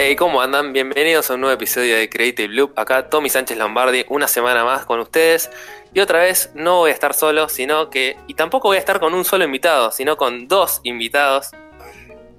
Hey, 0.00 0.14
¿cómo 0.14 0.40
andan? 0.40 0.72
Bienvenidos 0.72 1.28
a 1.28 1.34
un 1.34 1.40
nuevo 1.40 1.54
episodio 1.54 1.96
de 1.96 2.08
Creative 2.08 2.48
Loop. 2.54 2.78
Acá 2.78 3.10
Tommy 3.10 3.28
Sánchez 3.28 3.58
Lombardi, 3.58 4.04
una 4.08 4.28
semana 4.28 4.64
más 4.64 4.86
con 4.86 5.00
ustedes. 5.00 5.50
Y 5.92 5.98
otra 5.98 6.20
vez 6.20 6.52
no 6.54 6.76
voy 6.76 6.90
a 6.90 6.94
estar 6.94 7.14
solo, 7.14 7.48
sino 7.48 7.90
que. 7.90 8.16
Y 8.28 8.34
tampoco 8.34 8.68
voy 8.68 8.76
a 8.76 8.80
estar 8.80 9.00
con 9.00 9.12
un 9.14 9.24
solo 9.24 9.44
invitado, 9.44 9.90
sino 9.90 10.16
con 10.16 10.46
dos 10.46 10.80
invitados. 10.84 11.50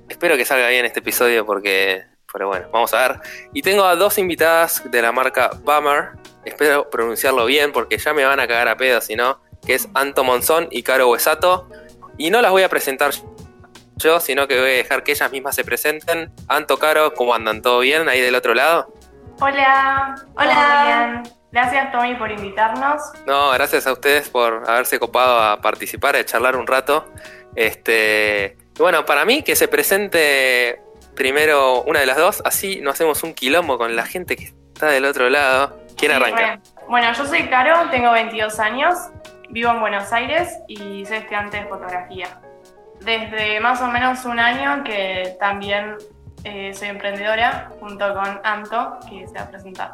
Espero 0.07 0.38
que 0.38 0.46
salga 0.46 0.70
bien 0.70 0.86
este 0.86 1.00
episodio 1.00 1.46
porque. 1.46 2.05
Pero 2.32 2.48
bueno, 2.48 2.70
vamos 2.71 2.94
a 2.94 3.07
ver. 3.07 3.20
Y 3.54 3.62
tengo 3.62 3.84
a 3.84 3.98
dos 3.98 4.18
invitadas 4.18 4.84
de 4.89 5.02
la 5.02 5.12
marca 5.12 5.50
Bummer. 5.62 6.12
Espero 6.46 6.89
pronunciarlo 6.89 7.46
bien 7.46 7.73
porque 7.73 7.98
ya 7.98 8.14
me 8.14 8.23
van 8.23 8.39
a 8.39 8.48
cagar 8.48 8.70
a 8.70 8.78
pedo, 8.78 9.02
si 9.02 9.16
no. 9.18 9.41
Que 9.66 9.76
es 9.76 9.89
Anto 9.94 10.23
Monzón 10.23 10.68
y 10.72 10.84
Caro 10.84 11.09
Huesato. 11.09 11.70
Y 12.17 12.30
no 12.31 12.41
las 12.41 12.52
voy 12.52 12.63
a 12.63 12.70
presentar 12.70 13.12
yo, 13.98 14.20
sino 14.20 14.48
que 14.48 14.59
voy 14.59 14.70
a 14.70 14.73
dejar 14.73 15.04
que 15.04 15.12
ellas 15.12 15.31
mismas 15.31 15.55
se 15.55 15.63
presenten. 15.63 16.31
Anto, 16.48 16.77
Caro, 16.80 17.13
¿cómo 17.13 17.34
andan? 17.34 17.62
¿Todo 17.62 17.80
bien 17.80 18.08
ahí 18.09 18.22
del 18.22 18.36
otro 18.36 18.53
lado? 18.53 18.94
Hola, 19.41 20.16
Hola. 20.36 20.84
bien. 21.23 21.34
Gracias 21.52 21.91
Tommy 21.91 22.14
por 22.16 22.30
invitarnos. 22.31 23.02
No, 23.26 23.50
gracias 23.52 23.88
a 23.88 23.94
ustedes 23.94 24.30
por 24.30 24.70
haberse 24.70 25.00
copado 25.00 25.40
a 25.41 25.59
participar, 25.62 26.16
a 26.16 26.23
charlar 26.23 26.55
un 26.55 26.67
rato. 26.67 27.05
Este, 27.55 28.55
y 28.78 28.81
bueno, 28.81 29.05
para 29.05 29.26
mí 29.26 29.41
que 29.44 29.55
se 29.55 29.67
presente 29.67 30.81
primero 31.16 31.81
una 31.84 32.00
de 32.02 32.05
las 32.05 32.17
dos, 32.17 32.41
así 32.45 32.80
no 32.81 32.91
hacemos 32.91 33.23
un 33.23 33.34
quilombo 33.34 33.78
con 33.78 33.95
la 33.95 34.05
gente 34.05 34.36
que 34.36 34.45
está 34.73 34.88
del 34.88 35.05
otro 35.05 35.30
lado. 35.30 35.78
¿Quién 35.98 36.12
Sí, 36.12 36.17
arranca? 36.17 36.59
Bueno, 36.88 36.88
bueno, 36.88 37.14
yo 37.14 37.26
soy 37.26 37.48
Caro, 37.50 37.89
tengo 37.89 38.12
22 38.12 38.59
años, 38.59 38.98
vivo 39.49 39.71
en 39.71 39.80
Buenos 39.80 40.12
Aires 40.13 40.59
y 40.67 41.05
soy 41.05 41.17
estudiante 41.17 41.58
de 41.58 41.66
fotografía. 41.66 42.39
Desde 43.02 43.59
más 43.59 43.81
o 43.81 43.88
menos 43.88 44.25
un 44.25 44.39
año 44.39 44.83
que 44.83 45.38
también 45.39 45.95
eh, 46.44 46.73
soy 46.73 46.89
emprendedora 46.89 47.72
junto 47.80 48.14
con 48.14 48.42
Anto, 48.44 49.00
que 49.09 49.27
se 49.27 49.33
va 49.33 49.42
a 49.42 49.50
presentar. 49.50 49.94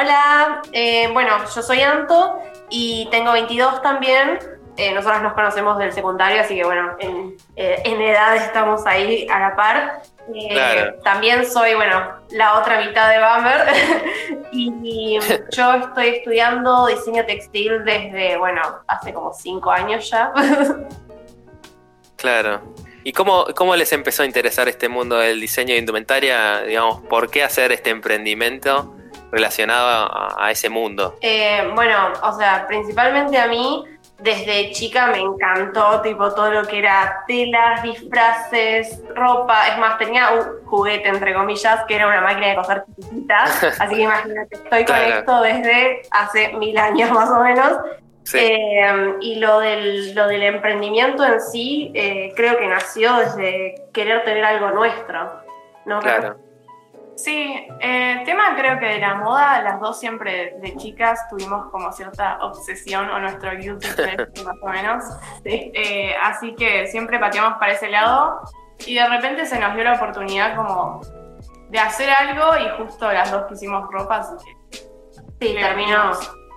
Hola, 0.00 0.62
eh, 0.72 1.08
bueno, 1.12 1.38
yo 1.54 1.62
soy 1.62 1.80
Anto 1.80 2.40
y 2.70 3.08
tengo 3.10 3.32
22 3.32 3.82
también. 3.82 4.38
Eh, 4.76 4.94
nosotros 4.94 5.22
nos 5.22 5.32
conocemos 5.32 5.76
del 5.76 5.92
secundario, 5.92 6.40
así 6.40 6.54
que 6.54 6.64
bueno, 6.64 6.92
en, 7.00 7.36
eh, 7.56 7.82
en 7.84 8.00
edad 8.00 8.36
estamos 8.36 8.86
ahí 8.86 9.26
a 9.28 9.40
la 9.40 9.56
par. 9.56 10.02
Eh, 10.34 10.48
Claro. 10.50 10.94
También 11.02 11.46
soy, 11.50 11.74
bueno, 11.74 12.12
la 12.30 12.58
otra 12.58 12.80
mitad 12.80 13.10
de 13.10 13.18
Bummer 13.18 14.48
y, 14.52 15.18
yo 15.50 15.74
estoy 15.74 16.08
estudiando 16.08 16.86
diseño 16.86 17.24
textil 17.24 17.84
desde, 17.84 18.36
bueno, 18.36 18.62
hace 18.86 19.12
como 19.12 19.32
5 19.32 19.70
años 19.70 20.10
ya. 20.10 20.32
Claro. 22.16 22.60
¿Y 23.04 23.12
cómo, 23.12 23.46
cómo 23.54 23.74
les 23.76 23.92
empezó 23.92 24.22
a 24.22 24.26
interesar 24.26 24.68
este 24.68 24.88
mundo 24.88 25.18
del 25.18 25.40
diseño 25.40 25.72
de 25.74 25.78
indumentaria? 25.78 26.62
Digamos, 26.62 27.00
¿por 27.02 27.30
qué 27.30 27.42
hacer 27.42 27.72
este 27.72 27.90
emprendimiento 27.90 28.94
relacionado 29.30 29.88
a, 29.88 30.46
a 30.46 30.50
ese 30.50 30.68
mundo? 30.68 31.16
Eh, 31.20 31.70
bueno, 31.74 32.12
o 32.22 32.36
sea, 32.36 32.66
principalmente 32.66 33.38
a 33.38 33.46
mí, 33.46 33.84
desde 34.18 34.72
chica 34.72 35.06
me 35.06 35.20
encantó, 35.20 36.00
tipo, 36.02 36.32
todo 36.34 36.50
lo 36.50 36.66
que 36.66 36.80
era 36.80 37.24
telas, 37.26 37.82
disfraces, 37.82 39.00
ropa. 39.14 39.68
Es 39.68 39.78
más, 39.78 39.96
tenía 39.98 40.32
un 40.32 40.66
juguete, 40.66 41.08
entre 41.08 41.32
comillas, 41.32 41.84
que 41.86 41.94
era 41.94 42.08
una 42.08 42.20
máquina 42.20 42.48
de 42.48 42.56
coser 42.56 42.84
chiquitita. 42.86 43.44
Así 43.78 43.94
que 43.94 44.02
imagínate, 44.02 44.56
estoy 44.56 44.84
con 44.84 44.96
esto 44.96 45.40
desde 45.42 46.02
hace 46.10 46.52
mil 46.54 46.76
años 46.76 47.10
más 47.12 47.30
o 47.30 47.40
menos. 47.42 47.72
Sí, 48.24 48.38
Eh, 48.40 49.14
y 49.20 49.36
lo 49.36 49.60
del, 49.60 50.14
lo 50.14 50.26
del 50.26 50.42
emprendimiento 50.42 51.24
en 51.24 51.40
sí, 51.40 51.90
eh, 51.94 52.32
creo 52.36 52.58
que 52.58 52.66
nació 52.66 53.16
desde 53.16 53.86
querer 53.94 54.22
tener 54.24 54.44
algo 54.44 54.70
nuestro. 54.70 55.42
¿no? 55.86 56.00
claro. 56.00 56.36
Sí, 57.18 57.66
eh, 57.80 58.22
tema 58.24 58.54
creo 58.56 58.78
que 58.78 58.86
de 58.86 58.98
la 59.00 59.16
moda, 59.16 59.60
las 59.62 59.80
dos 59.80 59.98
siempre 59.98 60.54
de 60.60 60.76
chicas 60.76 61.28
tuvimos 61.28 61.68
como 61.72 61.90
cierta 61.90 62.38
obsesión 62.42 63.10
o 63.10 63.18
nuestro 63.18 63.50
guilty 63.56 63.88
más 64.46 64.56
o 64.62 64.68
menos. 64.68 65.04
Sí. 65.42 65.72
Eh, 65.74 66.14
así 66.22 66.54
que 66.54 66.86
siempre 66.86 67.18
pateamos 67.18 67.58
para 67.58 67.72
ese 67.72 67.88
lado 67.88 68.40
y 68.86 68.94
de 68.94 69.08
repente 69.08 69.46
se 69.46 69.58
nos 69.58 69.74
dio 69.74 69.82
la 69.82 69.94
oportunidad 69.94 70.54
como 70.54 71.00
de 71.70 71.78
hacer 71.80 72.08
algo 72.08 72.56
y 72.56 72.68
justo 72.82 73.10
las 73.12 73.32
dos 73.32 73.46
quisimos 73.48 73.88
ropa, 73.90 74.18
así 74.18 74.34
que 74.44 74.78
Sí, 75.40 75.54
terminó. 75.54 76.12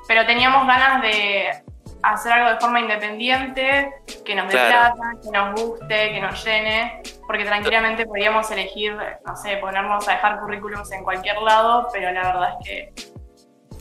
Pero 0.08 0.26
teníamos 0.28 0.68
ganas 0.68 1.02
de 1.02 1.64
hacer 2.04 2.32
algo 2.34 2.50
de 2.52 2.60
forma 2.60 2.80
independiente, 2.80 3.94
que 4.26 4.36
nos 4.36 4.48
dé 4.48 4.54
Claro. 4.54 4.96
plata, 4.96 5.12
que 5.24 5.32
nos 5.32 5.62
guste, 5.62 6.12
que 6.14 6.22
nos 6.22 6.44
llene, 6.46 7.02
porque 7.32 7.46
tranquilamente 7.46 8.06
podíamos 8.06 8.52
elegir, 8.52 8.94
no 9.26 9.38
sé, 9.38 9.56
ponernos 9.56 10.06
a 10.06 10.12
dejar 10.12 10.38
currículums 10.42 10.92
en 10.92 11.02
cualquier 11.02 11.38
lado, 11.38 11.88
pero 11.94 12.12
la 12.12 12.24
verdad 12.24 12.50
es 12.60 12.68
que 12.68 12.94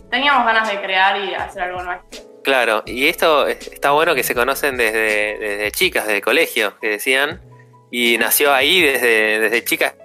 teníamos 0.09 0.47
ganas 0.47 0.71
de 0.71 0.81
crear 0.81 1.21
y 1.21 1.34
hacer 1.34 1.62
algo 1.62 1.83
nuestro. 1.83 2.22
Claro, 2.44 2.84
y 2.87 3.09
esto 3.09 3.49
está 3.49 3.91
bueno 3.91 4.15
que 4.15 4.22
se 4.22 4.37
conocen 4.37 4.77
desde, 4.77 5.37
desde 5.37 5.72
chicas, 5.72 6.06
desde 6.06 6.21
colegio, 6.21 6.78
que 6.78 6.91
decían, 6.91 7.41
y 7.91 8.19
nació 8.19 8.55
ahí 8.55 8.83
desde, 8.83 9.41
desde 9.41 9.65
chicas, 9.65 9.97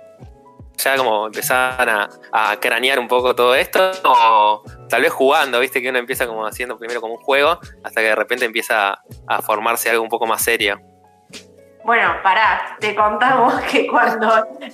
ya 0.78 0.98
como 0.98 1.28
empezaban 1.28 1.88
a, 1.88 2.10
a 2.32 2.60
cranear 2.60 2.98
un 2.98 3.08
poco 3.08 3.36
todo 3.36 3.54
esto, 3.54 3.92
o 4.06 4.64
tal 4.90 5.04
vez 5.04 5.14
jugando, 5.14 5.60
viste 5.60 5.84
que 5.84 5.90
uno 5.90 6.00
empieza 6.00 6.26
como 6.26 6.48
haciendo 6.48 6.80
primero 6.80 7.00
como 7.00 7.14
un 7.14 7.22
juego, 7.22 7.60
hasta 7.84 8.02
que 8.02 8.08
de 8.08 8.16
repente 8.16 8.46
empieza 8.46 9.04
a 9.28 9.42
formarse 9.44 9.92
algo 9.92 10.02
un 10.02 10.10
poco 10.10 10.26
más 10.26 10.42
serio. 10.42 10.82
Bueno, 11.86 12.16
pará, 12.24 12.78
te 12.80 12.96
contamos 12.96 13.54
que 13.72 13.86
cuando 13.86 14.28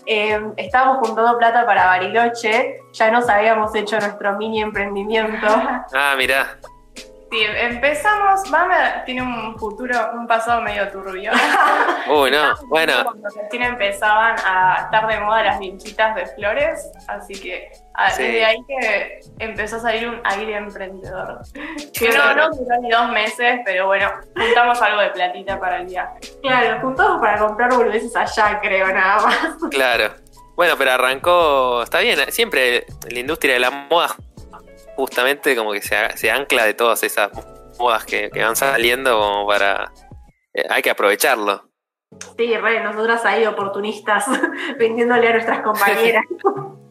eh, 0.06 0.42
estábamos 0.56 1.06
juntando 1.06 1.38
plata 1.38 1.66
para 1.66 1.86
Bariloche, 1.86 2.80
ya 2.94 3.12
nos 3.12 3.28
habíamos 3.28 3.76
hecho 3.76 4.00
nuestro 4.00 4.38
mini 4.38 4.62
emprendimiento. 4.62 5.46
Ah, 5.94 6.16
mirá, 6.18 6.58
Sí, 7.31 7.46
empezamos, 7.46 8.50
Mame 8.50 8.75
tiene 9.06 9.22
un 9.22 9.58
futuro, 9.58 9.96
un 10.16 10.28
pasado 10.28 10.62
medio 10.62 10.90
turbio. 10.92 11.31
uy, 12.09 12.30
no, 12.30 12.56
bueno, 12.68 12.94
Cuando 13.06 13.30
recién 13.30 13.64
empezaban 13.64 14.36
a 14.46 14.81
estar 14.84 15.08
de 15.08 15.18
moda 15.22 15.41
las 15.41 15.59
vinchitas 15.59 16.14
de 16.14 16.25
flores, 16.25 16.91
así 17.08 17.34
que 17.41 17.72
ah, 17.94 18.09
Sí. 18.09 18.24
desde 18.24 18.44
ahí 18.44 18.58
que 18.68 19.20
empezó 19.40 19.78
a 19.78 19.80
salir 19.80 20.09
un 20.09 20.20
aire 20.25 20.58
emprendedor. 20.58 21.40
Que 21.97 22.09
no, 22.09 22.34
no 22.34 22.50
duró 22.50 22.81
ni 22.81 22.90
dos 22.90 23.09
meses, 23.12 23.62
pero 23.64 23.88
bueno, 23.88 24.12
juntamos 24.36 24.81
algo 24.81 25.00
de 25.00 25.12
platita 25.12 25.58
para 25.58 25.78
el 25.78 25.86
viaje. 25.86 26.20
Claro, 26.41 26.81
juntamos 26.81 27.22
para 27.22 27.38
comprar 27.38 27.74
boludeces 27.74 28.14
allá, 28.14 28.59
creo, 28.59 28.88
nada 28.88 29.22
más. 29.22 29.38
claro. 29.72 30.16
Bueno, 30.58 30.75
pero 30.78 30.91
arrancó, 30.91 31.81
está 31.81 32.00
bien, 32.00 32.20
siempre 32.30 32.86
la 33.09 33.20
industria 33.20 33.53
de 33.53 33.59
la 33.62 33.72
moda 33.72 34.16
justamente 34.96 35.56
como 35.56 35.72
que 35.72 35.81
se, 35.81 35.96
se 36.18 36.31
ancla 36.31 36.66
de 36.66 36.74
todas 36.74 37.03
esas 37.03 37.31
modas 37.79 38.06
que, 38.06 38.29
que 38.29 38.44
van 38.44 38.56
saliendo 38.56 39.19
como 39.19 39.47
para... 39.47 39.91
eh, 40.53 40.66
hay 40.69 40.81
que 40.81 40.90
aprovecharlo. 40.90 41.69
Sí, 42.38 42.57
re, 42.57 42.84
nosotras 42.84 43.24
ahí 43.25 43.46
oportunistas, 43.46 44.25
vendiéndole 44.78 45.28
a 45.28 45.31
nuestras 45.34 45.62
compañeras. 45.62 46.24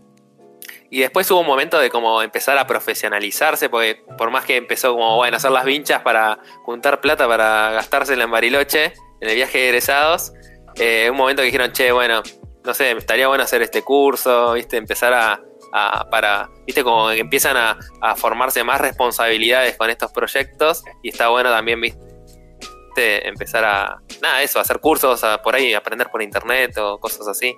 Y 0.92 1.00
después 1.00 1.30
hubo 1.30 1.40
un 1.40 1.46
momento 1.46 1.78
de 1.78 1.88
como 1.88 2.20
empezar 2.20 2.58
a 2.58 2.66
profesionalizarse, 2.66 3.68
porque 3.68 4.02
por 4.18 4.32
más 4.32 4.44
que 4.44 4.56
empezó 4.56 4.92
como, 4.92 5.16
bueno, 5.16 5.36
hacer 5.36 5.52
las 5.52 5.64
vinchas 5.64 6.02
para 6.02 6.40
juntar 6.64 7.00
plata 7.00 7.28
para 7.28 7.70
gastársela 7.70 8.24
en 8.24 8.30
Bariloche, 8.30 8.92
en 9.20 9.28
el 9.28 9.36
viaje 9.36 9.58
de 9.58 9.68
egresados, 9.68 10.32
eh, 10.74 11.08
un 11.08 11.16
momento 11.16 11.42
que 11.42 11.46
dijeron, 11.46 11.70
che, 11.70 11.92
bueno, 11.92 12.24
no 12.64 12.74
sé, 12.74 12.90
estaría 12.90 13.28
bueno 13.28 13.44
hacer 13.44 13.62
este 13.62 13.82
curso, 13.82 14.54
viste, 14.54 14.78
empezar 14.78 15.14
a, 15.14 15.40
a- 15.72 16.04
para, 16.10 16.48
viste, 16.66 16.82
como 16.82 17.08
que 17.08 17.20
empiezan 17.20 17.56
a, 17.56 17.78
a 18.00 18.14
formarse 18.16 18.62
más 18.64 18.80
responsabilidades 18.80 19.76
con 19.76 19.90
estos 19.90 20.12
proyectos, 20.12 20.82
y 21.02 21.10
está 21.10 21.28
bueno 21.28 21.50
también, 21.50 21.80
viste, 21.80 23.26
empezar 23.26 23.64
a, 23.64 23.98
nada, 24.20 24.42
eso, 24.42 24.60
hacer 24.60 24.80
cursos, 24.80 25.24
por 25.42 25.54
ahí 25.54 25.74
aprender 25.74 26.08
por 26.10 26.22
internet 26.22 26.76
o 26.78 26.98
cosas 26.98 27.28
así. 27.28 27.56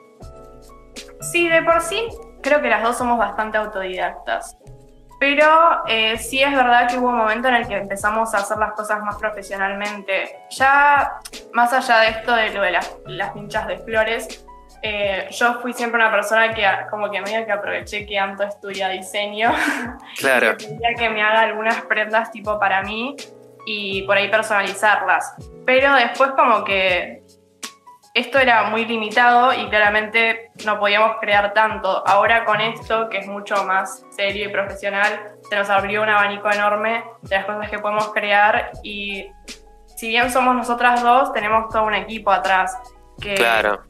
Sí, 1.21 1.49
de 1.49 1.63
por 1.63 1.81
sí, 1.81 2.07
creo 2.43 2.61
que 2.61 2.69
las 2.69 2.83
dos 2.83 2.99
somos 2.99 3.19
bastante 3.19 3.59
autodidactas. 3.59 4.57
Pero 5.19 5.47
eh, 5.87 6.19
sí 6.19 6.43
es 6.43 6.53
verdad 6.53 6.89
que 6.89 6.99
hubo 6.99 7.09
un 7.11 7.17
momento 7.17 7.47
en 7.47 7.55
el 7.55 7.69
que 7.69 7.77
empezamos 7.77 8.35
a 8.35 8.39
hacer 8.39 8.59
las 8.59 8.73
cosas 8.73 9.01
más 9.05 9.17
profesionalmente. 9.17 10.37
Ya, 10.51 11.13
más 11.53 11.73
allá 11.73 12.01
de 12.01 12.09
esto 12.09 12.35
de 12.35 12.51
lo 12.51 12.61
de 12.61 12.73
las, 12.73 12.97
las 13.07 13.31
pinchas 13.31 13.69
de 13.69 13.79
flores, 13.79 14.45
eh, 14.83 15.29
yo 15.31 15.61
fui 15.61 15.73
siempre 15.73 16.01
una 16.01 16.11
persona 16.11 16.53
que 16.53 16.67
como 16.91 17.09
que 17.11 17.21
medio 17.21 17.47
que 17.47 17.53
aproveché 17.53 18.05
que 18.05 18.19
Anto 18.19 18.43
estudia 18.43 18.89
diseño. 18.89 19.53
Claro. 20.19 20.57
que 20.57 20.67
quería 20.67 20.95
que 20.97 21.09
me 21.09 21.23
haga 21.23 21.41
algunas 21.41 21.83
prendas 21.83 22.31
tipo 22.31 22.59
para 22.59 22.83
mí 22.83 23.17
y 23.67 24.03
por 24.03 24.17
ahí 24.17 24.29
personalizarlas. 24.29 25.35
Pero 25.65 25.95
después 25.95 26.33
como 26.33 26.65
que 26.65 27.23
esto 28.15 28.39
era 28.39 28.65
muy 28.65 28.85
limitado 28.85 29.55
y 29.55 29.69
claramente 29.69 30.51
no 30.67 30.79
podíamos 30.79 31.17
crear 31.21 31.55
tanto. 31.55 32.07
Ahora 32.07 32.45
con 32.45 32.61
esto, 32.61 33.09
que 33.09 33.19
es 33.19 33.27
mucho 33.27 33.65
más 33.65 34.05
serio 34.11 34.49
y 34.49 34.53
profesional, 34.53 35.37
se 35.49 35.57
nos 35.57 35.71
abrió 35.71 36.03
un 36.03 36.11
abanico 36.11 36.51
enorme 36.51 37.05
de 37.23 37.37
las 37.37 37.47
cosas 37.47 37.71
que 37.71 37.79
podemos 37.79 38.13
crear 38.13 38.73
y 38.83 39.31
si 39.97 40.09
bien 40.09 40.31
somos 40.31 40.55
nosotras 40.55 41.03
dos, 41.03 41.33
tenemos 41.33 41.73
todo 41.73 41.85
un 41.85 41.95
equipo 41.95 42.31
atrás. 42.31 42.77
Que, 43.21 43.35
Claro. 43.35 43.83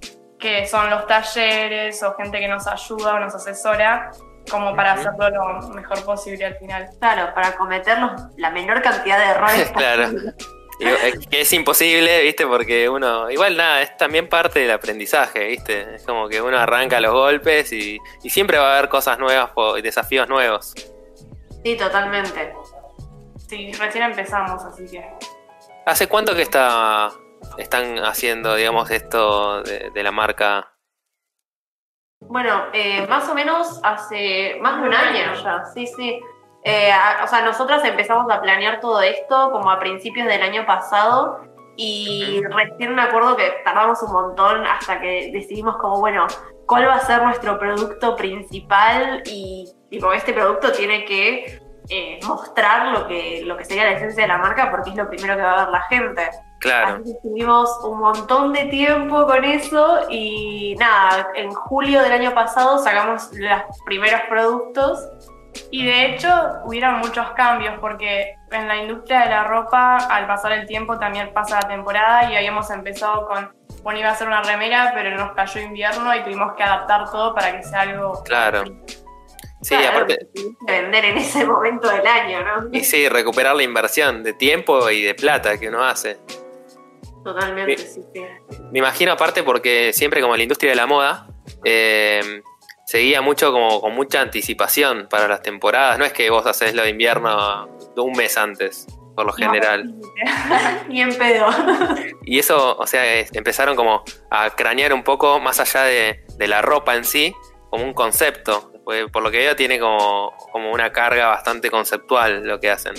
Que 0.42 0.66
son 0.66 0.90
los 0.90 1.06
talleres 1.06 2.02
o 2.02 2.14
gente 2.16 2.38
que 2.40 2.48
nos 2.48 2.66
ayuda 2.66 3.14
o 3.14 3.20
nos 3.20 3.34
asesora, 3.34 4.10
como 4.50 4.74
para 4.74 4.94
hacerlo 4.94 5.30
lo 5.30 5.68
mejor 5.68 6.04
posible 6.04 6.44
al 6.44 6.56
final. 6.56 6.90
Claro, 6.98 7.32
para 7.32 7.54
cometer 7.56 7.98
los- 8.00 8.20
la 8.36 8.50
menor 8.50 8.82
cantidad 8.82 9.18
de 9.18 9.24
errores. 9.26 9.72
Claro. 9.76 10.08
es 10.80 11.28
que 11.28 11.42
es 11.42 11.52
imposible, 11.52 12.22
¿viste? 12.22 12.44
Porque 12.44 12.88
uno, 12.88 13.30
igual 13.30 13.56
nada, 13.56 13.82
es 13.82 13.96
también 13.96 14.28
parte 14.28 14.58
del 14.58 14.72
aprendizaje, 14.72 15.46
¿viste? 15.46 15.94
Es 15.94 16.04
como 16.04 16.28
que 16.28 16.42
uno 16.42 16.58
arranca 16.58 17.00
los 17.00 17.12
golpes 17.12 17.72
y, 17.72 18.00
y 18.24 18.30
siempre 18.30 18.58
va 18.58 18.72
a 18.72 18.78
haber 18.78 18.88
cosas 18.90 19.16
nuevas 19.20 19.50
y 19.78 19.80
desafíos 19.82 20.28
nuevos. 20.28 20.74
Sí, 21.64 21.76
totalmente. 21.76 22.52
Sí, 23.48 23.70
recién 23.74 24.04
empezamos, 24.04 24.64
así 24.64 24.86
que. 24.90 25.04
¿Hace 25.86 26.08
cuánto 26.08 26.34
que 26.34 26.42
está, 26.42 27.10
están 27.58 27.98
haciendo, 28.04 28.54
digamos, 28.54 28.90
esto 28.90 29.62
de, 29.62 29.90
de 29.90 30.02
la 30.02 30.12
marca? 30.12 30.68
Bueno, 32.20 32.66
eh, 32.72 33.06
más 33.08 33.28
o 33.28 33.34
menos 33.34 33.80
hace 33.82 34.56
más 34.60 34.80
de 34.80 34.88
un 34.88 34.94
año 34.94 35.34
ya, 35.42 35.64
sí, 35.74 35.86
sí. 35.86 36.20
Eh, 36.64 36.92
a- 36.92 37.24
o 37.24 37.26
sea, 37.26 37.42
nosotras 37.42 37.84
empezamos 37.84 38.30
a 38.30 38.40
planear 38.40 38.80
todo 38.80 39.00
esto 39.02 39.50
como 39.50 39.70
a 39.70 39.80
principios 39.80 40.28
del 40.28 40.40
año 40.42 40.64
pasado 40.64 41.40
y 41.76 42.40
recién 42.50 42.94
me 42.94 43.02
acuerdo 43.02 43.36
que 43.36 43.50
tardamos 43.64 44.00
un 44.02 44.12
montón 44.12 44.64
hasta 44.66 45.00
que 45.00 45.30
decidimos 45.32 45.76
como, 45.78 45.98
bueno, 45.98 46.26
cuál 46.66 46.86
va 46.86 46.94
a 46.94 47.00
ser 47.00 47.22
nuestro 47.22 47.58
producto 47.58 48.14
principal 48.14 49.22
y 49.26 49.72
tipo, 49.90 50.12
este 50.12 50.32
producto 50.32 50.70
tiene 50.70 51.04
que 51.04 51.60
eh, 51.88 52.20
mostrar 52.24 52.96
lo 52.96 53.08
que, 53.08 53.42
lo 53.44 53.56
que 53.56 53.64
sería 53.64 53.84
la 53.84 53.92
esencia 53.92 54.22
de 54.22 54.28
la 54.28 54.38
marca 54.38 54.70
porque 54.70 54.90
es 54.90 54.96
lo 54.96 55.08
primero 55.08 55.34
que 55.34 55.42
va 55.42 55.54
a 55.54 55.64
ver 55.64 55.68
la 55.70 55.82
gente. 55.82 56.30
Claro, 56.62 56.94
Así 56.94 57.02
que 57.02 57.10
estuvimos 57.10 57.68
un 57.82 57.98
montón 57.98 58.52
de 58.52 58.66
tiempo 58.66 59.26
con 59.26 59.44
eso 59.44 60.02
y 60.08 60.76
nada, 60.78 61.28
en 61.34 61.50
julio 61.50 62.00
del 62.00 62.12
año 62.12 62.32
pasado 62.34 62.78
sacamos 62.78 63.30
los 63.32 63.62
primeros 63.84 64.20
productos. 64.28 65.00
Y 65.72 65.84
de 65.84 66.06
hecho 66.06 66.28
hubieron 66.64 67.00
muchos 67.00 67.28
cambios 67.32 67.74
porque 67.80 68.36
en 68.52 68.68
la 68.68 68.76
industria 68.76 69.24
de 69.24 69.30
la 69.30 69.44
ropa 69.44 69.96
al 69.96 70.26
pasar 70.28 70.52
el 70.52 70.66
tiempo 70.66 70.98
también 70.98 71.32
pasa 71.34 71.60
la 71.60 71.68
temporada 71.68 72.30
y 72.30 72.36
habíamos 72.36 72.70
empezado 72.70 73.26
con, 73.26 73.52
bueno 73.82 73.98
iba 73.98 74.10
a 74.10 74.14
ser 74.14 74.28
una 74.28 74.42
remera 74.42 74.92
pero 74.94 75.14
nos 75.16 75.32
cayó 75.32 75.60
invierno 75.60 76.14
y 76.14 76.22
tuvimos 76.22 76.54
que 76.54 76.62
adaptar 76.62 77.10
todo 77.10 77.34
para 77.34 77.56
que 77.56 77.64
sea 77.64 77.82
algo... 77.82 78.22
claro. 78.22 78.62
Sí, 79.60 79.76
Claro, 79.76 79.98
aparte, 79.98 80.26
vender 80.66 81.04
en 81.04 81.18
ese 81.18 81.44
momento 81.44 81.88
del 81.88 82.04
año, 82.04 82.40
¿no? 82.44 82.68
y 82.72 82.80
sí, 82.82 83.08
recuperar 83.08 83.54
la 83.54 83.62
inversión 83.62 84.24
de 84.24 84.32
tiempo 84.32 84.90
y 84.90 85.02
de 85.02 85.14
plata 85.14 85.56
que 85.56 85.68
uno 85.68 85.84
hace. 85.84 86.18
Totalmente, 87.24 87.76
Sí. 87.78 87.86
sí, 87.94 88.02
sí. 88.14 88.56
Me 88.72 88.78
imagino 88.80 89.12
aparte 89.12 89.42
porque 89.42 89.92
siempre 89.92 90.20
como 90.20 90.36
la 90.36 90.42
industria 90.42 90.70
de 90.72 90.76
la 90.76 90.86
moda 90.86 91.26
eh, 91.64 92.42
seguía 92.86 93.20
mucho 93.22 93.52
como 93.52 93.80
con 93.80 93.94
mucha 93.94 94.20
anticipación 94.20 95.06
para 95.08 95.28
las 95.28 95.42
temporadas. 95.42 95.98
No 95.98 96.04
es 96.04 96.12
que 96.12 96.30
vos 96.30 96.46
haces 96.46 96.74
lo 96.74 96.82
de 96.82 96.90
invierno 96.90 97.68
un 97.96 98.12
mes 98.12 98.36
antes, 98.38 98.86
por 99.14 99.26
lo 99.26 99.32
general. 99.32 99.94
Ni 100.88 101.00
en 101.02 101.14
pedo. 101.16 101.46
Y 102.24 102.38
eso, 102.38 102.76
o 102.78 102.86
sea, 102.86 103.04
es- 103.14 103.32
empezaron 103.34 103.76
como 103.76 104.02
a 104.30 104.50
cranear 104.50 104.92
un 104.92 105.04
poco 105.04 105.38
más 105.40 105.60
allá 105.60 105.82
de, 105.84 106.24
de 106.36 106.48
la 106.48 106.62
ropa 106.62 106.96
en 106.96 107.04
sí, 107.04 107.34
como 107.70 107.84
un 107.84 107.92
concepto. 107.94 108.70
Porque 108.84 109.06
por 109.06 109.22
lo 109.22 109.30
que 109.30 109.38
veo 109.38 109.54
tiene 109.54 109.78
como, 109.78 110.32
como 110.50 110.72
una 110.72 110.90
carga 110.90 111.28
bastante 111.28 111.70
conceptual 111.70 112.42
lo 112.44 112.58
que 112.58 112.68
hacen. 112.70 112.94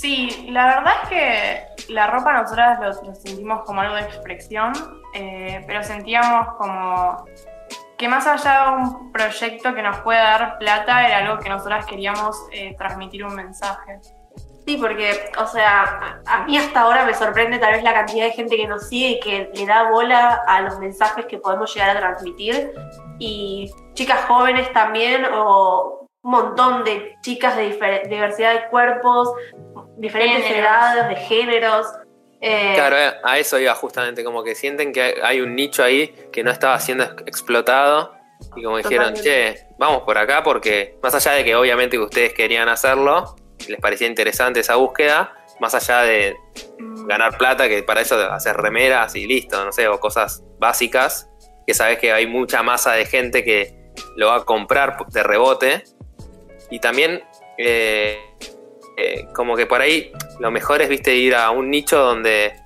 Sí, 0.00 0.46
la 0.50 0.76
verdad 0.76 0.92
es 1.02 1.08
que 1.08 1.92
la 1.92 2.06
ropa 2.06 2.32
nosotras 2.32 2.78
lo, 2.80 3.14
sentimos 3.14 3.62
como 3.64 3.80
algo 3.80 3.96
de 3.96 4.02
expresión, 4.02 4.72
eh, 5.12 5.64
pero 5.66 5.82
sentíamos 5.82 6.54
como 6.54 7.24
que 7.96 8.06
más 8.06 8.24
allá 8.28 8.62
de 8.62 8.76
un 8.76 9.10
proyecto 9.10 9.74
que 9.74 9.82
nos 9.82 9.98
pueda 9.98 10.22
dar 10.22 10.58
plata, 10.58 11.04
era 11.04 11.18
algo 11.18 11.40
que 11.40 11.48
nosotras 11.48 11.84
queríamos 11.84 12.46
eh, 12.52 12.76
transmitir 12.78 13.24
un 13.24 13.34
mensaje. 13.34 13.98
Sí, 14.64 14.76
porque, 14.76 15.32
o 15.36 15.46
sea, 15.46 16.20
a 16.26 16.44
mí 16.44 16.56
hasta 16.56 16.82
ahora 16.82 17.04
me 17.04 17.14
sorprende 17.14 17.58
tal 17.58 17.72
vez 17.72 17.82
la 17.82 17.94
cantidad 17.94 18.26
de 18.26 18.32
gente 18.32 18.56
que 18.56 18.68
nos 18.68 18.88
sigue 18.88 19.08
y 19.08 19.20
que 19.20 19.50
le 19.52 19.66
da 19.66 19.90
bola 19.90 20.44
a 20.46 20.60
los 20.60 20.78
mensajes 20.78 21.26
que 21.26 21.38
podemos 21.38 21.74
llegar 21.74 21.96
a 21.96 21.98
transmitir. 21.98 22.72
Y 23.18 23.68
chicas 23.94 24.26
jóvenes 24.26 24.72
también, 24.72 25.24
o 25.34 25.98
un 26.22 26.30
montón 26.30 26.84
de 26.84 27.16
chicas 27.22 27.56
de 27.56 27.70
diversidad 28.08 28.52
de 28.52 28.68
cuerpos, 28.68 29.32
diferentes 29.98 30.44
Géneros. 30.44 30.60
edades, 30.70 31.08
de 31.08 31.16
géneros. 31.26 31.86
Eh, 32.40 32.72
Claro, 32.74 32.96
eh, 32.96 33.12
a 33.24 33.38
eso 33.38 33.58
iba 33.58 33.74
justamente, 33.74 34.22
como 34.22 34.44
que 34.44 34.54
sienten 34.54 34.92
que 34.92 35.16
hay- 35.22 35.40
un 35.40 35.54
nicho 35.56 35.82
ahí 35.82 36.08
que 36.32 36.42
no 36.44 36.50
estaba 36.50 36.78
siendo 36.78 37.04
ex- 37.04 37.22
explotado 37.26 38.14
y 38.56 38.62
como 38.62 38.76
dijeron, 38.76 39.14
Totalmente. 39.14 39.54
che, 39.56 39.66
vamos 39.78 40.02
por 40.02 40.16
acá 40.18 40.42
porque 40.44 40.96
más 41.02 41.14
allá 41.14 41.32
de 41.32 41.44
que 41.44 41.56
obviamente 41.56 41.96
que 41.96 42.02
ustedes 42.04 42.32
querían 42.34 42.68
hacerlo, 42.68 43.34
les 43.66 43.80
parecía 43.80 44.06
interesante 44.06 44.60
esa 44.60 44.76
búsqueda, 44.76 45.34
más 45.58 45.74
allá 45.74 46.02
de 46.02 46.36
ganar 47.08 47.36
plata, 47.36 47.68
que 47.68 47.82
para 47.82 48.00
eso 48.02 48.14
hacer 48.30 48.56
remeras 48.56 49.16
y 49.16 49.26
listo, 49.26 49.64
no 49.64 49.72
sé, 49.72 49.88
o 49.88 49.98
cosas 49.98 50.44
básicas, 50.60 51.28
que 51.66 51.74
sabes 51.74 51.98
que 51.98 52.12
hay 52.12 52.28
mucha 52.28 52.62
masa 52.62 52.92
de 52.92 53.04
gente 53.04 53.42
que 53.42 53.74
lo 54.14 54.28
va 54.28 54.36
a 54.36 54.44
comprar 54.44 54.96
de 55.08 55.22
rebote. 55.24 55.82
Y 56.70 56.78
también, 56.78 57.24
eh, 57.58 58.20
eh, 59.00 59.28
como 59.32 59.54
que 59.54 59.66
por 59.66 59.80
ahí 59.80 60.10
lo 60.40 60.50
mejor 60.50 60.82
es, 60.82 60.88
viste, 60.88 61.14
ir 61.14 61.36
a 61.36 61.52
un 61.52 61.70
nicho 61.70 62.00
donde, 62.00 62.56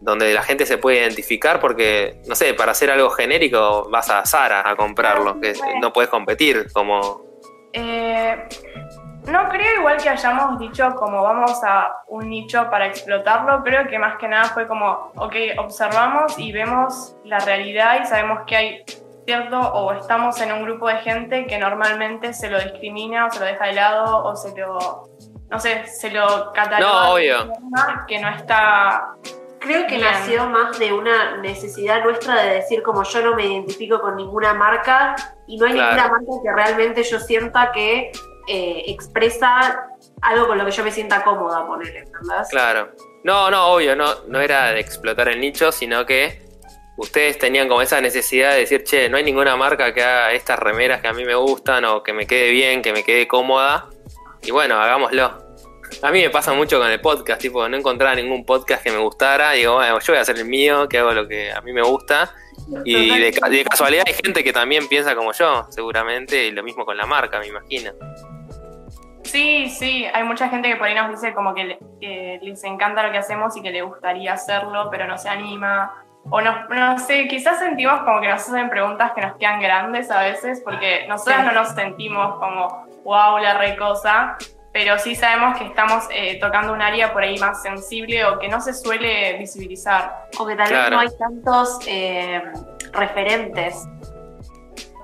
donde 0.00 0.32
la 0.32 0.42
gente 0.42 0.66
se 0.66 0.78
puede 0.78 0.98
identificar, 0.98 1.58
porque, 1.58 2.20
no 2.28 2.36
sé, 2.36 2.54
para 2.54 2.70
hacer 2.70 2.92
algo 2.92 3.10
genérico 3.10 3.88
vas 3.90 4.08
a 4.08 4.24
Zara 4.24 4.62
a 4.64 4.76
comprarlo, 4.76 5.40
que 5.40 5.52
no 5.80 5.92
puedes 5.92 6.08
competir 6.08 6.72
como... 6.72 7.22
Eh, 7.72 8.36
no 9.26 9.48
creo 9.48 9.80
igual 9.80 9.96
que 9.96 10.08
hayamos 10.10 10.60
dicho 10.60 10.94
como 10.94 11.22
vamos 11.22 11.58
a 11.64 12.02
un 12.06 12.28
nicho 12.28 12.70
para 12.70 12.86
explotarlo, 12.86 13.64
creo 13.64 13.88
que 13.88 13.98
más 13.98 14.16
que 14.18 14.28
nada 14.28 14.44
fue 14.44 14.68
como, 14.68 15.10
ok, 15.16 15.34
observamos 15.58 16.38
y 16.38 16.52
vemos 16.52 17.16
la 17.24 17.40
realidad 17.40 18.00
y 18.00 18.06
sabemos 18.06 18.42
que 18.46 18.56
hay 18.56 18.84
cierto 19.24 19.58
o 19.58 19.92
estamos 19.92 20.40
en 20.40 20.52
un 20.52 20.62
grupo 20.62 20.86
de 20.86 20.98
gente 20.98 21.46
que 21.46 21.58
normalmente 21.58 22.32
se 22.32 22.48
lo 22.48 22.60
discrimina 22.60 23.26
o 23.26 23.30
se 23.30 23.40
lo 23.40 23.46
deja 23.46 23.66
de 23.66 23.72
lado 23.72 24.24
o 24.24 24.36
se 24.36 24.54
lo, 24.56 25.08
no 25.50 25.58
sé, 25.60 25.86
se 25.86 26.10
lo 26.10 26.52
cataloga 26.52 26.78
No, 27.08 27.14
de 27.16 27.34
obvio. 27.34 27.52
que 28.08 28.18
no 28.20 28.28
está... 28.30 29.14
Creo 29.60 29.86
que 29.86 29.96
Bien. 29.96 30.02
nació 30.10 30.46
más 30.50 30.78
de 30.78 30.92
una 30.92 31.38
necesidad 31.38 32.04
nuestra 32.04 32.42
de 32.42 32.54
decir 32.56 32.82
como 32.82 33.02
yo 33.02 33.22
no 33.22 33.34
me 33.34 33.46
identifico 33.46 33.98
con 33.98 34.14
ninguna 34.16 34.52
marca 34.52 35.16
y 35.46 35.56
no 35.56 35.64
hay 35.66 35.72
Claro. 35.72 35.94
ninguna 35.94 36.08
marca 36.18 36.32
que 36.42 36.52
realmente 36.52 37.02
yo 37.02 37.18
sienta 37.18 37.72
que 37.72 38.12
eh, 38.46 38.82
expresa 38.88 39.86
algo 40.20 40.46
con 40.48 40.58
lo 40.58 40.66
que 40.66 40.70
yo 40.70 40.84
me 40.84 40.90
sienta 40.90 41.24
cómoda 41.24 41.66
poner, 41.66 41.96
¿entendés? 41.96 42.48
Claro. 42.50 42.90
No, 43.22 43.50
no, 43.50 43.68
obvio, 43.68 43.96
no, 43.96 44.06
no 44.28 44.38
era 44.38 44.72
de 44.72 44.80
explotar 44.80 45.28
el 45.28 45.40
nicho, 45.40 45.72
sino 45.72 46.04
que 46.04 46.42
ustedes 46.98 47.38
tenían 47.38 47.66
como 47.66 47.80
esa 47.80 48.02
necesidad 48.02 48.50
de 48.52 48.58
decir, 48.58 48.84
che, 48.84 49.08
no 49.08 49.16
hay 49.16 49.22
ninguna 49.24 49.56
marca 49.56 49.94
que 49.94 50.02
haga 50.04 50.32
estas 50.32 50.58
remeras 50.58 51.00
que 51.00 51.08
a 51.08 51.14
mí 51.14 51.24
me 51.24 51.34
gustan 51.36 51.86
o 51.86 52.02
que 52.02 52.12
me 52.12 52.26
quede 52.26 52.50
bien, 52.50 52.82
que 52.82 52.92
me 52.92 53.02
quede 53.02 53.26
cómoda. 53.26 53.86
Y 54.44 54.50
bueno, 54.50 54.76
hagámoslo. 54.80 55.42
A 56.02 56.10
mí 56.10 56.22
me 56.22 56.30
pasa 56.30 56.52
mucho 56.52 56.78
con 56.78 56.90
el 56.90 57.00
podcast, 57.00 57.40
tipo, 57.40 57.68
no 57.68 57.76
encontraba 57.76 58.14
ningún 58.14 58.44
podcast 58.44 58.82
que 58.82 58.90
me 58.90 58.98
gustara. 58.98 59.52
Digo, 59.52 59.74
bueno, 59.74 59.98
yo 60.00 60.12
voy 60.12 60.18
a 60.18 60.22
hacer 60.22 60.36
el 60.38 60.44
mío, 60.46 60.88
que 60.88 60.98
hago 60.98 61.12
lo 61.12 61.28
que 61.28 61.52
a 61.52 61.60
mí 61.60 61.72
me 61.72 61.82
gusta. 61.82 62.32
Y 62.84 63.18
de, 63.20 63.32
ca- 63.32 63.48
de 63.48 63.64
casualidad 63.64 64.04
hay 64.06 64.14
gente 64.14 64.42
que 64.42 64.52
también 64.52 64.88
piensa 64.88 65.14
como 65.14 65.32
yo, 65.32 65.66
seguramente, 65.70 66.46
y 66.46 66.50
lo 66.50 66.62
mismo 66.62 66.84
con 66.84 66.96
la 66.96 67.06
marca, 67.06 67.38
me 67.38 67.46
imagino. 67.48 67.92
Sí, 69.22 69.68
sí, 69.70 70.04
hay 70.12 70.22
mucha 70.24 70.48
gente 70.48 70.68
que 70.68 70.76
por 70.76 70.86
ahí 70.86 70.94
nos 70.94 71.10
dice 71.10 71.32
como 71.34 71.54
que, 71.54 71.64
le- 71.64 71.78
que 72.00 72.38
les 72.42 72.62
encanta 72.64 73.02
lo 73.02 73.10
que 73.12 73.18
hacemos 73.18 73.56
y 73.56 73.62
que 73.62 73.70
le 73.70 73.82
gustaría 73.82 74.32
hacerlo, 74.34 74.88
pero 74.90 75.06
no 75.06 75.16
se 75.18 75.28
anima. 75.28 75.94
O 76.30 76.40
no, 76.40 76.68
no 76.68 76.98
sé, 76.98 77.28
quizás 77.28 77.58
sentimos 77.58 78.00
como 78.02 78.20
que 78.20 78.28
nos 78.28 78.40
hacen 78.48 78.70
preguntas 78.70 79.12
que 79.14 79.20
nos 79.20 79.36
quedan 79.36 79.60
grandes 79.60 80.10
a 80.10 80.20
veces, 80.22 80.60
porque 80.64 81.06
nosotras 81.08 81.40
Sí. 81.40 81.46
no 81.46 81.52
nos 81.52 81.68
sentimos 81.74 82.38
como, 82.38 82.86
wow, 83.04 83.38
la 83.38 83.58
re 83.58 83.76
cosa, 83.76 84.36
pero 84.72 84.98
sí 84.98 85.14
sabemos 85.14 85.56
que 85.56 85.66
estamos 85.66 86.04
eh, 86.10 86.38
tocando 86.40 86.72
un 86.72 86.82
área 86.82 87.12
por 87.12 87.22
ahí 87.22 87.38
más 87.38 87.62
sensible 87.62 88.24
o 88.24 88.38
que 88.38 88.48
no 88.48 88.60
se 88.60 88.74
suele 88.74 89.38
visibilizar. 89.38 90.26
O 90.38 90.46
que 90.46 90.56
tal 90.56 90.64
vez 90.68 90.70
Claro. 90.70 90.96
no 90.96 91.00
hay 91.02 91.08
tantos 91.18 91.78
eh, 91.86 92.42
referentes. 92.92 93.86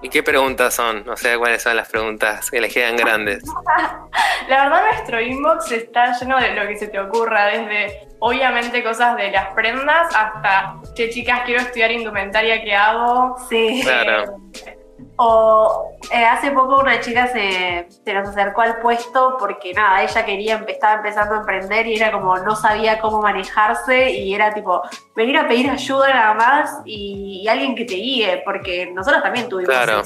¿Y 0.02 0.08
qué 0.08 0.22
preguntas 0.22 0.72
son? 0.74 1.04
No 1.04 1.14
sé 1.16 1.36
cuáles 1.36 1.62
son 1.62 1.76
las 1.76 1.88
preguntas 1.88 2.50
que 2.50 2.60
les 2.60 2.72
quedan 2.72 2.96
grandes. 2.96 3.44
La 4.48 4.64
verdad 4.64 4.82
nuestro 4.92 5.20
inbox 5.20 5.70
está 5.72 6.18
lleno 6.18 6.38
de 6.38 6.54
lo 6.54 6.66
que 6.66 6.76
se 6.78 6.88
te 6.88 6.98
ocurra, 6.98 7.44
desde 7.46 8.08
obviamente 8.18 8.82
cosas 8.82 9.14
de 9.16 9.30
las 9.30 9.48
prendas 9.54 10.08
hasta, 10.16 10.76
che 10.94 11.10
chicas, 11.10 11.42
quiero 11.44 11.60
estudiar 11.60 11.92
indumentaria, 11.92 12.62
¿qué 12.64 12.74
hago? 12.74 13.36
Sí. 13.50 13.82
Claro. 13.84 14.36
Eh, 14.66 14.78
O 15.16 15.92
eh, 16.12 16.24
hace 16.24 16.50
poco 16.50 16.78
una 16.80 17.00
chica 17.00 17.26
se, 17.26 17.86
se, 18.04 18.14
nos 18.14 18.28
acercó 18.28 18.62
al 18.62 18.78
puesto 18.80 19.36
porque 19.38 19.72
nada, 19.74 20.02
ella 20.02 20.24
quería, 20.24 20.64
estaba 20.66 20.94
empezando 20.94 21.34
a 21.34 21.38
emprender 21.38 21.86
y 21.86 21.96
era 21.96 22.10
como 22.10 22.38
no 22.38 22.56
sabía 22.56 23.00
cómo 23.00 23.20
manejarse 23.20 24.10
y 24.10 24.34
era 24.34 24.54
tipo 24.54 24.82
venir 25.14 25.36
a 25.36 25.46
pedir 25.46 25.70
ayuda 25.70 26.08
nada 26.08 26.34
más 26.34 26.82
y, 26.84 27.46
alguien 27.48 27.74
que 27.74 27.84
te 27.84 27.94
guíe, 27.94 28.42
porque 28.44 28.90
nosotros 28.92 29.22
también 29.22 29.48
tuvimos 29.48 29.74
claro. 29.74 30.02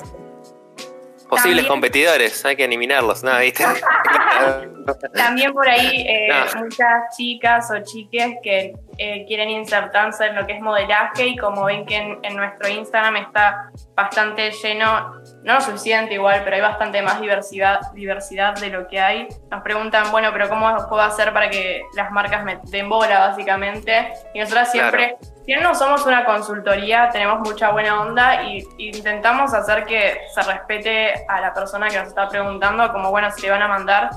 Posibles 1.29 1.67
competidores, 1.67 2.45
hay 2.45 2.55
que 2.55 2.65
eliminarlos, 2.65 3.23
¿no? 3.25 3.39
¿Viste? 3.39 3.65
También 5.15 5.53
por 5.53 5.69
ahí 5.69 6.07
eh, 6.07 6.29
muchas 6.57 7.17
chicas 7.17 7.71
o 7.71 7.83
chiques 7.83 8.37
que 8.43 8.75
eh, 8.99 9.25
quieren 9.27 9.51
insertarse 9.51 10.27
en 10.27 10.37
lo 10.37 10.47
que 10.47 10.55
es 10.55 10.61
modelaje 10.61 11.27
y 11.27 11.37
como 11.37 11.65
ven 11.65 11.87
que 11.87 12.19
en, 12.23 12.37
nuestro 12.37 12.69
Instagram 12.69 13.17
está 13.17 13.71
bastante 13.95 14.51
lleno, 14.51 15.21
no 15.43 15.55
lo 15.55 15.61
suficiente 15.61 16.15
igual, 16.15 16.43
pero 16.45 16.57
hay 16.57 16.63
bastante 16.63 17.03
más 17.03 17.21
diversidad, 17.21 17.81
diversidad 17.93 18.55
de 18.57 18.71
lo 18.71 18.87
que 18.89 19.01
hay. 19.01 19.29
Nos 19.51 19.63
preguntan, 19.63 20.11
bueno, 20.11 20.31
pero 20.33 20.49
¿cómo 20.49 20.69
puedo 20.89 21.03
hacer 21.03 21.33
para 21.33 21.51
que 21.51 21.83
las 21.95 22.11
marcas 22.11 22.45
me 22.45 22.59
den 22.65 22.89
bola 22.89 23.19
básicamente? 23.21 24.13
Y 24.35 24.41
nosotras 24.41 24.71
siempre... 24.71 25.17
Si 25.47 25.55
no 25.57 25.75
somos 25.75 26.07
una 26.07 26.25
consultoría, 26.25 27.11
tenemos 27.11 27.41
mucha 27.41 27.71
buena 27.71 28.01
onda 28.01 28.45
y, 28.45 28.67
intentamos 28.79 29.53
hacer 29.53 29.85
que 29.85 30.23
se 30.35 30.43
respete 30.43 31.27
a 31.29 31.39
la 31.43 31.53
persona 31.53 31.89
que 31.89 31.99
nos 31.99 32.09
está 32.09 32.31
preguntando, 32.31 32.91
como 32.93 33.11
bueno, 33.11 33.31
si 33.31 33.43
te 33.43 33.51
van 33.51 33.61
a 33.61 33.69
mandar, 33.69 34.09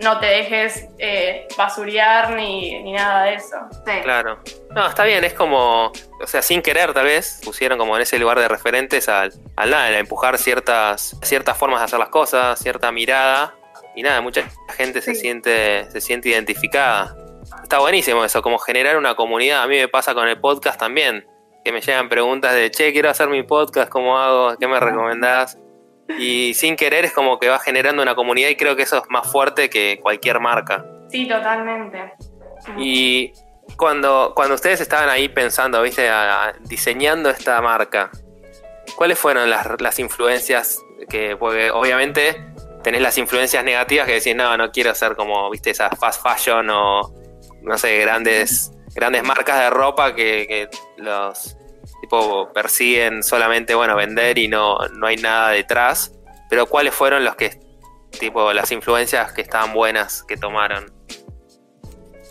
no 0.00 0.18
te 0.18 0.26
dejes 0.26 0.86
eh, 0.98 1.46
basurear 1.56 2.32
ni, 2.32 2.82
ni, 2.82 2.92
nada 2.92 3.24
de 3.24 3.34
eso. 3.34 3.56
Claro. 4.02 4.38
No, 4.70 4.86
está 4.86 5.04
bien, 5.04 5.24
es 5.24 5.34
como, 5.34 5.92
o 6.20 6.26
sea, 6.26 6.42
sin 6.42 6.62
querer 6.62 6.94
tal 6.94 7.04
vez, 7.04 7.40
pusieron 7.44 7.78
como 7.78 7.96
en 7.96 8.02
ese 8.02 8.18
lugar 8.18 8.38
de 8.38 8.48
referentes 8.48 9.08
al, 9.08 9.32
al 9.56 9.70
nada, 9.70 9.84
a 9.84 9.98
empujar 9.98 10.38
ciertas, 10.38 11.16
ciertas 11.22 11.56
formas 11.56 11.80
de 11.80 11.84
hacer 11.84 11.98
las 11.98 12.08
cosas, 12.08 12.58
cierta 12.58 12.90
mirada, 12.92 13.54
y 13.94 14.02
nada, 14.02 14.20
mucha 14.20 14.44
gente 14.76 15.02
se 15.02 15.14
siente, 15.14 15.90
se 15.90 16.00
siente 16.00 16.30
identificada. 16.30 17.16
Está 17.62 17.78
buenísimo 17.78 18.24
eso, 18.24 18.40
como 18.42 18.58
generar 18.58 18.96
una 18.96 19.14
comunidad. 19.14 19.62
A 19.62 19.66
mí 19.66 19.76
me 19.76 19.88
pasa 19.88 20.14
con 20.14 20.28
el 20.28 20.40
podcast 20.40 20.78
también, 20.78 21.26
que 21.64 21.72
me 21.72 21.80
llegan 21.80 22.08
preguntas 22.08 22.54
de, 22.54 22.70
che, 22.70 22.92
quiero 22.92 23.10
hacer 23.10 23.28
mi 23.28 23.42
podcast, 23.42 23.90
¿cómo 23.90 24.18
hago? 24.18 24.56
¿Qué 24.58 24.66
me 24.66 24.80
recomendás? 24.80 25.58
Y 26.18 26.54
sin 26.54 26.76
querer 26.76 27.04
es 27.04 27.12
como 27.12 27.38
que 27.38 27.48
va 27.48 27.58
generando 27.58 28.02
una 28.02 28.14
comunidad 28.14 28.48
y 28.48 28.56
creo 28.56 28.76
que 28.76 28.82
eso 28.82 28.98
es 28.98 29.04
más 29.08 29.30
fuerte 29.30 29.70
que 29.70 29.98
cualquier 30.00 30.40
marca. 30.40 30.84
Sí, 31.10 31.26
totalmente. 31.26 32.12
Y 32.78 33.32
cuando, 33.76 34.32
cuando 34.34 34.54
ustedes 34.54 34.80
estaban 34.80 35.08
ahí 35.08 35.28
pensando, 35.28 35.82
viste, 35.82 36.08
diseñando 36.62 37.30
esta 37.30 37.60
marca, 37.60 38.10
¿cuáles 38.96 39.18
fueron 39.18 39.48
las, 39.50 39.80
las 39.80 39.98
influencias 39.98 40.78
que, 41.08 41.36
porque 41.36 41.70
obviamente 41.70 42.52
tenés 42.82 43.02
las 43.02 43.18
influencias 43.18 43.64
negativas 43.64 44.06
que 44.06 44.14
decís, 44.14 44.34
no, 44.34 44.56
no 44.56 44.70
quiero 44.70 44.94
ser 44.94 45.16
como, 45.16 45.50
viste, 45.50 45.70
esa 45.70 45.90
fast 45.90 46.22
fashion 46.22 46.68
o, 46.70 47.12
no 47.62 47.78
sé, 47.78 47.98
grandes, 47.98 48.72
grandes 48.94 49.22
marcas 49.22 49.60
de 49.60 49.70
ropa 49.70 50.14
que, 50.14 50.46
que 50.46 50.68
los 50.96 51.56
tipo 52.00 52.52
persiguen 52.52 53.22
solamente, 53.22 53.74
bueno, 53.74 53.96
vender 53.96 54.38
y 54.38 54.48
no, 54.48 54.78
no 54.94 55.06
hay 55.06 55.16
nada 55.16 55.50
detrás. 55.50 56.12
Pero 56.48 56.66
¿cuáles 56.66 56.94
fueron 56.94 57.24
los 57.24 57.36
que, 57.36 57.60
tipo, 58.18 58.52
las 58.52 58.72
influencias 58.72 59.32
que 59.32 59.42
estaban 59.42 59.72
buenas 59.72 60.24
que 60.24 60.36
tomaron? 60.36 61.00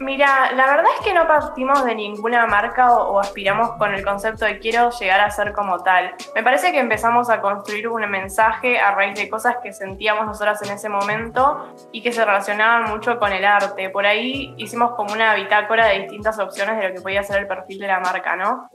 Mira, 0.02 0.54
la 0.54 0.66
verdad 0.66 0.86
es 0.98 1.06
que 1.06 1.14
no 1.14 1.28
partimos 1.28 1.84
de 1.84 1.94
ninguna 1.94 2.48
marca 2.48 2.94
o, 2.94 3.20
aspiramos 3.20 3.72
con 3.72 3.94
el 3.94 4.04
concepto 4.04 4.46
de 4.46 4.60
quiero 4.60 4.92
llegar 4.92 5.20
a 5.20 5.30
ser 5.30 5.52
como 5.52 5.84
tal. 5.84 6.16
Me 6.36 6.44
parece 6.44 6.72
que 6.72 6.80
empezamos 6.80 7.30
a 7.30 7.42
construir 7.42 7.88
un 7.90 8.10
mensaje 8.10 8.80
a 8.80 8.92
raíz 8.92 9.20
de 9.20 9.30
cosas 9.30 9.58
que 9.62 9.74
sentíamos 9.74 10.26
nosotras 10.26 10.62
en 10.62 10.72
ese 10.72 10.88
momento 10.88 11.76
y 11.92 12.02
que 12.02 12.14
se 12.14 12.24
relacionaban 12.24 12.90
mucho 12.90 13.20
con 13.20 13.34
el 13.34 13.44
arte. 13.44 13.90
Por 13.90 14.06
ahí 14.06 14.54
hicimos 14.58 14.92
como 14.96 15.14
una 15.14 15.36
bitácora 15.36 15.88
de 15.88 16.00
distintas 16.00 16.40
opciones 16.40 16.78
de 16.78 16.90
lo 16.90 16.96
que 16.96 17.02
podía 17.02 17.24
ser 17.24 17.40
el 17.40 17.48
perfil 17.48 17.80
de 17.80 17.88
la 17.88 18.00
marca, 18.00 18.38
¿no? 18.38 18.70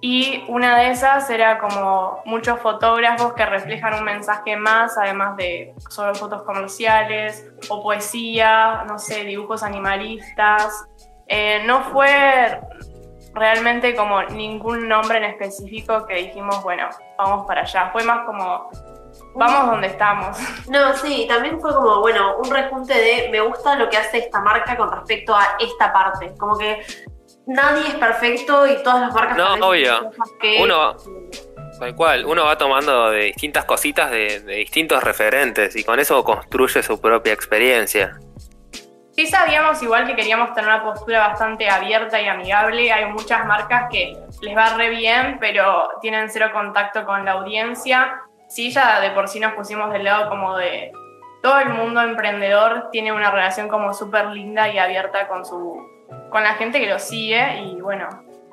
Y 0.00 0.44
una 0.46 0.78
de 0.78 0.90
esas 0.90 1.28
era 1.28 1.58
como 1.58 2.22
muchos 2.24 2.60
fotógrafos 2.60 3.32
que 3.32 3.44
reflejan 3.44 3.94
un 3.94 4.04
mensaje 4.04 4.56
más, 4.56 4.96
además 4.96 5.36
de 5.36 5.74
solo 5.88 6.14
fotos 6.14 6.42
comerciales 6.44 7.50
o 7.68 7.82
poesía, 7.82 8.84
no 8.86 8.98
sé, 8.98 9.24
dibujos 9.24 9.64
animalistas. 9.64 10.86
Eh, 11.26 11.62
no 11.66 11.82
fue 11.82 12.60
realmente 13.34 13.96
como 13.96 14.22
ningún 14.22 14.88
nombre 14.88 15.18
en 15.18 15.24
específico 15.24 16.06
que 16.06 16.14
dijimos, 16.14 16.62
bueno, 16.62 16.88
vamos 17.16 17.44
para 17.46 17.62
allá. 17.62 17.90
Fue 17.90 18.04
más 18.04 18.24
como, 18.24 18.70
vamos 19.34 19.66
donde 19.66 19.88
estamos. 19.88 20.36
No, 20.68 20.94
sí, 20.94 21.26
también 21.28 21.60
fue 21.60 21.74
como, 21.74 22.00
bueno, 22.00 22.36
un 22.38 22.50
rejunte 22.50 22.94
de 22.94 23.28
me 23.30 23.40
gusta 23.40 23.74
lo 23.74 23.88
que 23.88 23.96
hace 23.96 24.18
esta 24.18 24.40
marca 24.40 24.76
con 24.76 24.92
respecto 24.92 25.34
a 25.34 25.56
esta 25.58 25.92
parte. 25.92 26.34
Como 26.38 26.56
que 26.56 26.84
nadie 27.48 27.88
es 27.88 27.94
perfecto 27.94 28.66
y 28.66 28.82
todas 28.82 29.00
las 29.00 29.14
marcas 29.14 29.36
No, 29.36 29.68
obvio. 29.68 30.10
Uno, 30.60 30.96
tal 31.80 31.94
cual, 31.96 32.26
uno 32.26 32.44
va 32.44 32.56
tomando 32.56 33.10
de 33.10 33.24
distintas 33.24 33.64
cositas 33.64 34.10
de, 34.10 34.40
distintos 34.40 35.02
referentes 35.02 35.74
y 35.74 35.82
con 35.82 35.98
eso 35.98 36.22
construye 36.22 36.82
su 36.82 37.00
propia 37.00 37.32
experiencia. 37.32 38.18
Sí 39.12 39.26
sabíamos 39.26 39.82
igual 39.82 40.06
que 40.06 40.14
queríamos 40.14 40.54
tener 40.54 40.70
una 40.70 40.84
postura 40.84 41.26
bastante 41.26 41.68
abierta 41.68 42.20
y 42.20 42.28
amigable. 42.28 42.92
Hay 42.92 43.06
muchas 43.06 43.44
marcas 43.46 43.88
que 43.90 44.16
les 44.42 44.56
va 44.56 44.76
re 44.76 44.90
bien, 44.90 45.38
pero 45.40 45.88
tienen 46.00 46.30
cero 46.30 46.50
contacto 46.52 47.04
con 47.04 47.24
la 47.24 47.32
audiencia. 47.32 48.20
Sí, 48.48 48.70
ya 48.70 49.00
de 49.00 49.10
por 49.10 49.26
sí 49.26 49.40
nos 49.40 49.54
pusimos 49.54 49.92
del 49.92 50.04
lado 50.04 50.28
como 50.28 50.56
de 50.56 50.92
todo 51.42 51.58
el 51.58 51.70
mundo 51.70 52.00
emprendedor 52.00 52.90
tiene 52.92 53.12
una 53.12 53.30
relación 53.30 53.68
como 53.68 53.92
súper 53.92 54.26
linda 54.26 54.68
y 54.68 54.78
abierta 54.78 55.26
con 55.26 55.44
su 55.44 55.97
con 56.30 56.42
la 56.42 56.54
gente 56.54 56.80
que 56.80 56.86
lo 56.86 56.98
sigue 56.98 57.62
y 57.62 57.80
bueno, 57.80 58.08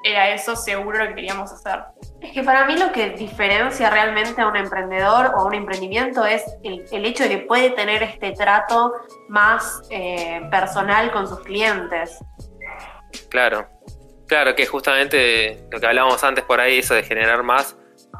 era 0.06 0.30
eso 0.30 0.56
seguro 0.56 1.00
lo 1.00 1.08
que 1.08 1.16
queríamos 1.16 1.52
hacer. 1.52 1.80
Es 2.22 2.32
que 2.32 2.44
para 2.44 2.66
mí 2.66 2.78
lo 2.78 2.92
que 2.92 3.10
diferencia 3.12 3.90
realmente 3.90 4.40
a 4.40 4.48
un 4.48 4.56
emprendedor 4.56 5.32
o 5.36 5.40
a 5.40 5.46
un 5.46 5.56
emprendimiento 5.56 6.26
es 6.26 6.44
el, 6.64 7.06
hecho 7.06 7.24
de 7.24 7.30
que 7.30 7.38
puede 7.40 7.72
tener 7.72 8.04
este 8.04 8.32
trato 8.34 8.94
más 9.30 9.82
eh, 9.90 10.42
personal 10.52 11.12
con 11.12 11.28
sus 11.28 11.40
clientes. 11.40 12.20
Claro, 13.30 13.68
claro 14.28 14.56
que 14.56 14.68
justamente 14.68 15.68
lo 15.72 15.80
que 15.80 15.88
hablábamos 15.88 16.24
antes 16.24 16.44
por 16.46 16.60
ahí, 16.62 16.80
eso 16.80 16.94
de 16.94 17.02
generar 17.02 17.42
más, 17.42 17.76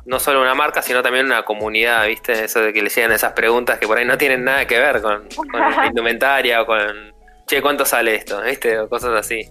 no 0.06 0.20
solo 0.20 0.42
una 0.42 0.56
marca, 0.56 0.82
sino 0.82 1.04
también 1.04 1.28
una 1.28 1.44
comunidad, 1.44 2.08
¿viste? 2.08 2.46
Eso 2.46 2.62
de 2.62 2.74
que 2.74 2.82
le 2.82 2.90
llegan 2.90 3.12
esas 3.12 3.34
preguntas 3.34 3.78
que 3.78 3.86
por 3.86 4.00
ahí 4.00 4.06
no 4.06 4.18
tienen 4.18 4.44
nada 4.44 4.66
que 4.66 4.80
ver 4.80 5.02
con, 5.04 5.28
con 5.36 5.48
la 5.78 5.86
indumentaria 5.86 6.64
o 6.64 6.66
con 6.66 7.15
che, 7.46 7.62
¿cuánto 7.62 7.86
sale 7.86 8.16
esto? 8.16 8.42
¿Viste? 8.42 8.80
O 8.80 8.90
cosas 8.90 9.12
así. 9.16 9.50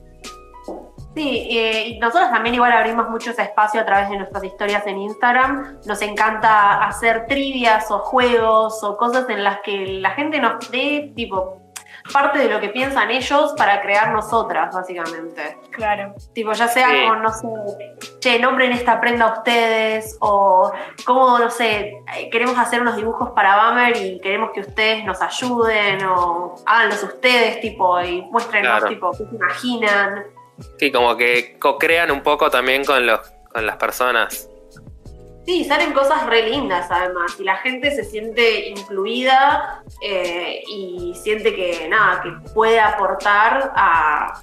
Sí, 1.14 1.96
nosotros 2.00 2.28
también 2.30 2.56
igual 2.56 2.72
abrimos 2.72 3.08
mucho 3.08 3.30
ese 3.30 3.42
espacio 3.42 3.80
a 3.80 3.84
través 3.84 4.10
de 4.10 4.16
nuestras 4.16 4.42
historias 4.42 4.84
en 4.86 4.98
Instagram. 4.98 5.78
Nos 5.86 6.02
encanta 6.02 6.84
hacer 6.84 7.26
trivias 7.26 7.88
o 7.92 8.00
juegos 8.00 8.82
o 8.82 8.96
cosas 8.96 9.28
en 9.28 9.44
las 9.44 9.60
que 9.60 9.86
la 10.00 10.10
gente 10.10 10.40
nos 10.40 10.70
dé 10.72 11.12
tipo 11.14 11.63
parte 12.12 12.38
de 12.38 12.48
lo 12.48 12.60
que 12.60 12.68
piensan 12.68 13.10
ellos 13.10 13.54
para 13.56 13.80
crear 13.80 14.12
nosotras, 14.12 14.74
básicamente. 14.74 15.58
Claro. 15.70 16.14
Tipo, 16.32 16.52
ya 16.52 16.68
sea 16.68 16.88
con, 17.08 17.22
no 17.22 17.32
sé, 17.32 17.48
che, 18.20 18.38
nombren 18.38 18.72
esta 18.72 19.00
prenda 19.00 19.26
a 19.26 19.38
ustedes, 19.38 20.16
o 20.20 20.70
como, 21.04 21.38
no 21.38 21.50
sé, 21.50 21.92
queremos 22.30 22.58
hacer 22.58 22.80
unos 22.82 22.96
dibujos 22.96 23.30
para 23.30 23.70
Bummer 23.70 23.96
y 23.96 24.20
queremos 24.20 24.50
que 24.52 24.60
ustedes 24.60 25.04
nos 25.04 25.20
ayuden, 25.22 26.04
o 26.04 26.56
háganlos 26.66 27.02
ustedes, 27.02 27.60
tipo, 27.60 28.00
y 28.00 28.22
muéstrenos, 28.22 28.84
tipo, 28.86 29.10
qué 29.12 29.16
se 29.16 29.34
imaginan. 29.34 30.24
Sí, 30.78 30.92
como 30.92 31.16
que 31.16 31.58
co-crean 31.58 32.10
un 32.10 32.22
poco 32.22 32.50
también 32.50 32.84
con, 32.84 33.06
los, 33.06 33.20
con 33.52 33.66
las 33.66 33.76
personas. 33.76 34.48
Sí, 35.44 35.64
salen 35.64 35.92
cosas 35.92 36.26
re 36.26 36.48
lindas 36.48 36.86
además 36.90 37.36
y 37.38 37.44
la 37.44 37.56
gente 37.56 37.90
se 37.94 38.04
siente 38.04 38.68
incluida 38.68 39.82
eh, 40.00 40.62
y 40.66 41.14
siente 41.14 41.54
que 41.54 41.86
nada, 41.88 42.22
que 42.22 42.30
puede 42.52 42.80
aportar 42.80 43.72
a, 43.74 44.40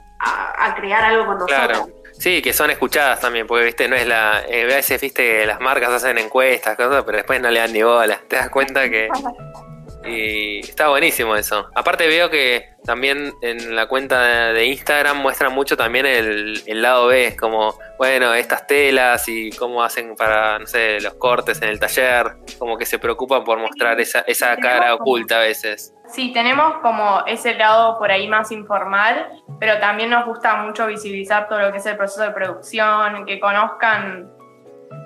crear 0.75 1.03
algo 1.03 1.25
con 1.25 1.39
nosotros. 1.39 1.67
Claro. 1.67 1.89
Sí, 2.13 2.41
que 2.41 2.53
son 2.53 2.69
escuchadas 2.69 3.19
también, 3.19 3.47
porque 3.47 3.65
viste, 3.65 3.87
no 3.87 3.95
es 3.95 4.05
la. 4.05 4.43
Eh, 4.47 4.63
a 4.63 4.75
veces 4.75 5.01
viste 5.01 5.23
que 5.23 5.45
las 5.45 5.59
marcas 5.59 5.89
hacen 5.89 6.19
encuestas, 6.19 6.77
cosas, 6.77 7.03
pero 7.03 7.17
después 7.17 7.41
no 7.41 7.49
le 7.49 7.59
dan 7.59 7.73
ni 7.73 7.81
bola. 7.81 8.21
Te 8.27 8.35
das 8.35 8.49
cuenta 8.49 8.87
que 8.89 9.09
Y 10.05 10.59
está 10.59 10.89
buenísimo 10.89 11.35
eso. 11.35 11.67
Aparte 11.75 12.07
veo 12.07 12.29
que 12.29 12.71
también 12.83 13.33
en 13.41 13.75
la 13.75 13.87
cuenta 13.87 14.51
de 14.51 14.65
Instagram 14.65 15.17
muestran 15.17 15.53
mucho 15.53 15.77
también 15.77 16.05
el, 16.05 16.81
lado 16.81 17.07
B, 17.07 17.35
como, 17.39 17.77
bueno, 17.97 18.33
estas 18.33 18.65
telas 18.65 19.27
y 19.27 19.51
cómo 19.51 19.83
hacen 19.83 20.15
para, 20.15 20.57
no 20.57 20.65
sé, 20.65 20.99
los 20.99 21.13
cortes 21.15 21.61
en 21.61 21.69
el 21.69 21.79
taller, 21.79 22.37
como 22.57 22.77
que 22.77 22.85
se 22.85 22.97
preocupan 22.97 23.43
por 23.43 23.59
mostrar 23.59 23.99
esa, 23.99 24.21
esa 24.21 24.55
cara 24.57 24.95
oculta 24.95 25.37
a 25.37 25.41
veces. 25.41 25.93
Sí, 26.07 26.33
tenemos 26.33 26.79
como 26.81 27.23
ese 27.27 27.53
lado 27.53 27.97
por 27.97 28.11
ahí 28.11 28.27
más 28.27 28.51
informal, 28.51 29.31
pero 29.59 29.79
también 29.79 30.09
nos 30.09 30.25
gusta 30.25 30.55
mucho 30.57 30.87
visibilizar 30.87 31.47
todo 31.47 31.59
lo 31.59 31.71
que 31.71 31.77
es 31.77 31.85
el 31.85 31.95
proceso 31.95 32.23
de 32.23 32.31
producción, 32.31 33.25
que 33.25 33.39
conozcan 33.39 34.40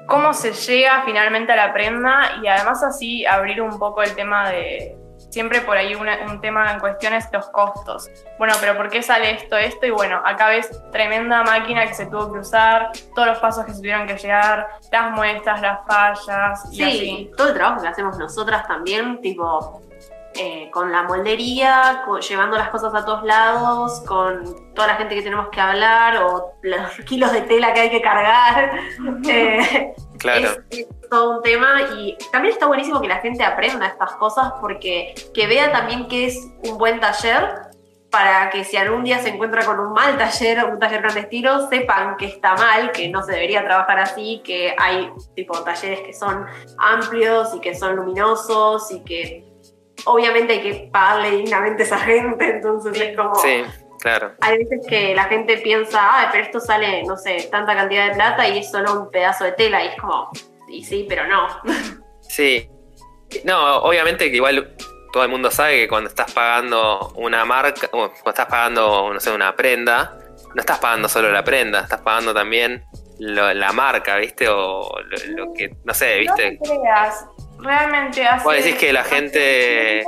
cómo 0.08 0.34
se 0.34 0.54
llega 0.54 1.04
finalmente 1.06 1.52
a 1.52 1.56
la 1.56 1.74
prenda 1.74 2.40
y 2.42 2.48
además 2.48 2.84
así 2.84 3.26
abrir 3.26 3.62
un 3.62 3.78
poco 3.80 4.04
el 4.04 4.14
tema 4.16 4.50
de, 4.50 4.96
siempre 5.36 5.62
por 5.62 5.76
ahí 5.76 5.94
un 5.96 6.40
tema 6.40 6.72
en 6.72 6.80
cuestión 6.80 7.14
es 7.14 7.28
los 7.32 7.50
costos. 7.50 8.10
Bueno, 8.38 8.54
pero 8.62 8.78
¿por 8.78 8.90
qué 8.90 9.02
sale 9.02 9.32
esto, 9.32 9.58
esto? 9.58 9.86
Y 9.86 9.92
bueno, 9.92 10.22
acá 10.24 10.48
ves 10.48 10.70
tremenda 10.92 11.44
máquina 11.44 11.86
que 11.86 11.94
se 11.94 12.06
tuvo 12.06 12.32
que 12.32 12.40
usar, 12.40 12.92
todos 13.14 13.28
los 13.28 13.40
pasos 13.40 13.66
que 13.66 13.74
se 13.74 13.80
tuvieron 13.80 14.08
que 14.08 14.18
llegar, 14.18 14.68
las 14.92 15.12
muestras, 15.12 15.62
las 15.62 15.86
fallas. 15.86 16.66
Y 16.72 16.76
sí, 16.78 17.32
todo 17.36 17.50
el 17.50 17.54
trabajo 17.54 17.82
que 17.82 17.88
hacemos 17.90 18.18
nosotras 18.18 18.66
también, 18.68 19.20
tipo, 19.22 19.82
eh, 20.38 20.70
con 20.72 20.92
la 20.92 21.04
moldería, 21.04 22.04
llevando 22.28 22.58
las 22.58 22.70
cosas 22.70 22.94
a 22.94 23.06
todos 23.06 23.24
lados, 23.24 24.02
con 24.06 24.74
toda 24.74 24.88
la 24.88 24.96
gente 24.96 25.16
que 25.16 25.22
tenemos 25.22 25.48
que 25.50 25.62
hablar 25.62 26.18
o 26.24 26.54
los 26.62 26.92
kilos 27.06 27.32
de 27.32 27.42
tela 27.42 27.74
que 27.74 27.82
hay 27.82 27.90
que 27.90 28.02
cargar. 28.02 28.80
Eh, 29.28 29.94
claro. 30.18 30.50
Es, 30.70 30.88
todo 31.10 31.38
un 31.38 31.44
tema 31.44 31.82
y 31.98 32.18
también 32.32 32.54
está 32.54 32.66
buenísimo 32.66 33.00
que 33.00 33.08
la 33.08 33.18
gente 33.18 33.44
aprenda 33.44 33.88
estas 33.88 34.14
cosas 34.14 34.54
porque 34.60 35.14
que 35.34 35.48
vea 35.48 35.72
también 35.72 36.08
que 36.08 36.26
es 36.26 36.48
un 36.64 36.78
buen 36.78 37.00
taller 37.00 37.66
para 38.10 38.50
que 38.50 38.64
si 38.64 38.78
algún 38.78 39.04
día 39.04 39.20
se 39.20 39.30
encuentra 39.30 39.66
con 39.66 39.80
un 39.80 39.94
mal 39.94 40.18
taller 40.18 40.64
o 40.64 40.70
un 40.70 40.80
taller 40.80 41.02
clandestino, 41.02 41.68
sepan 41.70 42.16
que 42.18 42.26
está 42.26 42.56
mal, 42.56 42.92
que 42.92 43.10
no 43.10 43.24
se 43.24 43.34
debería 43.34 43.64
trabajar 43.64 44.00
así, 44.00 44.42
que 44.44 44.74
hay 44.78 45.12
tipo 45.36 45.62
talleres 45.64 46.00
que 46.02 46.14
son 46.14 46.46
amplios 46.78 47.54
y 47.56 47.60
que 47.60 47.76
son 47.76 47.98
luminosos 47.98 48.90
y 48.92 49.04
que 49.04 49.55
obviamente 50.06 50.54
hay 50.54 50.62
que 50.62 50.90
pagarle 50.92 51.32
dignamente 51.38 51.84
a 51.84 51.86
esa 51.86 52.00
gente, 52.00 52.50
entonces 52.50 53.00
es 53.00 53.16
como... 53.16 53.36
Sí, 53.36 53.64
claro. 54.00 54.34
Hay 54.42 54.58
veces 54.58 54.86
que 54.88 55.16
la 55.16 55.26
gente 55.26 55.58
piensa, 55.58 56.00
ah, 56.02 56.30
pero 56.32 56.44
esto 56.44 56.60
sale, 56.60 57.04
no 57.04 57.18
sé, 57.18 57.48
tanta 57.50 57.76
cantidad 57.76 58.10
de 58.10 58.16
plata 58.16 58.48
y 58.48 58.60
es 58.60 58.70
solo 58.70 59.02
un 59.02 59.12
pedazo 59.12 59.46
de 59.46 59.54
tela, 59.54 59.84
y 59.84 59.88
es 59.88 59.96
como, 60.00 60.30
y 60.68 60.84
sí, 60.84 61.06
pero 61.08 61.28
no. 61.28 61.48
Sí. 62.28 62.70
No, 63.44 63.78
obviamente 63.78 64.30
que 64.30 64.36
igual 64.36 64.76
todo 65.14 65.24
el 65.24 65.30
mundo 65.30 65.50
sabe 65.50 65.82
que 65.82 65.88
cuando 65.88 66.10
estás 66.10 66.34
pagando 66.34 67.14
una 67.16 67.46
marca, 67.46 67.88
cuando 67.88 68.14
estás 68.14 68.48
pagando, 68.48 69.14
no 69.14 69.20
sé, 69.20 69.32
una 69.32 69.56
prenda, 69.56 70.18
no 70.54 70.60
estás 70.60 70.80
pagando 70.80 71.08
solo 71.08 71.32
la 71.32 71.44
prenda, 71.44 71.82
estás 71.82 72.02
pagando 72.02 72.34
también 72.34 72.84
la 73.20 73.72
marca, 73.72 74.18
¿viste? 74.18 74.48
O 74.50 74.92
lo, 75.28 75.54
que, 75.54 75.76
no 75.84 75.94
sé, 75.94 76.20
¿viste? 76.20 76.60
No 76.62 76.82
creas. 76.82 77.26
Realmente 77.60 78.26
hace... 78.26 78.44
Vos 78.44 78.56
decís 78.56 78.76
que 78.76 78.94
la 78.94 79.04
gente... 79.04 80.04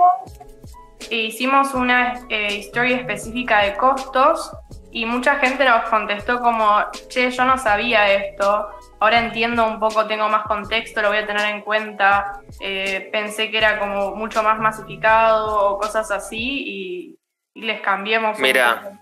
Hicimos 1.10 1.74
una 1.74 2.26
eh, 2.30 2.56
historia 2.56 2.98
específica 2.98 3.62
de 3.62 3.76
costos 3.76 4.52
y 4.92 5.06
mucha 5.06 5.36
gente 5.36 5.64
nos 5.64 5.88
contestó 5.90 6.40
como, 6.40 6.84
che, 7.08 7.30
yo 7.30 7.46
no 7.46 7.58
sabía 7.58 8.12
esto, 8.12 8.68
ahora 9.00 9.20
entiendo 9.20 9.66
un 9.66 9.80
poco, 9.80 10.08
tengo 10.08 10.28
más 10.28 10.48
contexto, 10.48 11.02
lo 11.02 11.10
voy 11.10 11.20
a 11.20 11.28
tener 11.28 11.46
en 11.54 11.62
cuenta, 11.62 12.42
eh, 12.60 13.10
pensé 13.12 13.52
que 13.52 13.58
era 13.58 13.80
como 13.80 14.16
mucho 14.16 14.42
más 14.44 14.60
masificado 14.60 15.70
o 15.70 15.78
cosas 15.78 16.10
así 16.12 16.40
y, 16.66 17.20
les 17.54 17.82
cambiemos. 17.82 18.38
Mira, 18.40 19.00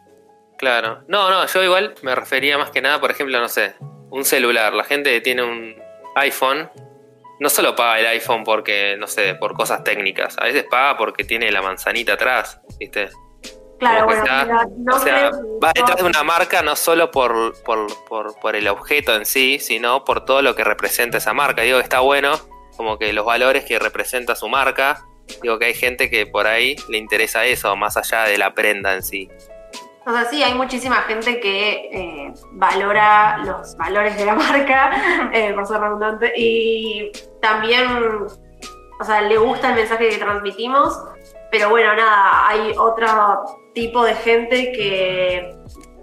claro. 0.57 1.03
No, 1.09 1.29
no, 1.29 1.45
yo 1.45 1.61
igual 1.61 1.93
me 2.03 2.15
refería 2.15 2.57
más 2.57 2.71
que 2.71 2.81
nada, 2.81 3.01
por 3.01 3.11
ejemplo, 3.11 3.37
no 3.39 3.49
sé, 3.49 3.75
un 4.09 4.23
celular. 4.23 4.73
La 4.73 4.85
gente 4.85 5.11
que 5.11 5.19
tiene 5.19 5.43
un 5.43 5.75
iPhone 6.15 6.69
no 7.39 7.49
solo 7.49 7.75
paga 7.75 7.99
el 7.99 8.07
iPhone 8.07 8.43
porque, 8.43 8.95
no 8.97 9.07
sé, 9.07 9.35
por 9.35 9.53
cosas 9.53 9.83
técnicas, 9.83 10.37
a 10.39 10.45
veces 10.45 10.65
paga 10.69 10.97
porque 10.97 11.23
tiene 11.23 11.51
la 11.51 11.61
manzanita 11.61 12.13
atrás, 12.13 12.59
¿viste? 12.79 13.09
Claro, 13.79 14.05
bueno, 14.05 14.23
o 14.93 14.99
sea, 14.99 15.31
va 15.61 15.73
detrás 15.73 15.97
de 15.97 16.03
una 16.03 16.23
marca 16.23 16.61
no 16.61 16.77
solo 16.77 17.11
por, 17.11 17.61
por, 17.63 17.87
por, 18.39 18.55
el 18.55 18.69
objeto 18.69 19.13
en 19.13 19.25
sí, 19.25 19.59
sino 19.59 20.05
por 20.05 20.23
todo 20.23 20.41
lo 20.41 20.55
que 20.55 20.63
representa 20.63 21.17
esa 21.17 21.33
marca. 21.33 21.61
Digo 21.61 21.77
que 21.79 21.83
está 21.83 21.99
bueno, 21.99 22.39
como 22.77 22.97
que 22.97 23.11
los 23.11 23.25
valores 23.25 23.65
que 23.65 23.77
representa 23.77 24.35
su 24.35 24.47
marca. 24.47 25.03
Digo 25.41 25.59
que 25.59 25.65
hay 25.65 25.73
gente 25.73 26.09
que 26.09 26.25
por 26.25 26.47
ahí 26.47 26.77
le 26.87 26.97
interesa 26.97 27.45
eso, 27.45 27.75
más 27.75 27.97
allá 27.97 28.23
de 28.23 28.37
la 28.37 28.53
prenda 28.53 28.93
en 28.93 29.03
sí. 29.03 29.29
O 30.07 30.11
sea, 30.11 30.25
sí, 30.25 30.43
hay 30.43 30.53
muchísima 30.53 30.97
gente 31.03 31.39
que 31.39 31.89
eh, 31.91 32.33
valora 32.51 33.37
los 33.39 33.75
valores 33.75 34.15
de 34.17 34.25
la 34.25 34.35
marca, 34.35 35.31
eh, 35.33 35.51
por 35.53 35.65
ser 35.65 35.81
redundante, 35.81 36.31
y 36.37 37.11
también, 37.41 37.87
o 38.99 39.03
sea, 39.03 39.21
le 39.21 39.37
gusta 39.37 39.69
el 39.69 39.75
mensaje 39.75 40.09
que 40.09 40.17
transmitimos, 40.17 40.95
pero 41.51 41.69
bueno, 41.69 41.95
nada, 41.95 42.47
hay 42.47 42.73
otro 42.77 43.45
tipo 43.73 44.03
de 44.03 44.13
gente 44.13 44.71
que, 44.73 45.57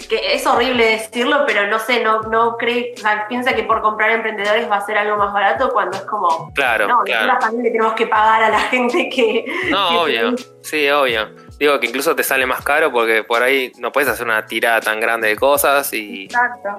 que 0.09 0.35
es 0.35 0.47
horrible 0.49 0.85
decirlo, 0.85 1.45
pero 1.47 1.69
no 1.69 1.79
sé, 1.79 2.03
no, 2.03 2.23
no 2.23 2.57
cree, 2.57 2.95
o 2.97 3.01
sea, 3.01 3.29
piensa 3.29 3.55
que 3.55 3.62
por 3.62 3.83
comprar 3.83 4.11
emprendedores 4.11 4.69
va 4.69 4.77
a 4.77 4.87
ser 4.87 4.99
algo 4.99 5.17
más 5.17 5.33
barato 5.33 5.71
cuando 5.71 5.97
es 5.97 6.03
como, 6.05 6.53
claro, 6.55 6.88
no, 6.88 7.03
claro. 7.05 7.38
también 7.38 7.65
le 7.65 7.71
tenemos 7.71 7.95
que 7.95 8.09
pagar 8.09 8.43
a 8.43 8.51
la 8.51 8.61
gente 8.61 9.09
que... 9.09 9.45
No, 9.71 10.03
obvio, 10.03 10.35
sí, 10.62 10.88
obvio. 10.91 11.29
Digo 11.62 11.79
que 11.79 11.87
incluso 11.87 12.16
te 12.16 12.25
sale 12.25 12.44
más 12.44 12.64
caro 12.64 12.90
porque 12.90 13.22
por 13.22 13.40
ahí 13.40 13.70
no 13.79 13.92
puedes 13.92 14.11
hacer 14.11 14.27
una 14.27 14.44
tirada 14.46 14.81
tan 14.81 14.98
grande 14.98 15.29
de 15.29 15.37
cosas 15.37 15.92
y, 15.92 16.27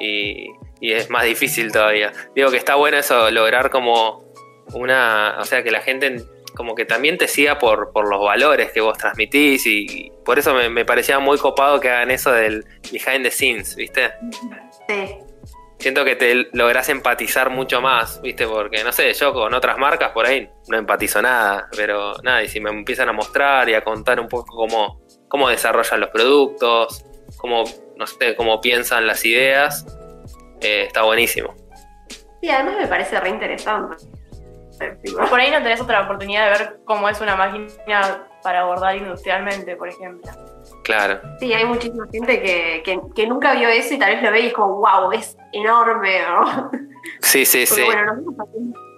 y, 0.02 0.50
es 0.82 1.10
más 1.10 1.24
difícil 1.24 1.72
todavía. 1.72 2.12
Digo 2.36 2.52
que 2.52 2.58
está 2.58 2.76
bueno 2.76 2.98
eso, 2.98 3.32
lograr 3.32 3.70
como 3.70 4.26
una, 4.74 5.38
o 5.40 5.46
sea, 5.46 5.64
que 5.64 5.72
la 5.72 5.80
gente 5.80 6.26
como 6.54 6.76
que 6.76 6.84
también 6.84 7.18
te 7.18 7.30
siga 7.30 7.60
por, 7.60 7.94
por 7.94 8.10
los 8.10 8.22
valores 8.22 8.74
que 8.74 8.82
vos 8.82 8.98
transmitís 8.98 9.66
y 9.68 10.12
por 10.26 10.38
eso 10.38 10.54
me, 10.54 10.68
me 10.68 10.84
parecía 10.84 11.18
muy 11.18 11.38
copado 11.38 11.80
que 11.80 11.90
hagan 11.90 12.12
eso 12.12 12.34
del 12.34 12.66
behind 12.92 13.24
the 13.24 13.32
scenes, 13.32 13.78
¿viste? 13.78 14.12
Sí 14.90 15.23
siento 15.84 16.06
que 16.06 16.16
te 16.16 16.48
logras 16.54 16.88
empatizar 16.88 17.50
mucho 17.50 17.82
más, 17.82 18.22
¿viste? 18.22 18.48
Porque, 18.48 18.84
no 18.84 18.94
sé, 18.94 19.14
yo 19.14 19.34
con 19.34 19.54
otras 19.54 19.78
marcas 19.78 20.12
por 20.12 20.26
ahí 20.26 20.50
no 20.70 20.78
empatizo 20.78 21.22
nada, 21.22 21.68
pero 21.76 22.14
nada, 22.24 22.42
y 22.42 22.48
si 22.48 22.62
me 22.62 22.70
empiezan 22.70 23.10
a 23.10 23.12
mostrar 23.12 23.68
y 23.68 23.74
a 23.74 23.84
contar 23.84 24.20
un 24.20 24.30
poco 24.30 24.56
cómo, 24.56 25.02
cómo 25.28 25.50
desarrollan 25.50 26.00
los 26.00 26.10
productos, 26.10 27.06
cómo, 27.36 27.66
no 27.98 28.08
sé, 28.08 28.34
cómo 28.36 28.62
piensan 28.62 29.06
las 29.06 29.26
ideas, 29.26 29.86
eh, 30.62 30.86
está 30.88 31.04
buenísimo. 31.04 31.54
Sí, 32.42 32.50
además 32.50 32.76
me 32.80 32.88
parece 32.88 33.20
re 33.20 33.30
interesante. 33.30 33.98
Por 35.30 35.40
ahí 35.40 35.52
no 35.52 35.62
tenés 35.62 35.82
otra 35.82 36.02
oportunidad 36.02 36.46
de 36.46 36.50
ver 36.60 36.80
cómo 36.86 37.10
es 37.10 37.20
una 37.20 37.36
máquina 37.36 38.28
para 38.44 38.66
bordar 38.66 38.96
industrialmente, 38.96 39.76
por 39.76 39.90
ejemplo. 39.90 40.32
Claro. 40.84 41.20
Sí, 41.40 41.54
hay 41.54 41.66
muchísima 41.66 42.06
gente 42.12 42.42
que, 42.84 43.26
nunca 43.28 43.54
vio 43.54 43.70
eso 43.70 43.94
y 43.94 44.00
tal 44.00 44.16
vez 44.16 44.24
lo 44.24 44.32
ve 44.32 44.42
y 44.42 44.48
es 44.48 44.54
como, 44.54 44.76
wow, 44.80 45.12
es 45.12 45.38
enorme. 45.52 46.20
Sí, 47.22 47.46
sí, 47.46 47.66
sí. 47.66 47.82
Bueno, 47.84 48.14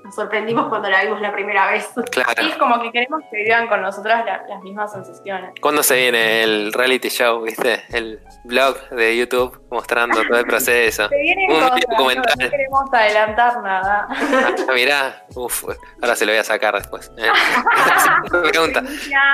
nos 0.05 0.15
sorprendimos 0.15 0.67
cuando 0.67 0.87
la 0.89 1.03
vimos 1.03 1.19
la 1.19 1.33
primera 1.33 1.71
vez. 1.71 1.89
Claro. 2.11 2.43
Y 2.43 2.49
es 2.49 2.55
como 2.57 2.79
que 2.81 2.91
queremos 2.91 3.21
que 3.31 3.43
vivan 3.43 3.67
con 3.67 3.81
nosotras 3.81 4.23
las 4.47 4.61
mismas 4.61 4.91
sensaciones. 4.91 5.51
¿Cuándo 5.59 5.81
se 5.81 5.95
viene 5.95 6.43
el 6.43 6.71
reality 6.73 7.09
show, 7.09 7.41
viste? 7.41 7.83
El 7.89 8.19
blog 8.43 8.77
de 8.89 9.17
YouTube 9.17 9.59
mostrando 9.71 10.23
todo 10.23 10.37
el 10.37 10.45
proceso. 10.45 11.07
Se 11.09 11.17
vienen 11.17 11.51
Un 11.51 11.59
cosas, 11.59 11.79
documental. 11.89 12.33
No, 12.39 12.49
queremos 12.49 12.93
adelantar 12.93 13.61
nada. 13.63 14.07
Ah, 14.09 14.73
mirá, 14.73 15.25
uf, 15.33 15.63
ahora 16.01 16.15
se 16.15 16.25
lo 16.25 16.31
voy 16.31 16.39
a 16.39 16.43
sacar 16.43 16.75
después. 16.75 17.11
Eh. 17.17 17.29
pregunta. 18.51 18.83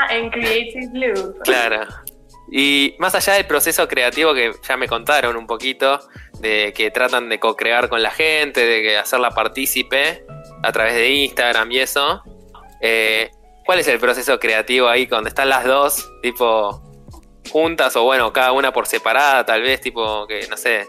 En 0.10 0.30
Creative 0.30 0.88
Blue. 0.92 1.36
Claro. 1.44 1.86
Y 2.50 2.96
más 3.00 3.16
allá 3.16 3.34
del 3.34 3.46
proceso 3.46 3.88
creativo 3.88 4.34
que 4.34 4.54
ya 4.68 4.78
me 4.78 4.88
contaron 4.88 5.36
un 5.38 5.48
poquito, 5.48 6.00
de 6.40 6.74
que 6.76 6.92
tratan 6.92 7.30
de 7.30 7.40
co-crear 7.40 7.88
con 7.88 8.02
la 8.02 8.12
gente, 8.12 8.66
de 8.66 8.98
hacerla 8.98 9.32
partícipe 9.32 10.26
a 10.64 10.72
través 10.72 10.96
de 10.96 11.10
Instagram 11.10 11.72
y 11.72 11.80
eso, 11.80 12.24
eh, 12.82 13.32
¿cuál 13.66 13.80
es 13.80 13.88
el 13.88 14.00
proceso 14.00 14.40
creativo 14.40 14.88
ahí 14.88 15.08
cuando 15.08 15.30
están 15.30 15.50
las 15.50 15.66
dos, 15.66 16.10
tipo, 16.22 16.82
juntas 17.52 17.96
o 17.96 18.04
bueno, 18.04 18.34
cada 18.34 18.52
una 18.52 18.72
por 18.74 18.88
separada, 18.88 19.46
tal 19.46 19.62
vez, 19.62 19.82
tipo, 19.82 20.26
que 20.28 20.48
no 20.50 20.58
sé, 20.58 20.88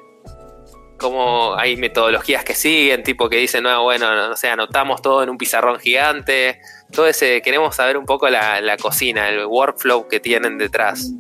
cómo 0.99 1.55
hay 1.57 1.77
metodologías 1.77 2.45
que 2.45 2.55
siguen, 2.55 3.03
tipo 3.03 3.29
que 3.29 3.37
dicen, 3.37 3.65
no, 3.65 3.83
bueno, 3.83 4.15
no 4.29 4.37
sé, 4.37 4.49
anotamos 4.49 5.03
todo 5.03 5.23
en 5.23 5.31
un 5.31 5.37
pizarrón 5.37 5.79
gigante, 5.79 6.61
todo 6.93 7.07
ese, 7.07 7.43
queremos 7.43 7.75
saber 7.75 7.97
un 7.97 8.07
poco 8.07 8.29
la, 8.29 8.61
la 8.61 8.77
cocina, 8.77 9.29
el 9.29 9.47
workflow 9.47 10.07
que 10.09 10.21
tienen 10.21 10.59
detrás. 10.59 11.11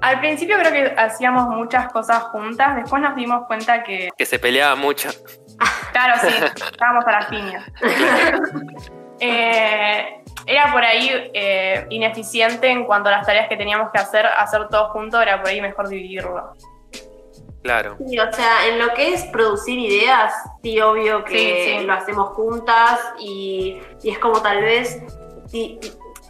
Al 0.00 0.20
principio 0.20 0.56
creo 0.58 0.72
que 0.72 0.94
hacíamos 0.96 1.48
muchas 1.48 1.92
cosas 1.92 2.22
juntas, 2.24 2.76
después 2.76 3.02
nos 3.02 3.14
dimos 3.16 3.46
cuenta 3.46 3.82
que... 3.82 4.08
Que 4.16 4.26
se 4.26 4.38
peleaba 4.38 4.76
mucho. 4.76 5.10
Claro, 5.92 6.14
sí, 6.22 6.28
estábamos 6.72 7.04
a 7.06 7.12
las 7.12 7.26
piñas. 7.26 7.64
Eh, 9.22 10.22
era 10.46 10.72
por 10.72 10.82
ahí 10.82 11.30
eh, 11.34 11.86
ineficiente 11.90 12.70
en 12.70 12.86
cuanto 12.86 13.10
a 13.10 13.12
las 13.12 13.26
tareas 13.26 13.48
que 13.50 13.56
teníamos 13.58 13.90
que 13.92 13.98
hacer, 13.98 14.24
hacer 14.24 14.68
todo 14.68 14.88
junto, 14.88 15.20
era 15.20 15.42
por 15.42 15.50
ahí 15.50 15.60
mejor 15.60 15.90
dividirlo. 15.90 16.54
Claro. 17.62 17.96
Sí, 17.98 18.18
o 18.18 18.32
sea, 18.32 18.66
en 18.68 18.78
lo 18.78 18.94
que 18.94 19.12
es 19.12 19.24
producir 19.26 19.78
ideas, 19.78 20.32
sí, 20.62 20.80
obvio 20.80 21.24
que 21.24 21.82
lo 21.84 21.92
hacemos 21.92 22.30
juntas 22.30 22.98
y, 23.18 23.80
y, 24.02 24.10
es 24.10 24.18
como 24.18 24.40
tal 24.40 24.62
vez 24.62 25.02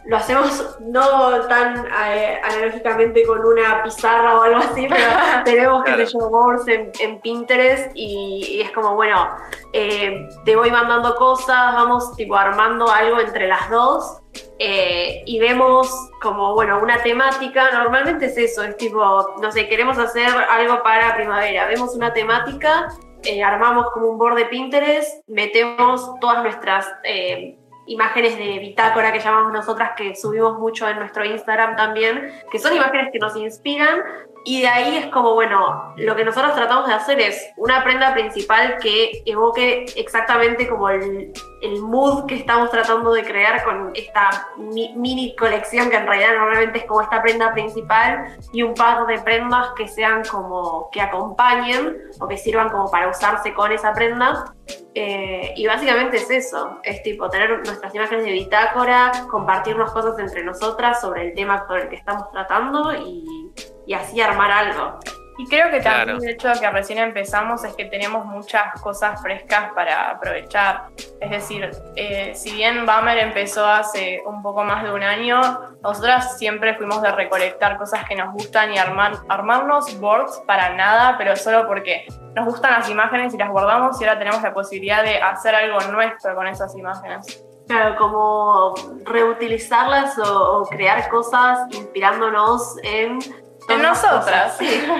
lo 0.05 0.17
hacemos 0.17 0.77
no 0.81 1.41
tan 1.47 1.85
eh, 2.07 2.41
analógicamente 2.43 3.23
con 3.25 3.45
una 3.45 3.83
pizarra 3.83 4.39
o 4.39 4.41
algo 4.41 4.57
así, 4.57 4.87
pero 4.89 5.05
tenemos, 5.45 5.83
que 5.83 6.05
sé 6.05 6.13
yo, 6.13 6.29
boards 6.29 6.67
en, 6.67 7.21
Pinterest 7.21 7.91
y, 7.93 8.61
es 8.61 8.71
como, 8.71 8.95
bueno, 8.95 9.29
eh, 9.73 10.27
te 10.43 10.55
voy 10.55 10.71
mandando 10.71 11.15
cosas, 11.15 11.73
vamos 11.75 12.15
tipo 12.15 12.35
armando 12.35 12.89
algo 12.91 13.19
entre 13.19 13.47
las 13.47 13.69
dos 13.69 14.20
eh, 14.59 15.23
y 15.25 15.39
vemos 15.39 15.89
como, 16.21 16.53
bueno, 16.53 16.79
una 16.81 17.01
temática, 17.01 17.71
normalmente 17.71 18.27
es 18.27 18.37
eso, 18.37 18.63
es 18.63 18.77
tipo, 18.77 19.35
no 19.41 19.51
sé, 19.51 19.67
queremos 19.67 19.97
hacer 19.97 20.27
algo 20.27 20.83
para 20.83 21.15
primavera, 21.15 21.67
vemos 21.67 21.95
una 21.95 22.13
temática, 22.13 22.89
armamos 23.43 23.91
como 23.91 24.07
un 24.07 24.17
board 24.17 24.35
de 24.35 24.45
Pinterest, 24.45 25.27
metemos 25.27 26.19
todas 26.19 26.43
nuestras 26.43 26.87
imágenes 27.87 28.37
de 28.37 28.59
bitácora 28.59 29.11
que 29.11 29.19
llamamos 29.19 29.51
nosotras, 29.51 29.91
que 29.97 30.15
subimos 30.15 30.57
mucho 30.59 30.87
en 30.87 30.99
nuestro 30.99 31.25
Instagram 31.25 31.75
también, 31.75 32.31
que 32.51 32.59
son 32.59 32.75
imágenes 32.75 33.09
que 33.11 33.19
nos 33.19 33.35
inspiran 33.35 34.01
y 34.43 34.61
de 34.61 34.67
ahí 34.67 34.97
es 34.97 35.07
como, 35.07 35.33
bueno, 35.33 35.93
lo 35.97 36.15
que 36.15 36.25
nosotros 36.25 36.55
tratamos 36.55 36.87
de 36.87 36.93
hacer 36.93 37.19
es 37.19 37.51
una 37.57 37.83
prenda 37.83 38.13
principal 38.13 38.77
que 38.81 39.21
evoque 39.25 39.85
exactamente 39.95 40.67
como 40.67 40.89
el, 40.89 41.31
mood 41.81 42.25
que 42.25 42.35
estamos 42.35 42.71
tratando 42.71 43.13
de 43.13 43.23
crear 43.23 43.63
con 43.63 43.91
esta 43.93 44.49
mini 44.57 45.35
colección 45.35 45.89
que 45.89 45.97
en 45.97 46.07
realidad 46.07 46.35
normalmente 46.35 46.79
es 46.79 46.85
como 46.85 47.01
esta 47.01 47.21
prenda 47.21 47.53
principal 47.53 48.37
y 48.51 48.63
un 48.63 48.73
par 48.73 49.05
de 49.05 49.19
prendas 49.19 49.69
que 49.75 49.87
sean 49.87 50.23
como 50.29 50.89
que 50.91 51.01
acompañen 51.01 51.97
o 52.19 52.27
que 52.27 52.37
sirvan 52.37 52.69
como 52.69 52.89
para 52.89 53.09
usarse 53.09 53.53
con 53.53 53.71
esa 53.71 53.93
prenda. 53.93 54.53
Eh, 54.93 55.53
y 55.55 55.67
básicamente 55.67 56.17
es 56.17 56.29
eso, 56.29 56.79
es 56.83 57.01
tipo 57.03 57.29
tener 57.29 57.49
nuestras 57.65 57.93
imágenes 57.95 58.25
de 58.25 58.31
bitácora, 58.31 59.11
compartirnos 59.29 59.91
cosas 59.91 60.19
entre 60.19 60.43
nosotras 60.43 60.99
sobre 60.99 61.27
el 61.27 61.33
tema 61.33 61.65
con 61.65 61.79
el 61.79 61.89
que 61.89 61.95
estamos 61.95 62.29
tratando 62.31 62.91
y 62.93 63.93
así 63.93 64.19
armar 64.19 64.51
algo. 64.51 64.99
Y 65.37 65.47
creo 65.47 65.71
que 65.71 65.79
también 65.79 66.17
el 66.17 66.29
hecho 66.29 66.49
de 66.49 66.59
que 66.59 66.69
recién 66.69 66.99
empezamos 66.99 67.63
es 67.63 67.73
que 67.75 67.85
tenemos 67.85 68.25
muchas 68.25 68.79
cosas 68.81 69.21
frescas 69.21 69.71
para 69.73 70.11
aprovechar. 70.11 70.87
Es 71.19 71.31
decir, 71.31 71.71
eh, 71.95 72.33
si 72.35 72.51
bien 72.51 72.85
Bummer 72.85 73.17
empezó 73.17 73.65
hace 73.65 74.21
un 74.25 74.41
poco 74.43 74.63
más 74.63 74.83
de 74.83 74.91
un 74.91 75.03
año, 75.03 75.41
nosotras 75.81 76.37
siempre 76.37 76.75
fuimos 76.75 77.01
de 77.01 77.11
recolectar 77.11 77.77
cosas 77.77 78.05
que 78.07 78.15
nos 78.15 78.33
gustan 78.33 78.73
y 78.73 78.77
armar, 78.77 79.13
armarnos 79.29 79.99
boards 79.99 80.43
para 80.45 80.75
nada, 80.75 81.17
pero 81.17 81.35
solo 81.35 81.65
porque 81.67 82.05
nos 82.35 82.45
gustan 82.45 82.71
las 82.71 82.89
imágenes 82.89 83.33
y 83.33 83.37
las 83.37 83.49
guardamos 83.49 83.99
y 84.01 84.03
ahora 84.05 84.19
tenemos 84.19 84.41
la 84.41 84.53
posibilidad 84.53 85.03
de 85.03 85.21
hacer 85.21 85.55
algo 85.55 85.79
nuestro 85.91 86.35
con 86.35 86.47
esas 86.47 86.75
imágenes. 86.75 87.43
Claro, 87.67 87.95
como 87.95 88.73
reutilizarlas 89.05 90.17
o 90.19 90.67
crear 90.69 91.07
cosas 91.09 91.67
inspirándonos 91.71 92.75
en 92.83 93.19
en 93.69 93.81
nosotras. 93.81 94.57
Sí. 94.57 94.83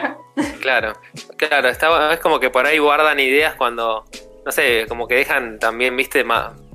Claro, 0.62 0.94
claro, 1.36 1.68
está, 1.68 2.14
es 2.14 2.20
como 2.20 2.40
que 2.40 2.50
por 2.50 2.66
ahí 2.66 2.80
guardan 2.80 3.20
ideas 3.20 3.56
cuando, 3.56 4.06
no 4.46 4.52
sé, 4.52 4.86
como 4.88 5.06
que 5.06 5.16
dejan 5.16 5.60
también, 5.60 5.96
viste, 5.98 6.24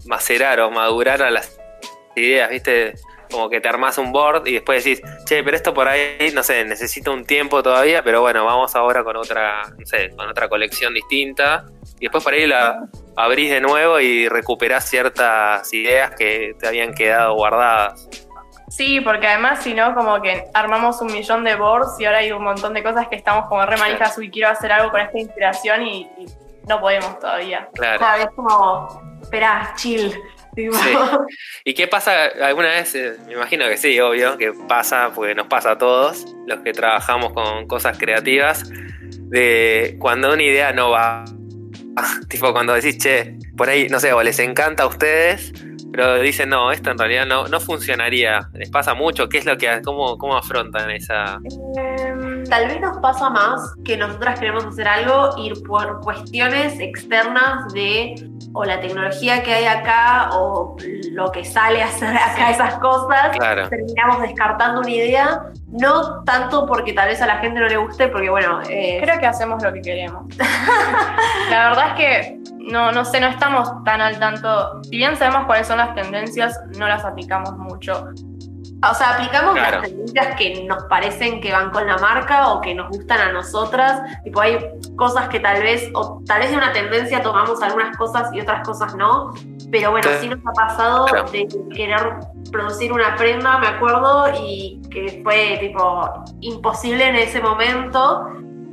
macerar 0.05 0.61
o 0.61 0.71
madurar 0.71 1.23
a 1.23 1.31
las 1.31 1.59
ideas, 2.15 2.51
viste, 2.51 2.95
como 3.31 3.49
que 3.49 3.61
te 3.61 3.69
armas 3.69 3.99
un 3.99 4.13
board 4.13 4.47
y 4.47 4.55
después 4.55 4.85
decís, 4.85 5.03
che, 5.25 5.43
pero 5.43 5.57
esto 5.57 5.75
por 5.75 5.89
ahí, 5.89 6.31
no 6.35 6.43
sé, 6.43 6.65
necesita 6.65 7.11
un 7.11 7.25
tiempo 7.25 7.63
todavía, 7.63 8.03
pero 8.03 8.21
bueno, 8.21 8.45
vamos 8.45 8.75
ahora 8.77 9.03
con 9.05 9.17
otra, 9.17 9.63
no 9.77 9.87
sé, 9.87 10.11
con 10.11 10.29
otra 10.29 10.49
colección 10.49 10.95
distinta. 10.95 11.65
Y 11.99 12.05
después 12.07 12.23
por 12.23 12.35
ahí 12.35 12.47
la 12.47 12.89
abrís 13.17 13.51
de 13.51 13.61
nuevo 13.61 14.01
y 14.01 14.29
recuperás 14.29 14.89
ciertas 14.89 15.73
ideas 15.73 16.15
que 16.15 16.55
te 16.59 16.69
habían 16.69 16.95
quedado 16.95 17.35
guardadas. 17.35 18.26
Sí, 18.77 19.01
porque 19.01 19.27
además 19.27 19.63
si 19.63 19.73
no, 19.73 19.95
como 19.95 20.21
que 20.21 20.45
armamos 20.53 21.01
un 21.01 21.11
millón 21.11 21.45
de 21.45 21.55
boards 21.55 21.99
y 21.99 22.05
ahora 22.05 22.19
hay 22.19 22.31
un 22.31 22.45
montón 22.45 22.75
de 22.75 22.83
cosas 22.83 23.09
que 23.09 23.17
estamos 23.17 23.49
como 23.49 23.65
re 23.65 23.79
manijas, 23.79 24.19
y 24.19 24.29
quiero 24.29 24.51
hacer 24.51 24.71
algo 24.71 24.91
con 24.91 25.01
esta 25.01 25.19
inspiración 25.19 25.83
y, 25.87 26.11
no 26.69 26.81
podemos 26.81 27.19
todavía. 27.21 27.69
Claro. 27.75 27.99
claro 27.99 28.23
es 28.25 28.31
como, 28.35 29.21
espera, 29.23 29.73
chill. 29.77 30.13
¿Y 31.65 31.75
qué 31.75 31.87
pasa 31.87 32.25
alguna 32.43 32.69
vez? 32.69 32.95
Eh, 32.95 33.17
me 33.27 33.35
imagino 33.35 33.67
que 33.67 33.77
sí, 33.77 33.99
obvio, 34.01 34.37
que 34.37 34.53
pasa, 34.69 35.11
porque 35.15 35.35
nos 35.35 35.47
pasa 35.47 35.73
a 35.73 35.79
todos, 35.79 36.27
los 36.47 36.61
que 36.61 36.73
trabajamos 36.73 37.33
con 37.33 37.67
cosas 37.67 37.97
creativas, 37.99 38.69
de 39.29 39.97
cuando 39.99 40.33
una 40.33 40.43
idea 40.43 40.73
no 40.73 40.91
va. 40.91 41.25
tipo 42.29 42.53
cuando 42.53 42.75
decís, 42.75 42.99
che, 42.99 43.39
por 43.57 43.69
ahí, 43.69 43.89
no 43.89 44.01
sé, 44.01 44.13
o 44.13 44.23
les 44.23 44.39
encanta 44.39 44.85
a 44.85 44.87
ustedes, 44.87 45.53
pero 45.97 46.19
dicen, 46.21 46.51
no, 46.51 46.71
esto 46.71 46.91
en 46.91 46.99
realidad 46.99 47.25
no, 47.25 47.49
no 47.49 47.59
funcionaría. 47.59 48.51
¿Les 48.53 48.69
pasa 48.69 48.93
mucho? 48.93 49.29
¿Qué 49.31 49.39
es 49.39 49.47
lo 49.47 49.57
que, 49.57 49.81
cómo, 49.83 50.19
cómo 50.19 50.37
afrontan 50.37 50.91
esa...? 50.91 51.39
Em, 51.77 52.45
tal 52.45 52.69
vez 52.69 52.81
nos 52.81 52.99
pasa 52.99 53.31
más 53.31 53.75
que 53.83 53.97
nosotras 53.97 54.39
queremos 54.39 54.67
hacer 54.67 54.87
algo 54.87 55.31
ir 55.39 55.55
por 55.67 56.01
cuestiones 56.03 56.79
externas 56.81 57.73
de 57.73 58.15
o 58.53 58.65
la 58.65 58.81
tecnología 58.81 59.43
que 59.43 59.55
hay 59.55 59.65
acá 59.65 60.31
o 60.33 60.77
lo 61.13 61.33
que 61.33 61.45
sale 61.45 61.83
a 61.83 61.87
hacer 61.87 62.15
acá 62.15 62.51
esas 62.51 62.75
cosas. 62.75 63.31
Terminamos 63.71 64.21
descartando 64.21 64.81
una 64.81 64.91
idea, 64.91 65.43
no 65.69 66.23
tanto 66.25 66.67
porque 66.67 66.93
tal 66.93 67.09
vez 67.09 67.23
a 67.23 67.27
la 67.27 67.39
gente 67.39 67.59
no 67.59 67.69
le 67.69 67.77
guste, 67.79 68.09
porque 68.09 68.29
bueno... 68.29 68.61
Eh, 68.69 68.99
Creo 69.03 69.19
que 69.19 69.27
hacemos 69.27 69.63
lo 69.63 69.73
que 69.73 69.81
queremos. 69.81 70.25
la 71.51 71.71
verdad 71.71 71.89
es 71.89 71.95
que 71.95 72.36
no, 72.67 72.93
no 72.93 73.05
sé, 73.05 73.21
no 73.21 73.29
estamos 73.29 73.85
tan 73.85 74.01
al 74.01 74.19
tanto. 74.19 74.83
Si 74.83 74.97
bien 74.97 75.17
sabemos 75.17 75.47
cuáles 75.47 75.67
son 75.67 75.79
las 75.79 75.95
tendencias, 75.95 76.59
no 76.79 76.87
las 76.87 77.05
aplicamos 77.05 77.57
mucho. 77.57 78.09
O 78.91 78.95
sea, 78.95 79.15
aplicamos 79.15 79.55
las 79.55 79.83
tendencias 79.83 80.37
que 80.37 80.65
nos 80.65 80.85
parecen 80.85 81.41
que 81.41 81.51
van 81.51 81.71
con 81.71 81.87
la 81.87 81.97
marca 81.97 82.49
o 82.53 82.61
que 82.61 82.75
nos 82.75 82.89
gustan 82.91 83.21
a 83.21 83.33
nosotras. 83.33 84.03
Tipo, 84.23 84.41
hay 84.41 84.59
cosas 84.97 85.29
que 85.29 85.41
tal 85.41 85.63
vez, 85.63 85.89
o 85.95 86.23
tal 86.27 86.41
vez 86.41 86.51
de 86.51 86.57
una 86.57 86.73
tendencia 86.73 87.23
tomamos 87.23 87.63
algunas 87.63 87.97
cosas 87.97 88.29
y 88.35 88.41
otras 88.41 88.67
cosas 88.67 88.95
no. 88.95 89.33
Pero 89.71 89.93
bueno, 89.93 90.09
sí, 90.21 90.29
nos 90.29 90.41
ha 90.47 90.53
pasado 90.53 91.07
de 91.33 91.49
querer 91.75 92.17
producir 92.53 92.93
una 92.93 93.17
prenda, 93.17 93.59
me 93.59 93.67
acuerdo, 93.67 94.27
y 94.39 94.81
que 94.91 95.21
fue 95.25 95.59
tipo 95.61 96.11
imposible 96.41 97.09
en 97.09 97.17
ese 97.17 97.41
momento. 97.41 98.29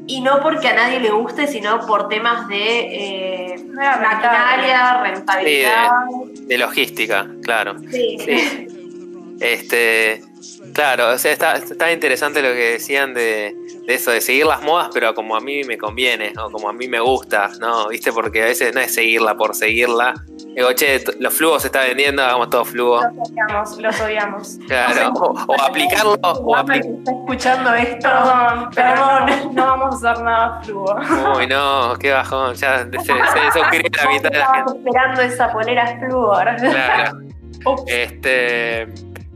Y 0.06 0.20
no 0.20 0.42
porque 0.42 0.68
a 0.68 0.76
nadie 0.76 1.00
le 1.00 1.12
guste, 1.12 1.48
sino 1.48 1.80
por 1.86 2.10
temas 2.10 2.48
de 2.50 2.58
eh, 2.58 3.33
maquinaria, 3.74 5.02
rentabilidad. 5.02 5.90
de, 6.48 6.58
logística, 6.58 7.28
claro. 7.44 7.76
Sí, 7.92 8.18
sí. 8.20 8.68
Este, 9.40 10.22
claro, 10.74 11.10
o 11.10 11.18
sea, 11.18 11.32
está, 11.32 11.56
está 11.56 11.92
interesante 11.92 12.42
lo 12.42 12.50
que 12.50 12.74
decían 12.74 13.14
de, 13.14 13.56
de 13.86 13.94
eso, 13.94 14.12
de 14.12 14.22
seguir 14.22 14.46
las 14.46 14.62
modas, 14.62 14.90
pero 14.94 15.14
como 15.14 15.36
a 15.36 15.40
mí 15.40 15.64
me 15.64 15.78
conviene, 15.78 16.34
o 16.40 16.50
como 16.50 16.70
a 16.70 16.74
mí 16.74 16.88
me 16.88 17.00
gusta, 17.00 17.50
¿no? 17.60 17.90
¿Viste? 17.90 18.12
Porque 18.12 18.44
a 18.44 18.46
veces 18.46 18.74
no 18.74 18.82
es 18.82 18.94
seguirla 18.94 19.36
por 19.36 19.56
seguirla. 19.56 20.14
Digo, 20.56 20.72
che, 20.74 21.04
los 21.20 21.34
flugos 21.34 21.64
se 21.64 21.68
están 21.68 21.88
vendiendo, 21.88 22.24
hagamos 22.24 22.50
todo 22.50 22.64
flujo. 22.64 23.02
Los 23.02 23.30
odiamos, 23.30 23.78
los 23.80 24.02
odiamos. 24.02 24.60
Claro, 24.68 25.14
o, 25.14 25.62
aplicarlo. 25.62 26.14
O 26.22 26.58
está 26.58 27.12
escuchando 27.12 27.74
esto. 27.74 28.10
Perdón, 28.10 28.70
perdón, 28.74 29.56
no 29.56 29.66
vamos 29.66 30.04
a 30.04 30.12
hacer 30.12 30.24
nada 30.24 30.62
flujo. 30.64 30.96
Uy, 31.38 31.48
no, 31.48 31.96
qué 32.00 32.12
bajón, 32.12 32.54
ya 32.56 32.88
se, 32.92 33.00
se 33.00 33.14
la 33.14 34.10
mitad 34.10 34.30
de 34.30 34.38
la 34.38 34.54
gente. 34.54 34.78
esperando 34.78 35.22
esa 35.22 35.52
polera 35.52 36.00
flúor. 36.00 36.56
Claro. 36.58 37.20
Este. 37.88 38.88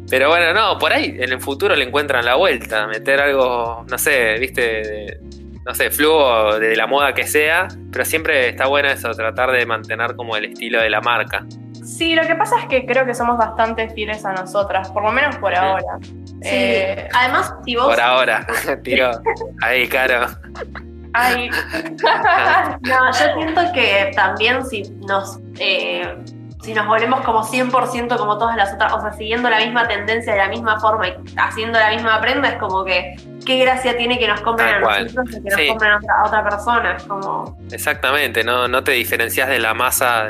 Pero 0.09 0.29
bueno, 0.29 0.53
no, 0.53 0.77
por 0.77 0.93
ahí 0.93 1.15
en 1.19 1.33
el 1.33 1.41
futuro 1.41 1.75
le 1.75 1.83
encuentran 1.83 2.23
la 2.23 2.35
vuelta, 2.35 2.87
meter 2.87 3.19
algo, 3.19 3.85
no 3.89 3.97
sé, 3.97 4.35
viste, 4.39 5.19
no 5.65 5.75
sé, 5.75 5.91
flujo 5.91 6.57
de 6.59 6.77
la 6.77 6.87
moda 6.87 7.13
que 7.13 7.27
sea, 7.27 7.67
pero 7.91 8.05
siempre 8.05 8.47
está 8.47 8.67
bueno 8.67 8.87
eso, 8.87 9.11
tratar 9.11 9.51
de 9.51 9.65
mantener 9.65 10.15
como 10.15 10.37
el 10.37 10.45
estilo 10.45 10.81
de 10.81 10.89
la 10.89 11.01
marca. 11.01 11.45
Sí, 11.83 12.15
lo 12.15 12.25
que 12.25 12.35
pasa 12.35 12.57
es 12.59 12.65
que 12.67 12.85
creo 12.85 13.05
que 13.05 13.13
somos 13.13 13.37
bastante 13.37 13.89
fieles 13.89 14.23
a 14.25 14.33
nosotras, 14.33 14.89
por 14.91 15.03
lo 15.03 15.11
menos 15.11 15.35
por 15.37 15.53
ahora. 15.53 15.99
Sí. 16.41 16.49
Eh, 16.51 17.09
Además, 17.13 17.53
si 17.65 17.75
vos... 17.75 17.87
Por 17.87 17.99
ahora, 17.99 18.47
tiro 18.83 19.11
ahí, 19.61 19.87
caro. 19.87 20.27
Ay. 21.13 21.49
no, 22.81 23.11
yo 23.11 23.33
siento 23.35 23.61
que 23.73 24.11
también 24.15 24.65
si 24.65 24.83
nos... 25.07 25.39
Eh, 25.59 26.15
si 26.67 26.73
nos 26.73 26.85
volvemos 26.85 27.21
como 27.21 27.43
100% 27.43 28.17
como 28.17 28.37
todas 28.37 28.57
las 28.57 28.73
otras, 28.73 28.91
o 28.91 28.99
sea, 28.99 29.13
siguiendo 29.13 29.49
la 29.49 29.59
misma 29.59 29.87
tendencia 29.87 30.33
de 30.33 30.39
la 30.39 30.49
misma 30.49 30.77
forma 30.81 31.07
y 31.07 31.13
haciendo 31.37 31.79
la 31.79 31.91
misma 31.91 32.19
prenda, 32.19 32.49
es 32.49 32.55
como 32.55 32.83
que 32.83 33.15
qué 33.45 33.59
gracia 33.59 33.95
tiene 33.95 34.19
que 34.19 34.27
nos 34.27 34.41
compren 34.41 34.67
a 34.67 34.79
nosotros 34.79 35.29
y 35.29 35.43
que 35.43 35.49
nos 35.49 35.61
compren 35.61 35.91
a 35.93 36.25
otra, 36.25 36.43
persona. 36.43 36.97
como... 37.07 37.57
Exactamente, 37.71 38.43
no, 38.43 38.67
no 38.67 38.83
te 38.83 38.91
diferencias 38.91 39.47
de 39.47 39.59
la 39.59 39.73
masa, 39.73 40.27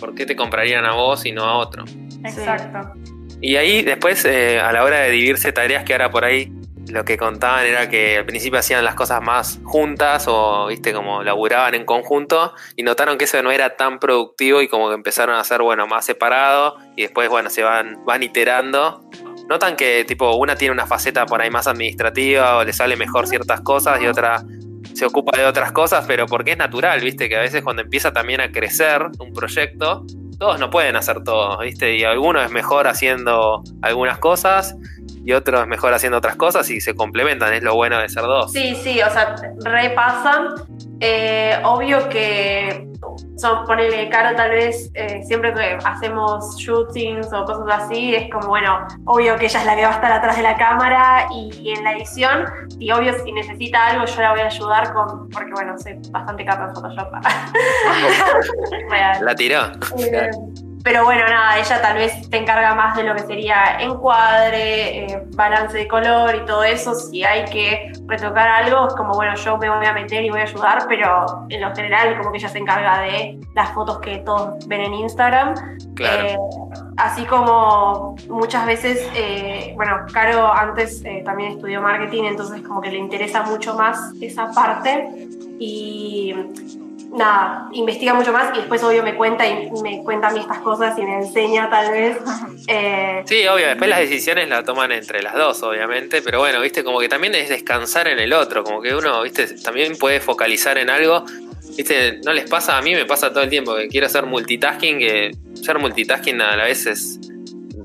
¿por 0.00 0.14
qué 0.14 0.24
te 0.24 0.34
comprarían 0.34 0.86
a 0.86 0.92
vos 0.92 1.26
y 1.26 1.32
no 1.32 1.44
a 1.44 1.58
otro? 1.58 1.84
Exacto. 2.24 2.94
Y 3.42 3.56
ahí 3.56 3.82
después, 3.82 4.24
eh, 4.24 4.58
a 4.60 4.72
la 4.72 4.84
hora 4.84 5.00
de 5.00 5.10
dividirse 5.10 5.52
tareas, 5.52 5.84
que 5.84 5.92
ahora 5.92 6.10
por 6.10 6.24
ahí 6.24 6.50
lo 6.94 7.04
que 7.04 7.18
contaban 7.18 7.66
era 7.66 7.88
que 7.88 8.18
al 8.18 8.24
principio 8.24 8.60
hacían 8.60 8.84
las 8.84 8.94
cosas 8.94 9.20
más 9.20 9.58
juntas 9.64 10.26
o, 10.28 10.68
viste, 10.68 10.92
como 10.92 11.24
laburaban 11.24 11.74
en 11.74 11.84
conjunto 11.84 12.54
y 12.76 12.84
notaron 12.84 13.18
que 13.18 13.24
eso 13.24 13.42
no 13.42 13.50
era 13.50 13.74
tan 13.74 13.98
productivo 13.98 14.62
y 14.62 14.68
como 14.68 14.88
que 14.88 14.94
empezaron 14.94 15.34
a 15.34 15.40
hacer, 15.40 15.60
bueno, 15.60 15.88
más 15.88 16.06
separado 16.06 16.76
y 16.96 17.02
después, 17.02 17.28
bueno, 17.28 17.50
se 17.50 17.64
van, 17.64 18.04
van 18.04 18.22
iterando. 18.22 19.02
Notan 19.48 19.74
que, 19.74 20.04
tipo, 20.04 20.36
una 20.36 20.54
tiene 20.54 20.72
una 20.72 20.86
faceta 20.86 21.26
por 21.26 21.42
ahí 21.42 21.50
más 21.50 21.66
administrativa 21.66 22.58
o 22.58 22.64
le 22.64 22.72
sale 22.72 22.94
mejor 22.96 23.26
ciertas 23.26 23.60
cosas 23.62 24.00
y 24.00 24.06
otra 24.06 24.44
se 24.92 25.04
ocupa 25.04 25.36
de 25.36 25.46
otras 25.46 25.72
cosas, 25.72 26.04
pero 26.06 26.26
porque 26.26 26.52
es 26.52 26.58
natural, 26.58 27.00
viste, 27.00 27.28
que 27.28 27.36
a 27.36 27.40
veces 27.40 27.62
cuando 27.62 27.82
empieza 27.82 28.12
también 28.12 28.40
a 28.40 28.52
crecer 28.52 29.02
un 29.18 29.32
proyecto, 29.32 30.06
todos 30.38 30.60
no 30.60 30.70
pueden 30.70 30.94
hacer 30.94 31.24
todo, 31.24 31.58
viste, 31.58 31.96
y 31.96 32.04
alguno 32.04 32.40
es 32.40 32.52
mejor 32.52 32.86
haciendo 32.86 33.64
algunas 33.82 34.18
cosas 34.18 34.76
y 35.24 35.32
otro 35.32 35.62
es 35.62 35.66
mejor 35.66 35.94
haciendo 35.94 36.18
otras 36.18 36.36
cosas 36.36 36.70
y 36.70 36.80
se 36.80 36.94
complementan, 36.94 37.54
es 37.54 37.62
lo 37.62 37.74
bueno 37.74 37.98
de 37.98 38.08
ser 38.08 38.24
dos. 38.24 38.52
Sí, 38.52 38.76
sí, 38.76 39.00
o 39.02 39.10
sea, 39.10 39.34
repasan. 39.64 40.54
Eh, 41.00 41.58
obvio 41.64 42.08
que 42.08 42.86
son, 43.36 43.64
ponele 43.66 44.08
caro 44.08 44.36
tal 44.36 44.50
vez, 44.50 44.90
eh, 44.94 45.22
siempre 45.24 45.52
que 45.52 45.78
hacemos 45.84 46.56
shootings 46.58 47.32
o 47.32 47.44
cosas 47.44 47.84
así, 47.84 48.14
es 48.14 48.30
como, 48.30 48.48
bueno, 48.48 48.86
obvio 49.06 49.36
que 49.36 49.46
ella 49.46 49.60
es 49.60 49.66
la 49.66 49.76
que 49.76 49.82
va 49.82 49.90
a 49.90 49.94
estar 49.94 50.12
atrás 50.12 50.36
de 50.36 50.42
la 50.42 50.56
cámara 50.56 51.26
y, 51.32 51.70
en 51.70 51.84
la 51.84 51.92
edición, 51.92 52.44
y 52.78 52.90
obvio 52.92 53.12
si 53.24 53.32
necesita 53.32 53.88
algo 53.88 54.06
yo 54.06 54.20
la 54.20 54.32
voy 54.32 54.40
a 54.40 54.46
ayudar 54.46 54.92
con, 54.92 55.28
porque 55.30 55.52
bueno, 55.52 55.76
soy 55.78 55.98
bastante 56.10 56.44
capa 56.44 56.68
en 56.68 56.74
Photoshop. 56.74 57.08
la 59.22 59.34
tiró. 59.34 59.62
Eh, 59.98 60.30
pero 60.84 61.02
bueno, 61.02 61.26
nada, 61.26 61.58
ella 61.58 61.80
tal 61.80 61.96
vez 61.96 62.28
te 62.28 62.36
encarga 62.36 62.74
más 62.74 62.94
de 62.94 63.04
lo 63.04 63.14
que 63.14 63.22
sería 63.22 63.78
encuadre, 63.80 65.06
eh, 65.06 65.22
balance 65.34 65.78
de 65.78 65.88
color 65.88 66.34
y 66.34 66.44
todo 66.44 66.62
eso. 66.62 66.94
Si 66.94 67.24
hay 67.24 67.46
que 67.46 67.90
retocar 68.06 68.46
algo, 68.46 68.88
es 68.88 68.94
como, 68.94 69.14
bueno, 69.14 69.34
yo 69.34 69.56
me 69.56 69.70
voy 69.70 69.86
a 69.86 69.94
meter 69.94 70.22
y 70.22 70.28
voy 70.28 70.40
a 70.40 70.42
ayudar, 70.42 70.84
pero 70.86 71.46
en 71.48 71.62
lo 71.62 71.74
general 71.74 72.18
como 72.18 72.32
que 72.32 72.36
ella 72.36 72.50
se 72.50 72.58
encarga 72.58 73.00
de 73.00 73.40
las 73.54 73.70
fotos 73.70 73.98
que 74.00 74.18
todos 74.18 74.68
ven 74.68 74.82
en 74.82 74.92
Instagram. 74.92 75.54
Eh, 75.98 76.36
así 76.98 77.24
como 77.24 78.14
muchas 78.28 78.66
veces, 78.66 79.10
eh, 79.14 79.72
bueno, 79.76 80.04
Caro 80.12 80.52
antes 80.52 81.02
también 81.24 81.52
estudió 81.52 81.80
marketing, 81.80 82.24
entonces 82.24 82.60
como 82.60 82.82
que 82.82 82.90
le 82.90 82.98
interesa 82.98 83.42
mucho 83.42 83.74
más 83.74 84.12
esa 84.20 84.50
parte. 84.52 85.28
Y 85.58 86.34
nada, 87.14 87.68
investiga 87.72 88.12
mucho 88.12 88.32
más 88.32 88.54
y 88.54 88.58
después 88.58 88.82
obvio 88.82 89.02
me 89.02 89.14
cuenta 89.14 89.46
y 89.46 89.70
me 89.82 90.02
cuenta 90.02 90.28
a 90.28 90.30
mí 90.32 90.40
estas 90.40 90.58
cosas 90.58 90.98
y 90.98 91.02
me 91.02 91.16
enseña 91.16 91.70
tal 91.70 91.90
vez. 91.90 92.18
Eh, 92.66 93.22
sí, 93.26 93.46
obvio, 93.46 93.66
después 93.66 93.90
las 93.90 93.98
decisiones 93.98 94.48
las 94.48 94.64
toman 94.64 94.90
entre 94.90 95.22
las 95.22 95.34
dos, 95.34 95.62
obviamente, 95.62 96.22
pero 96.22 96.38
bueno, 96.38 96.62
viste, 96.62 96.82
como 96.82 96.98
que 96.98 97.10
también 97.10 97.34
es 97.34 97.50
descansar 97.50 98.08
en 98.08 98.18
el 98.18 98.32
otro, 98.32 98.64
como 98.64 98.80
que 98.80 98.94
uno, 98.94 99.20
viste, 99.20 99.46
también 99.62 99.98
puede 99.98 100.20
focalizar 100.20 100.78
en 100.78 100.88
algo. 100.88 101.26
Viste, 101.76 102.20
no 102.24 102.32
les 102.32 102.48
pasa, 102.48 102.78
a 102.78 102.82
mí 102.82 102.94
me 102.94 103.04
pasa 103.04 103.30
todo 103.30 103.42
el 103.42 103.50
tiempo 103.50 103.76
que 103.76 103.88
quiero 103.88 104.06
hacer 104.06 104.24
multitasking, 104.24 104.98
que 104.98 105.36
ser 105.62 105.78
multitasking 105.78 106.40
a 106.40 106.56
la 106.56 106.64
vez 106.64 106.86
es 106.86 107.20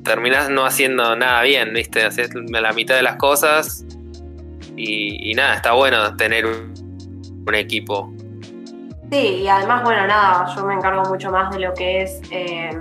terminás 0.03 0.49
no 0.49 0.65
haciendo 0.65 1.15
nada 1.17 1.41
bien, 1.43 1.73
viste, 1.73 2.03
haces 2.03 2.29
la 2.33 2.71
mitad 2.71 2.95
de 2.95 3.03
las 3.03 3.17
cosas 3.17 3.83
y, 4.77 5.33
nada, 5.35 5.55
está 5.55 5.73
bueno 5.73 6.15
tener 6.15 6.45
un 6.45 7.55
equipo 7.55 8.13
Sí, 9.11 9.41
y 9.41 9.47
además, 9.47 9.83
bueno, 9.83 10.05
nada, 10.05 10.45
yo 10.55 10.65
me 10.65 10.75
encargo 10.75 11.03
mucho 11.09 11.31
más 11.31 11.51
de 11.51 11.59
lo 11.59 11.73
que 11.73 12.03
es, 12.03 12.21
eh, 12.29 12.79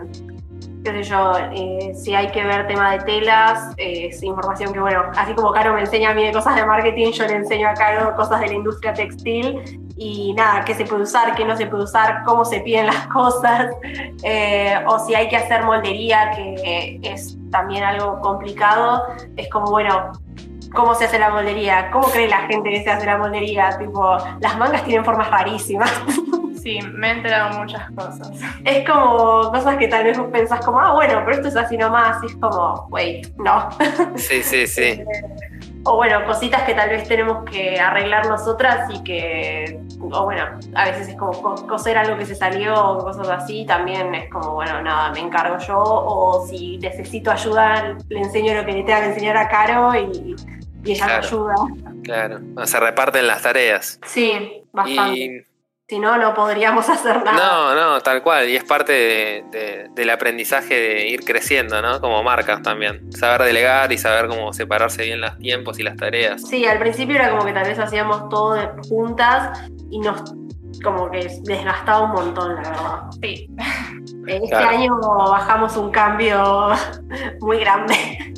qué 0.85 0.91
sé 0.91 1.03
yo, 1.05 1.33
eh, 1.55 1.93
si 1.95 2.15
hay 2.15 2.29
que 2.29 2.45
ver 2.45 2.67
tema 2.67 2.93
de 2.93 2.99
telas, 2.99 3.73
eh, 3.79 4.09
es 4.09 4.23
información 4.23 4.75
que, 4.75 4.81
bueno, 4.81 5.05
así 5.17 5.33
como 5.33 5.53
Caro 5.53 5.73
me 5.73 5.81
enseña 5.81 6.11
a 6.11 6.15
mí 6.15 6.23
de 6.23 6.33
cosas 6.33 6.55
de 6.57 6.67
marketing, 6.67 7.13
yo 7.13 7.27
le 7.27 7.37
enseño 7.37 7.71
a 7.71 7.73
Caro 7.73 8.15
cosas 8.15 8.41
de 8.43 8.49
la 8.49 8.55
industria 8.55 8.93
textil 8.93 9.81
y 9.97 10.35
nada, 10.35 10.67
qué 10.67 10.75
se 10.75 10.85
puede 10.85 11.05
usar, 11.05 11.35
qué 11.35 11.47
no 11.47 11.57
se 11.57 11.67
puede 11.67 11.85
usar, 11.85 12.23
cómo 12.27 12.45
se 12.45 12.61
piden 12.61 12.87
las 12.87 13.07
cosas, 13.13 13.71
o 14.87 14.99
si 14.99 15.15
hay 15.15 15.31
que 15.31 15.37
hacer 15.37 15.65
moldería, 15.65 16.31
que 16.33 17.01
es 17.05 17.39
también 17.51 17.85
algo 17.85 18.21
complicado, 18.21 19.03
es 19.35 19.49
como, 19.49 19.71
bueno, 19.71 20.13
cómo 20.75 20.95
se 20.95 21.07
hace 21.07 21.19
la 21.19 21.31
moldería, 21.31 21.91
cómo 21.91 22.09
cree 22.09 22.29
la 22.29 22.47
gente 22.47 22.71
que 22.71 22.83
se 22.83 22.91
hace 22.91 23.07
la 23.07 23.19
moldería, 23.19 23.77
tipo, 23.79 24.17
las 24.41 24.59
mangas 24.59 24.85
tienen 24.85 25.05
formas 25.05 25.31
rarísimas. 25.31 25.91
Sí, 26.63 26.81
me 26.93 27.09
he 27.09 27.11
enterado 27.13 27.61
muchas 27.61 27.89
cosas. 27.93 28.31
Es 28.65 28.87
como 28.87 29.51
cosas 29.51 29.77
que 29.77 29.89
tal 29.89 30.05
vez 30.05 30.19
vos 30.19 30.29
pensás 30.33 30.65
como, 30.65 30.81
ah, 30.81 30.93
bueno, 30.93 31.23
pero 31.25 31.37
esto 31.37 31.49
es 31.49 31.57
así 31.57 31.77
nomás, 31.77 32.23
y 32.23 32.27
es 32.27 32.37
como, 32.37 32.87
wait, 32.91 33.29
no. 33.39 33.69
Sí, 34.17 34.43
sí, 34.43 34.67
sí. 34.67 35.03
o 35.85 35.97
bueno, 35.97 36.25
cositas 36.27 36.63
que 36.63 36.75
tal 36.75 36.91
vez 36.91 37.07
tenemos 37.07 37.45
que 37.45 37.79
arreglar 37.79 38.27
nosotras 38.27 38.91
y 38.93 39.03
que, 39.05 39.81
o 40.01 40.25
bueno, 40.25 40.45
a 40.75 40.85
veces 40.87 41.09
es 41.09 41.17
como 41.17 41.33
coser 41.67 41.97
algo 41.97 42.19
que 42.19 42.27
se 42.27 42.35
salió 42.35 42.75
o 42.75 43.05
cosas 43.05 43.29
así, 43.29 43.65
también 43.65 44.15
es 44.15 44.29
como, 44.29 44.55
bueno, 44.55 44.83
nada, 44.83 45.11
me 45.13 45.21
encargo 45.21 45.59
yo, 45.59 45.79
o 45.81 46.47
si 46.47 46.79
necesito 46.79 47.31
ayuda, 47.31 47.97
le 48.09 48.19
enseño 48.19 48.55
lo 48.55 48.67
que 48.67 48.73
le 48.73 48.83
tenga 48.83 49.01
que 49.01 49.07
enseñar 49.07 49.37
a 49.37 49.49
Caro 49.49 49.95
y 49.95 50.35
y 50.89 50.93
ella 50.93 51.07
claro, 51.07 51.27
ayuda. 51.27 51.55
Claro, 52.03 52.67
se 52.67 52.81
reparten 52.81 53.27
las 53.27 53.43
tareas. 53.43 54.01
Sí, 54.07 54.65
bastante. 54.73 55.47
Si 55.87 55.99
no, 55.99 56.19
no 56.19 56.35
podríamos 56.35 56.89
hacer 56.91 57.25
nada. 57.25 57.33
No, 57.33 57.75
no, 57.75 58.01
tal 58.01 58.23
cual. 58.23 58.49
Y 58.49 58.57
es 58.57 58.65
parte 58.65 59.45
del 59.95 60.11
aprendizaje 60.11 60.75
de 60.75 61.09
ir 61.09 61.25
creciendo, 61.25 61.81
¿no? 61.81 62.01
Como 62.01 62.23
marcas 62.23 62.63
también. 62.63 63.11
Saber 63.13 63.43
delegar 63.43 63.91
y 63.93 63.99
saber 63.99 64.29
cómo 64.29 64.53
separarse 64.53 65.05
bien 65.05 65.21
los 65.21 65.39
tiempos 65.39 65.79
y 65.79 65.83
las 65.83 65.97
tareas. 65.97 66.43
Sí, 66.47 66.67
al 66.67 66.79
principio 66.79 67.17
era 67.17 67.31
como 67.31 67.45
que 67.45 67.53
tal 67.53 67.67
vez 67.67 67.79
hacíamos 67.79 68.29
todo 68.29 68.59
juntas 68.89 69.67
y 69.91 69.99
nos 70.01 70.23
como 70.83 71.11
que 71.11 71.27
desgastaba 71.43 72.05
un 72.05 72.13
montón, 72.13 72.55
la 72.57 72.71
verdad. 72.71 73.03
Sí. 73.23 73.51
Este 74.27 74.55
año 74.55 74.95
bajamos 74.99 75.77
un 75.77 75.91
cambio 75.91 76.69
muy 77.41 77.59
grande. 77.61 78.35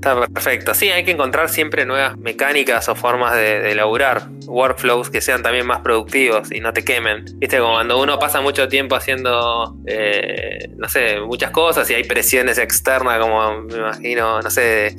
Está 0.00 0.18
perfecto. 0.18 0.72
Sí, 0.72 0.88
hay 0.88 1.04
que 1.04 1.10
encontrar 1.10 1.50
siempre 1.50 1.84
nuevas 1.84 2.16
mecánicas 2.16 2.88
o 2.88 2.94
formas 2.94 3.34
de, 3.34 3.60
de 3.60 3.74
laburar, 3.74 4.30
workflows 4.46 5.10
que 5.10 5.20
sean 5.20 5.42
también 5.42 5.66
más 5.66 5.80
productivos 5.80 6.50
y 6.50 6.60
no 6.60 6.72
te 6.72 6.82
quemen. 6.82 7.26
Viste, 7.34 7.58
como 7.58 7.74
cuando 7.74 8.00
uno 8.00 8.18
pasa 8.18 8.40
mucho 8.40 8.66
tiempo 8.66 8.96
haciendo, 8.96 9.76
eh, 9.84 10.70
no 10.78 10.88
sé, 10.88 11.20
muchas 11.20 11.50
cosas 11.50 11.90
y 11.90 11.94
hay 11.94 12.04
presiones 12.04 12.56
externas, 12.56 13.18
como 13.18 13.60
me 13.60 13.76
imagino, 13.76 14.40
no 14.40 14.50
sé, 14.50 14.96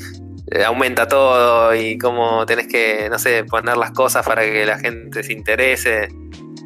eh, 0.52 0.64
aumenta 0.64 1.08
todo 1.08 1.74
y 1.74 1.98
cómo 1.98 2.46
tenés 2.46 2.68
que, 2.68 3.08
no 3.10 3.18
sé, 3.18 3.44
poner 3.44 3.78
las 3.78 3.90
cosas 3.94 4.24
para 4.24 4.44
que 4.44 4.68
la 4.68 4.78
gente 4.78 5.24
se 5.24 5.34
interese. 5.34 6.10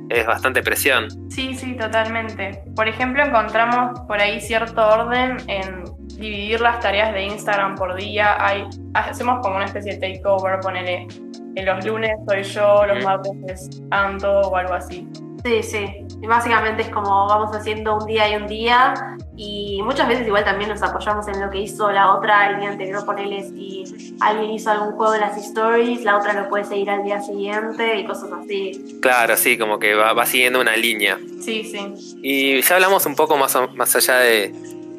Es 0.10 0.26
bastante 0.26 0.62
presión. 0.62 1.08
Sí, 1.30 1.56
sí, 1.56 1.76
totalmente. 1.76 2.64
Por 2.76 2.88
ejemplo, 2.88 3.24
encontramos 3.24 4.00
por 4.02 4.20
ahí 4.20 4.40
cierto 4.40 4.88
orden 4.88 5.38
en 5.48 5.84
dividir 6.18 6.62
las 6.62 6.80
tareas 6.80 7.14
de 7.14 7.24
Instagram 7.24 7.76
por 7.76 7.96
día. 7.96 8.36
Hay, 8.40 8.66
hacemos 8.94 9.40
como 9.42 9.56
una 9.56 9.66
especie 9.66 9.98
de 9.98 10.16
takeover, 10.16 10.60
ponele. 10.60 11.08
En 11.56 11.66
los 11.66 11.86
lunes 11.86 12.12
soy 12.28 12.44
yo, 12.44 12.86
los 12.86 13.04
martes 13.04 13.32
es 13.48 13.82
Anto 13.92 14.42
o 14.42 14.56
algo 14.56 14.74
así. 14.74 15.08
Sí, 15.46 15.62
sí. 15.62 15.86
Y 16.24 16.26
básicamente 16.26 16.82
es 16.82 16.90
como 16.90 17.28
vamos 17.28 17.56
haciendo 17.56 17.96
un 17.98 18.08
día 18.08 18.28
y 18.28 18.36
un 18.36 18.48
día. 18.48 19.16
Y 19.38 19.80
muchas 19.84 20.08
veces 20.08 20.26
igual 20.26 20.44
también 20.44 20.72
nos 20.72 20.82
apoyamos 20.82 21.28
en 21.28 21.40
lo 21.40 21.52
que 21.52 21.60
hizo 21.60 21.92
la 21.92 22.16
otra 22.16 22.50
el 22.50 22.62
día 22.62 22.70
anterior, 22.72 23.06
ponele 23.06 23.44
si 23.44 23.84
alguien 24.22 24.52
hizo 24.52 24.72
algún 24.72 24.94
juego 24.94 25.12
de 25.12 25.20
las 25.20 25.38
stories, 25.38 26.04
la 26.04 26.18
otra 26.18 26.34
lo 26.34 26.50
puede 26.50 26.64
seguir 26.64 26.90
al 26.90 27.04
día 27.04 27.22
siguiente 27.22 28.00
y 28.00 28.06
cosas 28.08 28.32
así. 28.32 28.98
Claro, 29.02 29.38
sí, 29.38 29.56
como 29.56 29.78
que 29.78 29.94
va, 29.94 30.14
va 30.14 30.26
siguiendo 30.26 30.60
una 30.60 30.76
línea. 30.76 31.20
Sí, 31.42 31.64
sí. 31.64 32.18
Y 32.24 32.62
ya 32.62 32.76
hablamos 32.76 33.06
un 33.06 33.16
poco 33.16 33.38
más, 33.38 33.56
más 33.76 33.96
allá 33.96 34.18
de, 34.18 34.52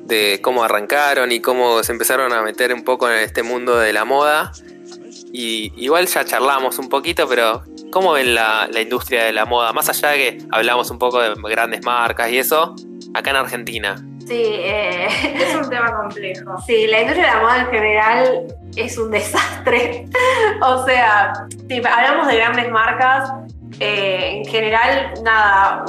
de 0.04 0.38
cómo 0.42 0.62
arrancaron 0.62 1.32
y 1.32 1.40
cómo 1.40 1.82
se 1.82 1.90
empezaron 1.90 2.32
a 2.32 2.42
meter 2.42 2.72
un 2.72 2.84
poco 2.84 3.10
en 3.10 3.18
este 3.18 3.42
mundo 3.42 3.76
de 3.78 3.92
la 3.92 4.04
moda. 4.04 4.52
Y 5.32 5.72
igual 5.82 6.06
ya 6.06 6.24
charlamos 6.24 6.78
un 6.78 6.88
poquito, 6.88 7.26
pero 7.26 7.64
¿cómo 7.90 8.12
ven 8.12 8.34
la, 8.34 8.68
industria 8.80 9.24
de 9.24 9.32
la 9.32 9.44
moda? 9.44 9.72
Más 9.72 9.88
allá 9.88 10.10
de 10.10 10.16
que 10.16 10.38
hablamos 10.50 10.90
un 10.90 10.98
poco 10.98 11.20
de 11.20 11.34
grandes 11.50 11.84
marcas 11.84 12.30
y 12.30 12.38
eso, 12.38 12.74
acá 13.14 13.30
en 13.30 13.36
Argentina. 13.36 13.96
Sí, 14.26 14.42
eh, 14.44 15.06
es 15.34 15.54
un 15.54 15.68
tema 15.70 15.96
complejo. 15.96 16.56
Sí, 16.66 16.86
la 16.86 17.00
industria 17.00 17.26
de 17.26 17.32
la 17.32 17.42
moda 17.42 17.60
en 17.60 17.66
general 17.66 18.46
es 18.76 18.98
un 18.98 19.10
desastre. 19.10 20.06
o 20.62 20.84
sea, 20.84 21.32
si 21.68 21.76
hablamos 21.76 22.26
de 22.26 22.36
grandes 22.36 22.70
marcas, 22.70 23.32
eh, 23.78 24.38
en 24.38 24.44
general, 24.46 25.14
nada, 25.22 25.84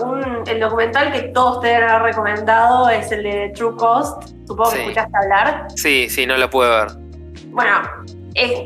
el 0.45 0.60
documental 0.60 1.12
que 1.12 1.21
todos 1.29 1.62
te 1.62 1.75
han 1.75 2.03
recomendado 2.03 2.89
es 2.89 3.12
el 3.12 3.23
de 3.23 3.49
True 3.55 3.75
Cost. 3.75 4.29
Supongo 4.45 4.71
que 4.71 4.81
escuchaste 4.81 5.17
hablar. 5.17 5.67
Sí, 5.75 6.10
sí, 6.10 6.25
no 6.25 6.38
lo 6.38 6.49
pude 6.49 6.69
ver. 6.69 6.88
Bueno, 7.47 7.71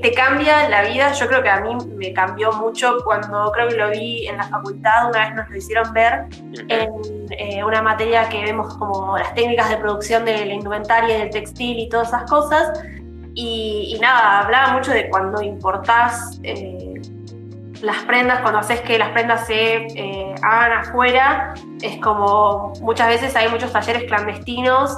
te 0.02 0.12
cambia 0.14 0.68
la 0.70 0.84
vida. 0.84 1.14
Yo 1.14 1.28
creo 1.28 1.42
que 1.42 1.50
a 1.50 1.62
mí 1.62 1.76
me 1.96 2.12
cambió 2.14 2.52
mucho 2.52 2.98
cuando 3.04 3.52
creo 3.54 3.70
que 3.70 3.76
lo 3.76 3.90
vi 3.90 4.28
en 4.28 4.38
la 4.38 4.44
facultad. 4.44 5.10
Una 5.10 5.20
vez 5.20 5.36
nos 5.36 5.50
lo 5.50 5.58
hicieron 5.58 5.94
ver 5.94 6.26
en 6.68 6.90
eh, 7.32 7.64
una 7.64 7.82
materia 7.82 8.28
que 8.28 8.42
vemos 8.44 8.76
como 8.76 9.18
las 9.18 9.34
técnicas 9.34 9.70
de 9.70 9.78
producción 9.78 10.26
de 10.26 10.46
la 10.46 10.54
indumentaria 10.54 11.18
y 11.18 11.20
del 11.22 11.30
textil 11.30 11.80
y 11.80 11.90
todas 11.90 12.10
esas 12.10 12.30
cosas. 12.30 12.84
Y, 13.34 13.94
y 13.96 14.00
nada, 14.00 14.42
hablaba 14.42 14.74
mucho 14.74 14.92
de 14.92 15.10
cuando 15.10 15.42
importás 15.42 16.40
eh, 16.44 17.02
las 17.82 18.04
prendas, 18.04 18.42
cuando 18.42 18.60
haces 18.60 18.82
que 18.82 18.98
las 18.98 19.10
prendas 19.10 19.48
se 19.48 19.76
eh, 19.76 20.36
hagan 20.44 20.80
afuera, 20.80 21.54
es 21.82 21.98
como 21.98 22.74
muchas 22.82 23.08
veces 23.08 23.36
hay 23.36 23.50
muchos 23.50 23.72
talleres 23.72 24.04
clandestinos. 24.04 24.98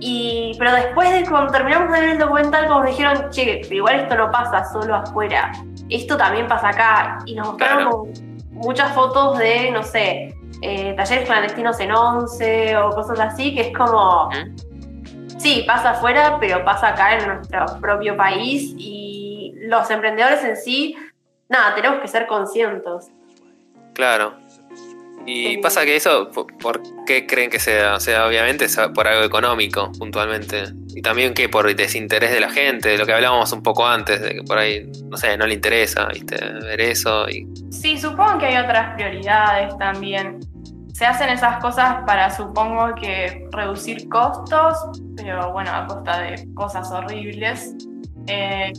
Y, 0.00 0.54
pero 0.58 0.72
después 0.74 1.10
de 1.12 1.28
cuando 1.28 1.52
terminamos 1.52 1.90
de 1.92 2.00
ver 2.00 2.08
el 2.10 2.18
documental, 2.18 2.66
como 2.68 2.84
dijeron, 2.84 3.30
che, 3.30 3.62
igual 3.70 4.00
esto 4.00 4.14
no 4.16 4.30
pasa 4.30 4.64
solo 4.70 4.94
afuera, 4.94 5.52
esto 5.88 6.16
también 6.16 6.46
pasa 6.46 6.68
acá. 6.68 7.18
Y 7.24 7.34
nos 7.34 7.48
mostraron 7.48 7.78
Claro. 7.78 8.04
muchas 8.50 8.92
fotos 8.92 9.38
de, 9.38 9.70
no 9.70 9.82
sé, 9.82 10.34
eh, 10.62 10.94
talleres 10.96 11.26
clandestinos 11.26 11.80
en 11.80 11.92
once 11.92 12.76
o 12.76 12.90
cosas 12.90 13.20
así, 13.20 13.54
que 13.54 13.60
es 13.62 13.76
como, 13.76 14.28
¿Mm? 14.30 15.38
sí, 15.38 15.64
pasa 15.66 15.90
afuera, 15.92 16.36
pero 16.40 16.64
pasa 16.64 16.88
acá 16.88 17.16
en 17.18 17.26
nuestro 17.28 17.64
propio 17.80 18.16
país 18.16 18.74
y 18.76 19.54
los 19.62 19.90
emprendedores 19.90 20.44
en 20.44 20.56
sí, 20.56 20.94
nada, 21.48 21.74
tenemos 21.74 22.00
que 22.00 22.08
ser 22.08 22.26
conscientes. 22.26 23.10
Claro. 23.94 24.34
Y 25.26 25.56
pasa 25.58 25.84
que 25.84 25.96
eso, 25.96 26.30
¿por- 26.30 26.56
¿por 26.58 26.80
qué 27.04 27.26
creen 27.26 27.50
que 27.50 27.58
sea? 27.58 27.96
O 27.96 28.00
sea, 28.00 28.26
obviamente 28.26 28.66
es 28.66 28.78
por 28.94 29.08
algo 29.08 29.24
económico, 29.24 29.90
puntualmente. 29.98 30.64
Y 30.94 31.02
también 31.02 31.34
que 31.34 31.48
por 31.48 31.74
desinterés 31.74 32.30
de 32.30 32.40
la 32.40 32.48
gente, 32.50 32.90
de 32.90 32.98
lo 32.98 33.04
que 33.06 33.12
hablábamos 33.12 33.52
un 33.52 33.62
poco 33.62 33.86
antes, 33.86 34.20
de 34.22 34.30
que 34.36 34.42
por 34.44 34.56
ahí, 34.58 34.90
no 35.04 35.16
sé, 35.16 35.36
no 35.36 35.46
le 35.46 35.54
interesa, 35.54 36.06
¿viste? 36.06 36.36
Ver 36.62 36.80
eso 36.80 37.28
y... 37.28 37.46
Sí, 37.70 37.98
supongo 37.98 38.38
que 38.38 38.46
hay 38.46 38.64
otras 38.64 38.94
prioridades 38.94 39.76
también. 39.78 40.38
Se 40.94 41.04
hacen 41.04 41.28
esas 41.28 41.58
cosas 41.58 41.96
para, 42.06 42.30
supongo 42.34 42.94
que, 42.94 43.46
reducir 43.52 44.08
costos, 44.08 44.78
pero 45.16 45.52
bueno, 45.52 45.70
a 45.72 45.86
costa 45.86 46.20
de 46.20 46.46
cosas 46.54 46.90
horribles. 46.90 47.74
Eh, 48.28 48.72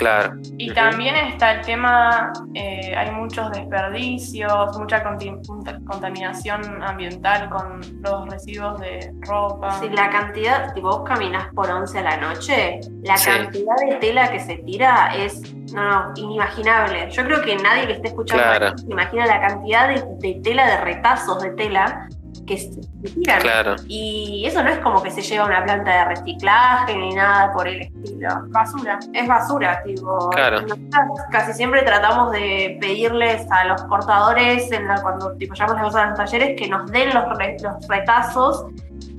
Claro. 0.00 0.32
y 0.56 0.72
también 0.72 1.14
está 1.14 1.52
el 1.52 1.60
tema, 1.60 2.32
eh, 2.54 2.94
hay 2.96 3.10
muchos 3.10 3.50
desperdicios, 3.52 4.78
mucha 4.78 5.02
contaminación 5.02 6.82
ambiental 6.82 7.50
con 7.50 7.80
los 8.02 8.28
residuos 8.30 8.80
de 8.80 9.12
ropa. 9.20 9.72
Si 9.78 9.88
la 9.90 10.08
cantidad, 10.10 10.72
tipo 10.74 10.88
vos 10.88 11.02
caminas 11.08 11.48
por 11.54 11.70
11 11.70 11.98
a 11.98 12.02
la 12.02 12.16
noche, 12.16 12.80
la 13.02 13.16
Sí. 13.16 13.30
cantidad 13.30 13.76
de 13.88 13.96
tela 13.96 14.30
que 14.30 14.40
se 14.40 14.56
tira 14.58 15.12
es, 15.14 15.54
no, 15.74 15.82
no, 16.08 16.12
inimaginable. 16.16 17.10
Yo 17.10 17.24
creo 17.24 17.42
que 17.42 17.56
nadie 17.56 17.86
que 17.86 17.92
esté 17.92 18.08
escuchando 18.08 18.42
Claro. 18.42 18.66
esto 18.68 18.78
se 18.78 18.90
imagina 18.92 19.26
la 19.26 19.40
cantidad 19.40 19.88
de, 19.88 20.02
de 20.18 20.40
tela, 20.42 20.66
de 20.66 20.76
retazos 20.78 21.42
de 21.42 21.50
tela 21.50 22.08
que 22.50 22.58
se 22.58 22.80
tiran. 23.14 23.40
Claro. 23.40 23.76
Y 23.86 24.44
eso 24.46 24.62
no 24.62 24.70
es 24.70 24.78
como 24.80 25.00
que 25.02 25.10
se 25.10 25.22
lleva 25.22 25.44
a 25.44 25.46
una 25.46 25.64
planta 25.64 25.90
de 25.90 26.04
reciclaje 26.16 26.96
ni 26.96 27.14
nada 27.14 27.52
por 27.52 27.68
el 27.68 27.82
estilo. 27.82 28.28
Basura. 28.48 28.98
Es 29.12 29.28
basura, 29.28 29.82
tipo. 29.84 30.28
Claro. 30.30 30.62
Nosotras 30.62 31.06
casi 31.30 31.52
siempre 31.52 31.82
tratamos 31.82 32.32
de 32.32 32.76
pedirles 32.80 33.46
a 33.52 33.64
los 33.66 33.82
cortadores, 33.84 34.70
en 34.72 34.88
la, 34.88 35.00
cuando 35.00 35.36
tipo, 35.36 35.54
llevamos 35.54 35.76
las 35.76 35.84
cosas 35.84 36.02
a 36.02 36.06
los 36.10 36.18
talleres, 36.18 36.60
que 36.60 36.68
nos 36.68 36.90
den 36.90 37.14
los, 37.14 37.38
re- 37.38 37.56
los 37.62 37.86
retazos, 37.88 38.66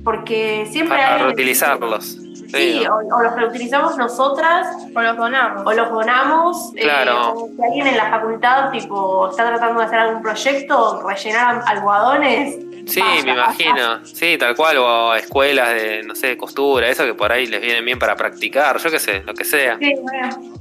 porque 0.04 0.66
siempre 0.70 0.98
Para 0.98 1.16
hay. 1.16 1.22
reutilizarlos. 1.22 2.18
Sí, 2.52 2.84
o, 2.86 3.16
o 3.16 3.22
los 3.22 3.34
reutilizamos 3.34 3.96
nosotras 3.96 4.66
O 4.94 5.00
los 5.00 5.16
donamos. 5.16 5.62
o 5.64 5.72
los 5.72 5.88
donamos. 5.90 6.72
eh, 6.76 6.82
Claro. 6.82 7.32
o 7.32 7.48
si 7.48 7.62
alguien 7.64 7.86
en 7.86 7.96
la 7.96 8.10
facultad 8.10 8.70
tipo 8.70 9.30
está 9.30 9.46
tratando 9.46 9.80
de 9.80 9.86
hacer 9.86 9.98
algún 10.00 10.20
proyecto, 10.22 11.00
rellenar 11.08 11.62
algodones. 11.66 12.56
Sí, 12.86 13.02
me 13.24 13.32
imagino. 13.32 14.04
Sí, 14.04 14.36
tal 14.38 14.54
cual, 14.54 14.78
o 14.78 15.14
escuelas 15.14 15.74
de, 15.74 16.02
no 16.02 16.14
sé, 16.14 16.36
costura, 16.36 16.88
eso 16.88 17.04
que 17.04 17.14
por 17.14 17.32
ahí 17.32 17.46
les 17.46 17.60
vienen 17.60 17.84
bien 17.84 17.98
para 17.98 18.16
practicar, 18.16 18.78
yo 18.78 18.90
qué 18.90 18.98
sé, 18.98 19.22
lo 19.24 19.34
que 19.34 19.44
sea. 19.44 19.78
Sí, 19.78 19.94
bueno. 20.00 20.52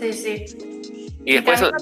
Sí, 0.00 0.12
sí. 0.12 0.44
Y 1.24 1.34
después, 1.34 1.62
otra, 1.62 1.78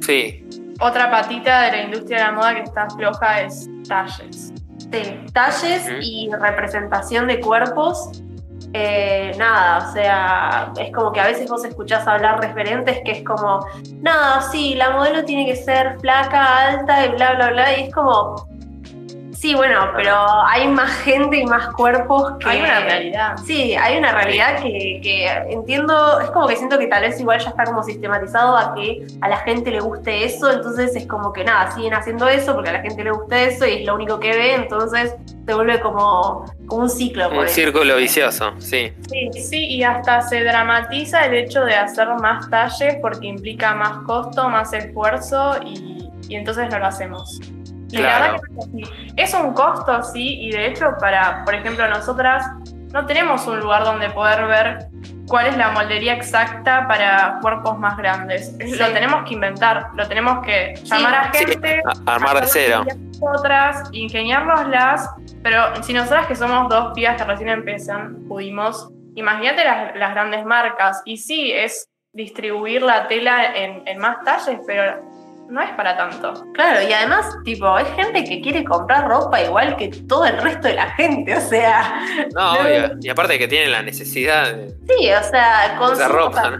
sí, 0.00 0.44
otra 0.80 1.10
patita 1.10 1.62
de 1.62 1.72
la 1.72 1.82
industria 1.84 2.18
de 2.18 2.24
la 2.24 2.32
moda 2.32 2.54
que 2.54 2.62
está 2.62 2.88
floja 2.90 3.42
es 3.42 3.68
talles. 3.88 4.52
Sí, 4.78 5.18
talles 5.32 5.88
y 6.00 6.30
representación 6.40 7.26
de 7.26 7.40
cuerpos. 7.40 8.22
Eh, 8.72 9.32
nada, 9.38 9.88
o 9.88 9.92
sea, 9.92 10.72
es 10.80 10.92
como 10.92 11.12
que 11.12 11.20
a 11.20 11.26
veces 11.26 11.48
vos 11.48 11.64
escuchás 11.64 12.06
hablar 12.08 12.40
referentes 12.40 12.98
que 13.04 13.12
es 13.12 13.24
como, 13.24 13.64
nada, 14.00 14.40
sí, 14.50 14.74
la 14.74 14.90
modelo 14.90 15.24
tiene 15.24 15.46
que 15.46 15.54
ser 15.54 15.98
flaca, 16.00 16.70
alta 16.70 17.06
y 17.06 17.10
bla, 17.10 17.34
bla, 17.34 17.50
bla, 17.50 17.78
y 17.78 17.84
es 17.84 17.94
como, 17.94 18.48
sí, 19.44 19.54
bueno, 19.54 19.90
pero 19.94 20.16
hay 20.46 20.66
más 20.68 20.90
gente 21.02 21.36
y 21.36 21.44
más 21.44 21.68
cuerpos 21.74 22.32
que... 22.40 22.48
Hay 22.48 22.60
una 22.60 22.80
realidad. 22.80 23.36
Sí, 23.44 23.74
hay 23.74 23.98
una 23.98 24.10
realidad 24.10 24.62
que, 24.62 25.00
que 25.02 25.26
entiendo, 25.50 26.18
es 26.20 26.30
como 26.30 26.48
que 26.48 26.56
siento 26.56 26.78
que 26.78 26.86
tal 26.86 27.02
vez 27.02 27.20
igual 27.20 27.38
ya 27.40 27.50
está 27.50 27.64
como 27.64 27.82
sistematizado 27.82 28.56
a 28.56 28.74
que 28.74 29.06
a 29.20 29.28
la 29.28 29.36
gente 29.38 29.70
le 29.70 29.80
guste 29.80 30.24
eso, 30.24 30.50
entonces 30.50 30.96
es 30.96 31.06
como 31.06 31.30
que 31.34 31.44
nada, 31.44 31.70
siguen 31.72 31.92
haciendo 31.92 32.26
eso 32.26 32.54
porque 32.54 32.70
a 32.70 32.72
la 32.72 32.80
gente 32.80 33.04
le 33.04 33.10
gusta 33.10 33.42
eso 33.42 33.66
y 33.66 33.80
es 33.80 33.86
lo 33.86 33.96
único 33.96 34.18
que 34.18 34.30
ve, 34.30 34.54
entonces 34.54 35.14
se 35.44 35.52
vuelve 35.52 35.78
como, 35.80 36.46
como 36.66 36.84
un 36.84 36.88
ciclo. 36.88 37.28
por 37.28 37.40
un 37.40 37.48
círculo 37.48 37.96
vicioso, 37.96 38.54
sí. 38.60 38.94
Sí, 39.10 39.42
sí, 39.42 39.66
y 39.66 39.82
hasta 39.82 40.22
se 40.22 40.42
dramatiza 40.42 41.26
el 41.26 41.34
hecho 41.34 41.66
de 41.66 41.74
hacer 41.74 42.08
más 42.18 42.48
talles 42.48 42.96
porque 43.02 43.26
implica 43.26 43.74
más 43.74 43.98
costo, 44.06 44.48
más 44.48 44.72
esfuerzo 44.72 45.56
y, 45.66 46.10
y 46.30 46.36
entonces 46.36 46.70
no 46.70 46.78
lo 46.78 46.86
hacemos. 46.86 47.42
Y 47.94 48.02
la 48.02 48.18
Claro. 48.18 48.32
verdad 48.32 48.40
que 48.46 48.52
no 48.54 48.60
es 48.60 48.68
así. 48.68 49.12
Es 49.16 49.34
un 49.34 49.52
costo, 49.54 50.02
sí, 50.02 50.40
y 50.42 50.50
de 50.52 50.66
hecho 50.66 50.94
para, 51.00 51.44
por 51.44 51.54
ejemplo, 51.54 51.86
nosotras 51.88 52.44
no 52.92 53.06
tenemos 53.06 53.46
un 53.46 53.60
lugar 53.60 53.84
donde 53.84 54.08
poder 54.10 54.46
ver 54.46 54.86
cuál 55.26 55.46
es 55.46 55.56
la 55.56 55.70
moldería 55.70 56.12
exacta 56.14 56.86
para 56.86 57.38
cuerpos 57.40 57.78
más 57.78 57.96
grandes. 57.96 58.54
Sí. 58.60 58.76
Lo 58.76 58.92
tenemos 58.92 59.24
que 59.28 59.34
inventar, 59.34 59.88
lo 59.94 60.06
tenemos 60.06 60.44
que 60.44 60.74
llamar 60.84 61.14
a 61.14 61.32
Sí, 61.32 61.44
gente, 61.46 61.82
a- 62.06 62.14
armar 62.14 62.40
de 62.40 62.46
cero. 62.46 62.84
nosotras, 63.20 63.88
ingeniárnoslas, 63.92 65.10
pero 65.42 65.82
si 65.82 65.92
nosotras 65.92 66.26
que 66.26 66.36
somos 66.36 66.68
dos 66.68 66.92
pibas 66.94 67.16
que 67.16 67.24
recién 67.24 67.48
empiezan, 67.48 68.24
pudimos, 68.28 68.90
imagínate 69.14 69.64
las, 69.64 69.96
las 69.96 70.10
grandes 70.14 70.44
marcas. 70.44 71.02
Y 71.04 71.16
sí, 71.16 71.52
es 71.52 71.88
distribuir 72.12 72.82
la 72.82 73.08
tela 73.08 73.54
en, 73.56 73.86
en 73.88 73.98
más 73.98 74.22
talles, 74.24 74.58
pero 74.66 75.02
no 75.48 75.60
es 75.62 75.70
para 75.72 75.96
tanto. 75.96 76.32
Claro, 76.54 76.80
y 76.88 76.92
además, 76.92 77.26
tipo, 77.44 77.68
hay 77.68 77.84
gente 77.96 78.24
que 78.24 78.40
quiere 78.40 78.64
comprar 78.64 79.06
ropa 79.08 79.40
igual 79.42 79.76
que 79.76 79.88
todo 79.88 80.24
el 80.24 80.36
resto 80.38 80.68
de 80.68 80.74
la 80.74 80.90
gente, 80.92 81.36
o 81.36 81.40
sea, 81.40 82.00
No, 82.34 82.54
No. 82.54 82.60
obvio. 82.60 82.90
Y 83.00 83.08
aparte 83.08 83.38
que 83.38 83.46
tienen 83.48 83.70
la 83.72 83.82
necesidad 83.82 84.52
de 84.54 84.70
sí, 84.88 85.10
o 85.12 85.22
sea, 85.22 85.76
consumen, 85.78 86.08
ropa, 86.10 86.50
¿no? 86.50 86.56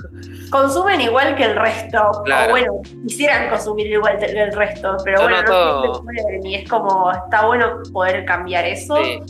consumen 0.50 1.00
igual 1.00 1.34
que 1.36 1.44
el 1.44 1.56
resto, 1.56 2.22
Claro. 2.24 2.46
o 2.46 2.50
bueno, 2.50 2.72
quisieran 3.06 3.48
consumir 3.50 3.86
igual 3.88 4.18
que 4.18 4.26
el 4.26 4.52
resto, 4.52 4.96
pero 5.04 5.18
Yo 5.18 5.22
bueno, 5.24 5.42
noto- 5.42 5.76
no 5.86 5.94
siempre 5.94 6.22
pueden, 6.22 6.46
y 6.46 6.54
es 6.56 6.68
como, 6.68 7.10
está 7.10 7.46
bueno 7.46 7.82
poder 7.92 8.24
cambiar 8.24 8.64
eso. 8.66 8.96
Sí. 8.96 9.20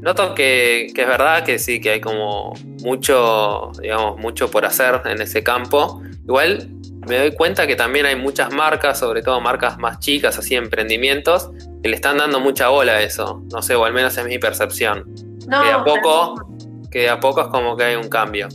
Noto 0.00 0.34
que, 0.34 0.86
que 0.94 1.02
es 1.02 1.06
verdad 1.08 1.44
que 1.44 1.58
sí, 1.58 1.80
que 1.80 1.90
hay 1.90 2.00
como 2.00 2.54
mucho, 2.82 3.70
digamos, 3.80 4.18
mucho 4.18 4.50
por 4.50 4.64
hacer 4.64 5.00
en 5.04 5.20
ese 5.20 5.42
campo. 5.42 6.02
Igual 6.24 6.68
me 7.06 7.18
doy 7.18 7.32
cuenta 7.34 7.66
que 7.66 7.74
también 7.76 8.06
hay 8.06 8.16
muchas 8.16 8.52
marcas, 8.52 8.98
sobre 8.98 9.22
todo 9.22 9.40
marcas 9.40 9.78
más 9.78 9.98
chicas, 9.98 10.38
así 10.38 10.54
emprendimientos, 10.54 11.50
que 11.82 11.88
le 11.88 11.96
están 11.96 12.18
dando 12.18 12.40
mucha 12.40 12.68
bola 12.68 12.92
a 12.92 13.00
eso. 13.00 13.42
No 13.52 13.60
sé, 13.62 13.74
o 13.74 13.84
al 13.84 13.92
menos 13.92 14.16
es 14.16 14.24
mi 14.26 14.38
percepción. 14.38 15.04
No, 15.48 15.62
que 15.62 15.68
de 15.68 15.74
a 15.74 15.84
pero- 15.84 15.96
poco, 15.96 16.48
que 16.90 16.98
de 17.00 17.10
a 17.10 17.18
poco 17.20 17.40
es 17.42 17.48
como 17.48 17.76
que 17.76 17.84
hay 17.84 17.96
un 17.96 18.08
cambio. 18.08 18.48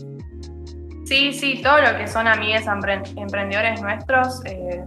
Sí, 1.05 1.31
sí, 1.33 1.61
todo 1.63 1.79
lo 1.81 1.97
que 1.97 2.07
son 2.07 2.27
amigues 2.27 2.65
empre- 2.65 3.01
emprendedores 3.17 3.81
nuestros, 3.81 4.41
eh, 4.45 4.83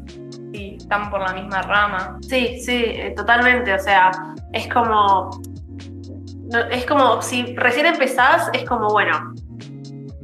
sí, 0.53 0.77
están 0.79 1.09
por 1.11 1.21
la 1.21 1.33
misma 1.33 1.63
rama. 1.63 2.19
Sí, 2.21 2.61
sí, 2.61 2.83
eh, 2.87 3.15
totalmente. 3.17 3.73
O 3.73 3.79
sea, 3.79 4.11
es 4.53 4.67
como. 4.69 5.31
no, 6.53 6.59
es 6.71 6.85
como 6.85 7.23
si 7.23 7.55
recién 7.57 7.87
empezás, 7.87 8.51
es 8.53 8.65
como, 8.65 8.89
bueno, 8.91 9.33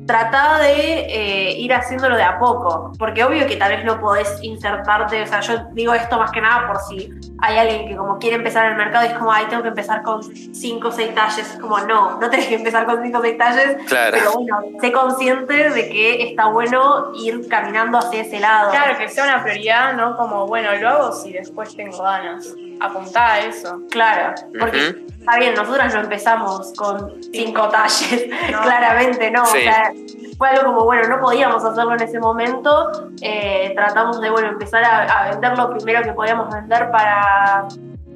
trata 0.06 0.58
de 0.58 1.00
eh, 1.00 1.58
ir 1.58 1.72
haciéndolo 1.74 2.16
de 2.16 2.22
a 2.22 2.38
poco. 2.38 2.92
Porque 2.98 3.24
obvio 3.24 3.46
que 3.46 3.56
tal 3.56 3.70
vez 3.72 3.84
no 3.84 4.00
podés 4.00 4.38
insertarte. 4.42 5.22
O 5.22 5.26
sea, 5.26 5.40
yo 5.40 5.64
digo 5.72 5.94
esto 5.94 6.18
más 6.18 6.30
que 6.30 6.40
nada 6.40 6.66
por 6.66 6.78
si 6.80 7.12
hay 7.42 7.58
alguien 7.58 7.88
que 7.88 7.96
como 7.96 8.18
quiere 8.18 8.36
empezar 8.36 8.66
en 8.66 8.72
el 8.72 8.78
mercado 8.78 9.04
y 9.04 9.08
es 9.08 9.14
como, 9.14 9.32
ay, 9.32 9.46
tengo 9.48 9.62
que 9.62 9.68
empezar 9.68 10.02
con 10.02 10.22
5 10.22 10.88
o 10.88 10.92
6 10.92 11.14
talles. 11.14 11.52
Es 11.52 11.60
como, 11.60 11.78
no, 11.80 12.18
no 12.18 12.30
tenés 12.30 12.46
que 12.46 12.54
empezar 12.54 12.86
con 12.86 13.02
5 13.02 13.18
o 13.18 13.22
6 13.22 13.38
talles. 13.38 13.76
Claro. 13.86 14.16
Pero 14.18 14.32
bueno, 14.32 14.58
sé 14.80 14.92
consciente 14.92 15.70
de 15.70 15.88
que 15.88 16.28
está 16.28 16.46
bueno 16.46 17.12
ir 17.14 17.48
caminando 17.48 17.98
hacia 17.98 18.22
ese 18.22 18.40
lado. 18.40 18.70
Claro, 18.70 18.96
que 18.96 19.08
sea 19.08 19.24
una 19.24 19.42
prioridad, 19.42 19.94
no 19.94 20.16
como, 20.16 20.46
bueno, 20.46 20.74
lo 20.76 20.88
hago 20.88 21.12
si 21.12 21.32
después 21.32 21.74
tengo 21.76 22.02
ganas. 22.02 22.54
Apuntá 22.80 23.32
a 23.34 23.40
eso. 23.40 23.80
Claro, 23.90 24.34
porque 24.58 24.88
Ujú. 24.90 25.06
está 25.18 25.38
bien, 25.38 25.54
nosotras 25.54 25.94
no 25.94 26.00
empezamos 26.00 26.72
con 26.76 27.14
cinco 27.32 27.68
talles, 27.68 28.26
No. 28.50 28.60
claramente 28.62 29.30
no. 29.30 29.44
Sí. 29.46 29.58
O 29.58 29.62
sea, 29.62 29.92
fue 30.38 30.48
algo 30.50 30.64
como, 30.66 30.84
bueno, 30.84 31.08
no 31.08 31.20
podíamos 31.20 31.64
hacerlo 31.64 31.94
en 31.94 32.02
ese 32.02 32.18
momento. 32.18 33.10
eh, 33.22 33.72
tratamos 33.74 34.20
de, 34.20 34.30
bueno, 34.30 34.48
empezar 34.48 34.84
a, 34.84 35.02
a 35.04 35.30
vender 35.30 35.56
lo 35.56 35.70
primero 35.70 36.02
que 36.02 36.12
podíamos 36.12 36.52
vender 36.54 36.90
para, 36.90 37.66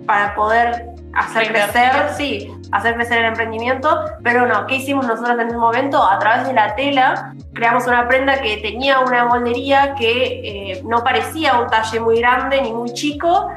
para 0.07 0.35
poder 0.35 0.87
hacer 1.15 1.43
Reinvertir. 1.43 1.73
crecer, 1.73 2.15
sí, 2.17 2.53
hacer 2.71 2.95
crecer 2.95 3.19
el 3.19 3.25
emprendimiento, 3.25 4.05
pero 4.23 4.47
no, 4.47 4.67
¿qué 4.67 4.77
hicimos 4.77 5.07
nosotros 5.07 5.39
en 5.41 5.49
ese 5.49 5.57
momento? 5.57 6.01
A 6.05 6.19
través 6.21 6.47
de 6.47 6.53
la 6.53 6.75
tela 6.77 7.35
creamos 7.53 7.87
una 7.89 8.07
prenda 8.07 8.41
que 8.41 8.59
tenía 8.59 9.01
una 9.01 9.25
moldería 9.25 9.95
que 9.97 10.71
eh, 10.73 10.83
no 10.85 11.03
parecía 11.03 11.59
un 11.59 11.67
talle 11.69 11.99
muy 11.99 12.21
grande 12.21 12.61
ni 12.63 12.73
muy 12.73 12.93
chico, 12.93 13.51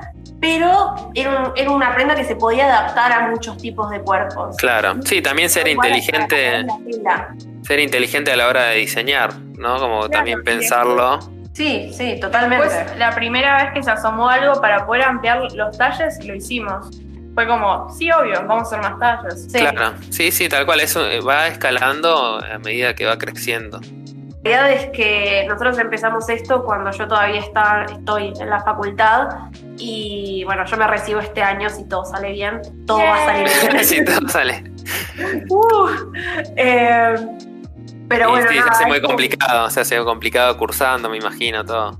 pero 0.44 0.94
era, 1.16 1.30
un- 1.30 1.52
era 1.56 1.72
una 1.72 1.96
prenda 1.96 2.16
que 2.16 2.26
se 2.26 2.36
podía 2.36 2.66
adaptar 2.66 3.14
a 3.14 3.30
muchos 3.30 3.58
tipos 3.58 3.90
de 3.90 4.02
cuerpos. 4.02 4.58
Claro. 4.58 4.96
Sí, 5.06 5.22
también 5.22 5.50
ser 5.50 5.70
inteligente, 5.70 6.66
ser 7.62 7.80
inteligente 7.80 8.30
a 8.34 8.36
la 8.36 8.48
hora 8.50 8.66
de 8.66 8.76
diseñar, 8.80 9.34
¿no? 9.58 9.78
Como 9.80 10.00
Claro, 10.00 10.10
también 10.12 10.44
pensarlo. 10.44 11.20
Sí, 11.54 11.94
sí, 11.94 12.20
totalmente. 12.20 12.66
Pues 12.66 12.98
la 12.98 13.12
primera 13.16 13.64
vez 13.64 13.74
que 13.74 13.84
se 13.84 13.92
asomó 13.92 14.28
algo 14.28 14.60
para 14.60 14.86
poder 14.86 15.04
ampliar 15.04 15.42
los 15.54 15.78
talles, 15.78 16.20
lo 16.26 16.36
hicimos. 16.36 16.90
Fue 17.36 17.48
como, 17.48 17.90
sí, 17.90 18.12
obvio, 18.12 18.46
vamos 18.46 18.72
a 18.74 18.78
hacer 18.78 18.92
más 18.92 19.00
talles. 19.00 19.48
Sí. 19.50 19.60
Claro. 19.60 19.94
Sí, 20.10 20.30
sí, 20.32 20.50
tal 20.50 20.66
cual. 20.66 20.82
Eso 20.82 21.10
eh, 21.10 21.22
va 21.22 21.48
escalando 21.48 22.38
a 22.44 22.58
medida 22.60 22.94
que 22.96 23.06
va 23.06 23.18
creciendo. 23.18 23.80
La 24.44 24.52
realidad 24.64 24.72
es 24.72 24.90
que 24.92 25.46
nosotros 25.48 25.80
empezamos 25.80 26.28
esto 26.28 26.64
cuando 26.66 26.92
yo 26.92 27.08
todavía 27.08 27.40
estaba, 27.40 27.86
estoy 27.86 28.34
en 28.40 28.50
la 28.50 28.62
facultad 28.62 29.30
y 29.78 30.44
bueno, 30.44 30.66
yo 30.66 30.76
me 30.76 30.86
recibo 30.86 31.22
este 31.22 31.42
año 31.42 31.70
si 31.70 31.88
todo 31.88 32.04
sale 32.04 32.34
bien, 32.34 32.62
todo 32.86 32.98
va 33.00 33.16
a 33.16 33.26
salir 33.26 33.48
bien. 33.72 33.84
sí, 33.86 34.04
todo 34.04 34.28
sale. 34.28 34.64
Uh, 35.50 35.90
eh, 36.58 37.16
pero 38.10 38.30
bueno, 38.32 38.48
sí, 38.50 38.56
se 38.56 38.70
hace 38.70 38.86
muy 38.86 38.98
es 38.98 39.02
como- 39.02 39.14
complicado, 39.14 39.70
se 39.70 39.80
hace 39.80 40.04
complicado 40.04 40.58
cursando, 40.58 41.10
me 41.10 41.18
imagino, 41.18 41.64
todo. 41.64 41.98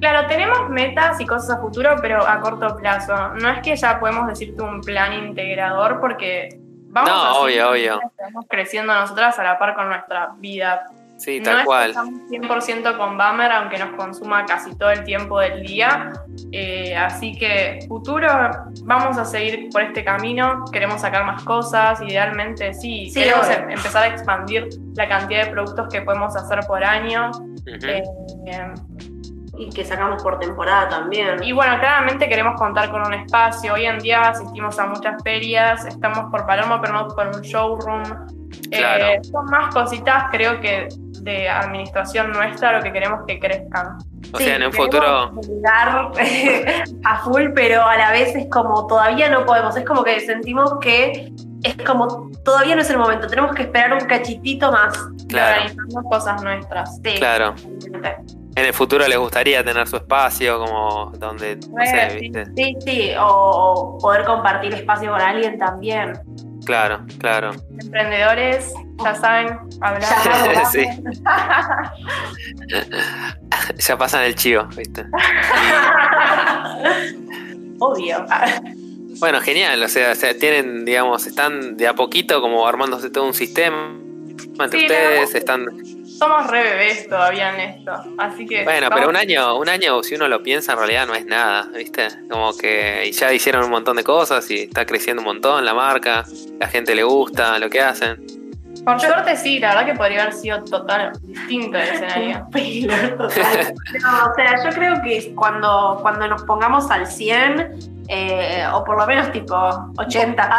Claro, 0.00 0.26
tenemos 0.26 0.68
metas 0.68 1.20
y 1.20 1.26
cosas 1.26 1.56
a 1.56 1.60
futuro, 1.60 1.96
pero 2.02 2.26
a 2.26 2.40
corto 2.40 2.76
plazo. 2.76 3.14
No 3.40 3.48
es 3.48 3.60
que 3.60 3.76
ya 3.76 3.98
podemos 4.00 4.26
decirte 4.26 4.60
un 4.60 4.80
plan 4.80 5.12
integrador 5.12 6.00
porque 6.00 6.48
vamos 6.88 7.10
No, 7.10 7.40
obvio, 7.42 7.70
obvio. 7.70 8.00
Estamos 8.02 8.44
creciendo 8.48 8.92
nosotras 8.92 9.38
a 9.38 9.44
la 9.44 9.58
par 9.58 9.74
con 9.74 9.88
nuestra 9.88 10.30
vida. 10.38 10.90
Sí, 11.18 11.40
no 11.40 11.44
tal 11.50 11.64
cual. 11.64 11.90
estamos 11.90 12.14
100% 12.30 12.96
con 12.98 13.16
Bummer, 13.16 13.50
aunque 13.52 13.78
nos 13.78 13.90
consuma 13.96 14.44
casi 14.44 14.74
todo 14.76 14.90
el 14.90 15.02
tiempo 15.04 15.40
del 15.40 15.62
día. 15.62 16.12
Eh, 16.52 16.94
así 16.94 17.32
que 17.36 17.78
futuro, 17.88 18.28
vamos 18.84 19.16
a 19.18 19.24
seguir 19.24 19.68
por 19.72 19.82
este 19.82 20.04
camino. 20.04 20.64
Queremos 20.72 21.00
sacar 21.00 21.24
más 21.24 21.42
cosas, 21.44 22.00
idealmente 22.02 22.74
sí. 22.74 23.08
Sí, 23.10 23.20
queremos 23.20 23.46
obvio. 23.46 23.58
em- 23.58 23.70
empezar 23.70 24.02
a 24.04 24.06
expandir 24.08 24.68
la 24.94 25.08
cantidad 25.08 25.44
de 25.46 25.50
productos 25.52 25.88
que 25.92 26.02
podemos 26.02 26.36
hacer 26.36 26.60
por 26.68 26.84
año. 26.84 27.30
Eh, 27.66 28.02
Y 29.58 29.70
que 29.70 29.86
sacamos 29.86 30.22
por 30.22 30.38
temporada 30.38 30.86
también. 30.86 31.42
y 31.42 31.50
bueno, 31.52 31.78
claramente 31.80 32.28
queremos 32.28 32.60
contar 32.60 32.90
con 32.90 33.00
un 33.06 33.14
espacio. 33.14 33.72
Hoy 33.72 33.86
en 33.86 33.98
día 34.00 34.20
asistimos 34.28 34.78
a 34.78 34.86
muchas 34.86 35.22
ferias, 35.24 35.86
estamos 35.86 36.30
por 36.30 36.46
Palermo, 36.46 36.78
pero 36.82 36.92
no 36.92 37.08
por 37.08 37.28
un 37.28 37.40
showroom. 37.40 38.02
Claro. 38.70 39.04
Eh, 39.06 39.20
son 39.24 39.46
más 39.46 39.72
cositas, 39.74 40.24
creo 40.30 40.60
que 40.60 40.88
de 41.26 41.48
administración 41.48 42.32
nuestra, 42.32 42.72
lo 42.78 42.82
que 42.82 42.92
queremos 42.92 43.20
que 43.26 43.38
crezcan. 43.38 43.98
O 44.32 44.38
Sí, 44.38 44.44
sea, 44.44 44.56
en 44.56 44.62
un 44.64 44.72
futuro. 44.72 45.32
llegar 45.42 46.10
a 47.04 47.18
full, 47.18 47.50
pero 47.54 47.82
a 47.84 47.96
la 47.96 48.12
vez 48.12 48.34
es 48.34 48.46
como 48.50 48.86
todavía 48.86 49.28
no 49.28 49.44
podemos. 49.44 49.76
Es 49.76 49.84
como 49.84 50.02
que 50.02 50.18
sentimos 50.20 50.74
que 50.80 51.32
es 51.62 51.76
como 51.84 52.30
todavía 52.44 52.74
no 52.76 52.82
es 52.82 52.90
el 52.90 52.98
momento. 52.98 53.26
Tenemos 53.26 53.54
que 53.54 53.62
esperar 53.62 53.92
un 53.92 54.00
cachitito 54.00 54.72
más. 54.72 54.96
Claro, 55.28 55.62
Organizamos 55.64 56.04
cosas 56.10 56.42
nuestras. 56.42 56.96
Sí, 57.04 57.14
claro. 57.18 57.54
En 58.54 58.64
el 58.64 58.72
futuro 58.72 59.06
les 59.06 59.18
gustaría 59.18 59.62
tener 59.62 59.86
su 59.86 59.96
espacio, 59.96 60.58
como 60.58 61.12
donde, 61.18 61.56
no 61.56 61.84
sé. 61.84 62.18
¿viste? 62.20 62.46
Sí, 62.56 62.76
sí, 62.86 63.10
o, 63.18 63.26
o 63.26 63.98
poder 63.98 64.24
compartir 64.24 64.72
espacio 64.74 65.10
con 65.10 65.20
alguien 65.20 65.58
también. 65.58 66.14
Claro, 66.66 67.06
claro. 67.18 67.52
Emprendedores, 67.80 68.74
ya 69.02 69.14
saben, 69.14 69.58
hablar. 69.80 70.66
Sí. 70.72 70.84
Ya 73.78 73.96
pasan 73.96 74.24
el 74.24 74.34
chivo, 74.34 74.64
¿viste? 74.76 75.06
Obvio. 77.78 78.24
Bueno, 79.18 79.40
genial, 79.40 79.82
o 79.82 79.88
sea, 79.88 80.12
o 80.12 80.14
sea, 80.14 80.38
tienen, 80.38 80.84
digamos, 80.84 81.26
están 81.26 81.76
de 81.76 81.86
a 81.88 81.94
poquito 81.94 82.40
como 82.40 82.66
armándose 82.66 83.10
todo 83.10 83.24
un 83.26 83.34
sistema 83.34 83.94
entre 84.60 84.80
Sí, 84.80 84.86
ustedes, 84.86 85.34
están... 85.34 85.66
Somos 86.18 86.46
re 86.48 86.62
bebés 86.62 87.08
todavía 87.08 87.52
en 87.54 87.60
esto, 87.60 87.92
así 88.18 88.46
que... 88.46 88.64
Bueno, 88.64 88.88
vamos- 88.88 88.96
pero 88.98 89.10
un 89.10 89.16
año, 89.16 89.56
un 89.58 89.68
año, 89.68 90.02
si 90.02 90.14
uno 90.14 90.28
lo 90.28 90.42
piensa, 90.42 90.72
en 90.72 90.78
realidad 90.78 91.06
no 91.06 91.14
es 91.14 91.26
nada, 91.26 91.68
¿viste? 91.74 92.08
Como 92.30 92.56
que 92.56 93.10
ya 93.12 93.32
hicieron 93.32 93.64
un 93.64 93.70
montón 93.70 93.96
de 93.96 94.04
cosas 94.04 94.50
y 94.50 94.62
está 94.62 94.86
creciendo 94.86 95.20
un 95.20 95.26
montón 95.26 95.64
la 95.64 95.74
marca, 95.74 96.24
la 96.58 96.68
gente 96.68 96.94
le 96.94 97.02
gusta 97.02 97.58
lo 97.58 97.68
que 97.68 97.80
hacen. 97.82 98.24
Por 98.84 99.00
suerte 99.00 99.36
sí, 99.36 99.58
la 99.58 99.70
verdad 99.74 99.86
que 99.86 99.94
podría 99.94 100.22
haber 100.22 100.32
sido 100.34 100.62
total 100.64 101.12
distinto 101.22 101.76
el 101.76 101.88
escenario. 101.88 102.46
Total. 103.18 103.74
No, 104.00 104.30
o 104.30 104.34
sea, 104.36 104.64
yo 104.64 104.70
creo 104.76 105.02
que 105.02 105.34
cuando, 105.34 105.98
cuando 106.02 106.28
nos 106.28 106.44
pongamos 106.44 106.88
al 106.90 107.06
100, 107.06 107.72
eh, 108.08 108.64
o 108.72 108.84
por 108.84 108.96
lo 108.96 109.06
menos 109.06 109.32
tipo 109.32 109.54
80, 109.98 110.50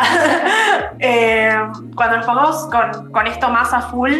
eh, 0.99 1.55
cuando 1.95 2.17
nos 2.17 2.25
pongamos 2.25 2.65
con, 2.69 3.11
con 3.11 3.27
esto 3.27 3.47
más 3.49 3.71
a 3.73 3.81
full, 3.81 4.11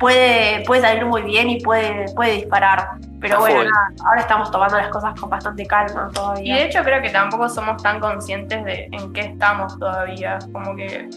puede, 0.00 0.64
puede 0.64 0.80
salir 0.80 1.04
muy 1.04 1.22
bien 1.22 1.48
y 1.50 1.60
puede, 1.60 2.06
puede 2.14 2.32
disparar. 2.32 2.88
Pero 3.20 3.38
bueno, 3.38 3.62
nada, 3.62 3.92
ahora 4.04 4.20
estamos 4.22 4.50
tomando 4.50 4.78
las 4.78 4.88
cosas 4.88 5.14
con 5.20 5.28
bastante 5.28 5.66
calma 5.66 6.08
Y 6.10 6.14
todavía. 6.14 6.54
de 6.56 6.64
hecho 6.64 6.82
creo 6.82 7.02
que 7.02 7.10
tampoco 7.10 7.48
somos 7.50 7.80
tan 7.82 8.00
conscientes 8.00 8.64
de 8.64 8.88
en 8.90 9.12
qué 9.12 9.20
estamos 9.20 9.78
todavía, 9.78 10.38
como 10.52 10.74
que 10.74 11.08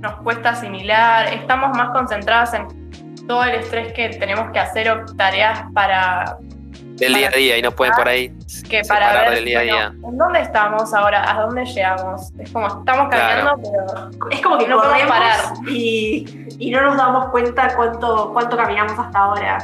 nos 0.00 0.14
cuesta 0.22 0.50
asimilar, 0.50 1.28
estamos 1.28 1.76
más 1.76 1.90
concentradas 1.90 2.54
en 2.54 2.66
todo 3.26 3.44
el 3.44 3.56
estrés 3.56 3.92
que 3.92 4.08
tenemos 4.08 4.50
que 4.52 4.58
hacer 4.58 4.90
o 4.90 5.04
tareas 5.16 5.62
para 5.74 6.38
Del 6.96 7.14
día 7.14 7.28
a 7.28 7.36
día 7.36 7.58
y 7.58 7.62
no 7.62 7.72
pueden 7.72 7.94
por 7.94 8.08
ahí 8.08 8.32
que 8.68 8.82
para 8.88 9.06
separar 9.06 9.24
ver 9.30 9.34
del 9.34 9.44
día 9.44 9.58
a 9.58 9.62
día. 9.62 9.94
en 10.04 10.16
dónde 10.18 10.40
estamos 10.40 10.94
ahora, 10.94 11.30
a 11.30 11.42
dónde 11.42 11.64
llegamos. 11.64 12.32
Es 12.38 12.50
como 12.52 12.66
estamos 12.68 13.08
caminando, 13.10 13.62
pero 13.62 14.30
es 14.30 14.40
como 14.40 14.58
que 14.58 14.68
no 14.68 14.80
podemos 14.80 15.08
parar. 15.08 15.40
Y, 15.68 16.46
y 16.58 16.70
no 16.70 16.82
nos 16.82 16.96
damos 16.96 17.30
cuenta 17.30 17.74
cuánto, 17.74 18.30
cuánto 18.32 18.56
caminamos 18.56 18.98
hasta 18.98 19.18
ahora. 19.18 19.58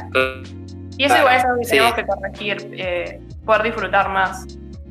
Y 0.97 1.05
eso 1.05 1.15
Claro, 1.15 1.21
igual 1.21 1.35
es 1.37 1.45
algo 1.45 1.57
que 1.59 1.65
sí. 1.65 1.71
tenemos 1.71 1.93
que 1.93 2.05
corregir, 2.05 2.69
eh, 2.73 3.21
poder 3.45 3.63
disfrutar 3.63 4.09
más. 4.09 4.45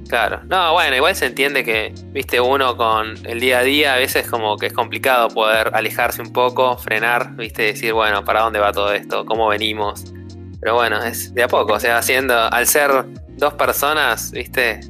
Claro. 0.08 0.40
No, 0.48 0.72
bueno, 0.72 0.96
igual 0.96 1.14
se 1.14 1.26
entiende 1.26 1.62
que, 1.62 1.94
viste, 2.06 2.40
uno 2.40 2.76
con 2.76 3.14
el 3.26 3.38
día 3.38 3.60
a 3.60 3.62
día 3.62 3.94
a 3.94 3.96
veces 3.96 4.28
como 4.28 4.56
que 4.56 4.66
es 4.66 4.72
complicado 4.72 5.28
poder 5.28 5.70
alejarse 5.72 6.20
un 6.20 6.32
poco, 6.32 6.76
frenar, 6.78 7.36
viste, 7.36 7.62
decir, 7.62 7.92
bueno, 7.92 8.24
¿para 8.24 8.40
dónde 8.40 8.58
va 8.58 8.72
todo 8.72 8.92
esto? 8.92 9.24
¿Cómo 9.24 9.46
venimos? 9.46 10.12
Pero 10.60 10.74
bueno, 10.74 11.02
es 11.02 11.32
de 11.34 11.42
a 11.42 11.48
poco, 11.48 11.74
o 11.74 11.80
sea, 11.80 11.98
haciendo, 11.98 12.34
al 12.38 12.66
ser 12.66 12.90
dos 13.36 13.54
personas, 13.54 14.30
viste, 14.32 14.80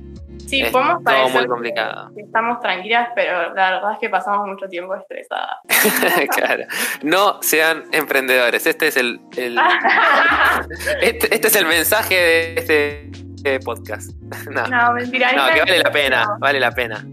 Sí, 0.46 0.62
Es 0.62 0.72
podemos 0.72 1.04
todo 1.04 1.28
muy 1.28 1.46
complicado. 1.46 2.12
que 2.12 2.22
estamos 2.22 2.58
tranquilas, 2.58 3.10
pero 3.14 3.54
la 3.54 3.70
verdad 3.70 3.92
es 3.92 3.98
que 4.00 4.08
pasamos 4.08 4.48
mucho 4.48 4.66
tiempo 4.66 4.96
estresadas. 4.96 5.58
claro. 6.36 6.64
No 7.02 7.38
sean 7.40 7.84
emprendedores. 7.92 8.66
Este 8.66 8.88
es 8.88 8.96
el, 8.96 9.20
el- 9.36 9.56
este, 11.02 11.32
este 11.32 11.46
es 11.46 11.54
el 11.54 11.66
mensaje 11.66 12.14
de 12.14 12.54
este 12.56 13.10
eh, 13.44 13.60
podcast. 13.64 14.10
No, 14.50 14.62
no, 14.66 14.86
No, 14.88 14.92
mentira. 14.94 15.28
ni 15.30 15.52
que 15.54 15.60
vale 15.60 15.78
la 15.78 15.92
pena, 15.92 16.24
vale 16.40 16.58
la 16.58 16.72
pena. 16.72 17.06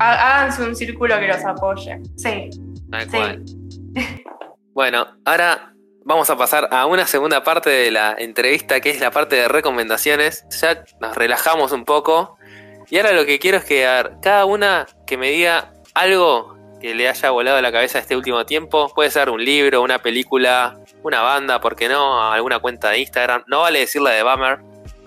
há- 0.00 0.38
Háganse 0.38 0.64
un 0.64 0.74
círculo 0.74 1.16
que 1.20 1.28
los 1.28 1.44
apoye. 1.44 2.00
Sí. 2.16 2.50
Tal 2.90 3.08
Sí. 3.08 4.24
Bueno, 4.72 5.06
ahora 5.24 5.73
vamos 6.04 6.30
a 6.30 6.36
pasar 6.36 6.68
a 6.70 6.86
una 6.86 7.06
segunda 7.06 7.42
parte 7.42 7.70
de 7.70 7.90
la 7.90 8.14
entrevista, 8.16 8.80
que 8.80 8.90
es 8.90 9.00
la 9.00 9.10
parte 9.10 9.36
de 9.36 9.48
recomendaciones. 9.48 10.46
Ya 10.60 10.84
nos 11.00 11.16
relajamos 11.16 11.72
un 11.72 11.84
poco. 11.84 12.36
Y 12.90 12.98
ahora 12.98 13.12
lo 13.12 13.24
que 13.24 13.38
quiero 13.38 13.58
es 13.58 13.64
que 13.64 13.86
a 13.86 14.18
cada 14.20 14.44
una 14.44 14.86
que 15.06 15.16
me 15.16 15.30
diga 15.30 15.72
algo 15.94 16.54
que 16.80 16.94
le 16.94 17.08
haya 17.08 17.30
volado 17.30 17.60
la 17.62 17.72
cabeza 17.72 17.98
este 17.98 18.14
último 18.14 18.44
tiempo. 18.44 18.92
Puede 18.94 19.10
ser 19.10 19.30
un 19.30 19.42
libro, 19.42 19.80
una 19.80 20.00
película, 20.00 20.76
una 21.02 21.22
banda, 21.22 21.60
¿por 21.60 21.76
qué 21.76 21.88
no? 21.88 22.30
Alguna 22.30 22.58
cuenta 22.58 22.90
de 22.90 22.98
Instagram. 22.98 23.44
No 23.46 23.60
vale 23.60 23.80
decir 23.80 24.02
la 24.02 24.10
de 24.10 24.22
Bummer. 24.22 24.58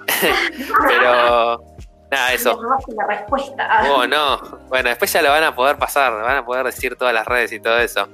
Pero 0.87 1.63
nada, 2.09 2.33
eso. 2.33 2.59
La 2.95 3.05
respuesta. 3.05 3.83
Oh, 3.91 4.07
no. 4.07 4.39
Bueno, 4.69 4.89
después 4.89 5.13
ya 5.13 5.21
lo 5.21 5.29
van 5.29 5.43
a 5.43 5.53
poder 5.53 5.77
pasar, 5.77 6.13
van 6.13 6.37
a 6.37 6.45
poder 6.45 6.65
decir 6.65 6.95
todas 6.95 7.13
las 7.13 7.27
redes 7.27 7.51
y 7.51 7.59
todo 7.59 7.77
eso. 7.77 8.07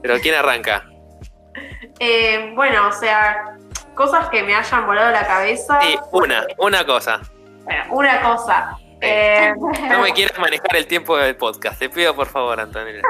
Pero 0.00 0.18
¿quién 0.20 0.34
arranca? 0.34 0.90
Eh, 2.00 2.52
bueno, 2.54 2.88
o 2.88 2.92
sea, 2.92 3.56
cosas 3.94 4.28
que 4.30 4.42
me 4.42 4.54
hayan 4.54 4.86
volado 4.86 5.10
la 5.10 5.26
cabeza. 5.26 5.78
Sí, 5.82 5.98
una, 6.12 6.46
una 6.56 6.84
cosa. 6.84 7.20
Bueno, 7.64 7.84
una 7.90 8.22
cosa. 8.22 8.76
Eh, 9.02 9.52
No 9.90 10.00
me 10.00 10.12
quieras 10.12 10.38
manejar 10.38 10.76
el 10.76 10.86
tiempo 10.86 11.16
del 11.18 11.36
podcast. 11.36 11.78
Te 11.78 11.90
pido 11.90 12.14
por 12.14 12.26
favor, 12.26 12.58
Antonella. 12.58 13.02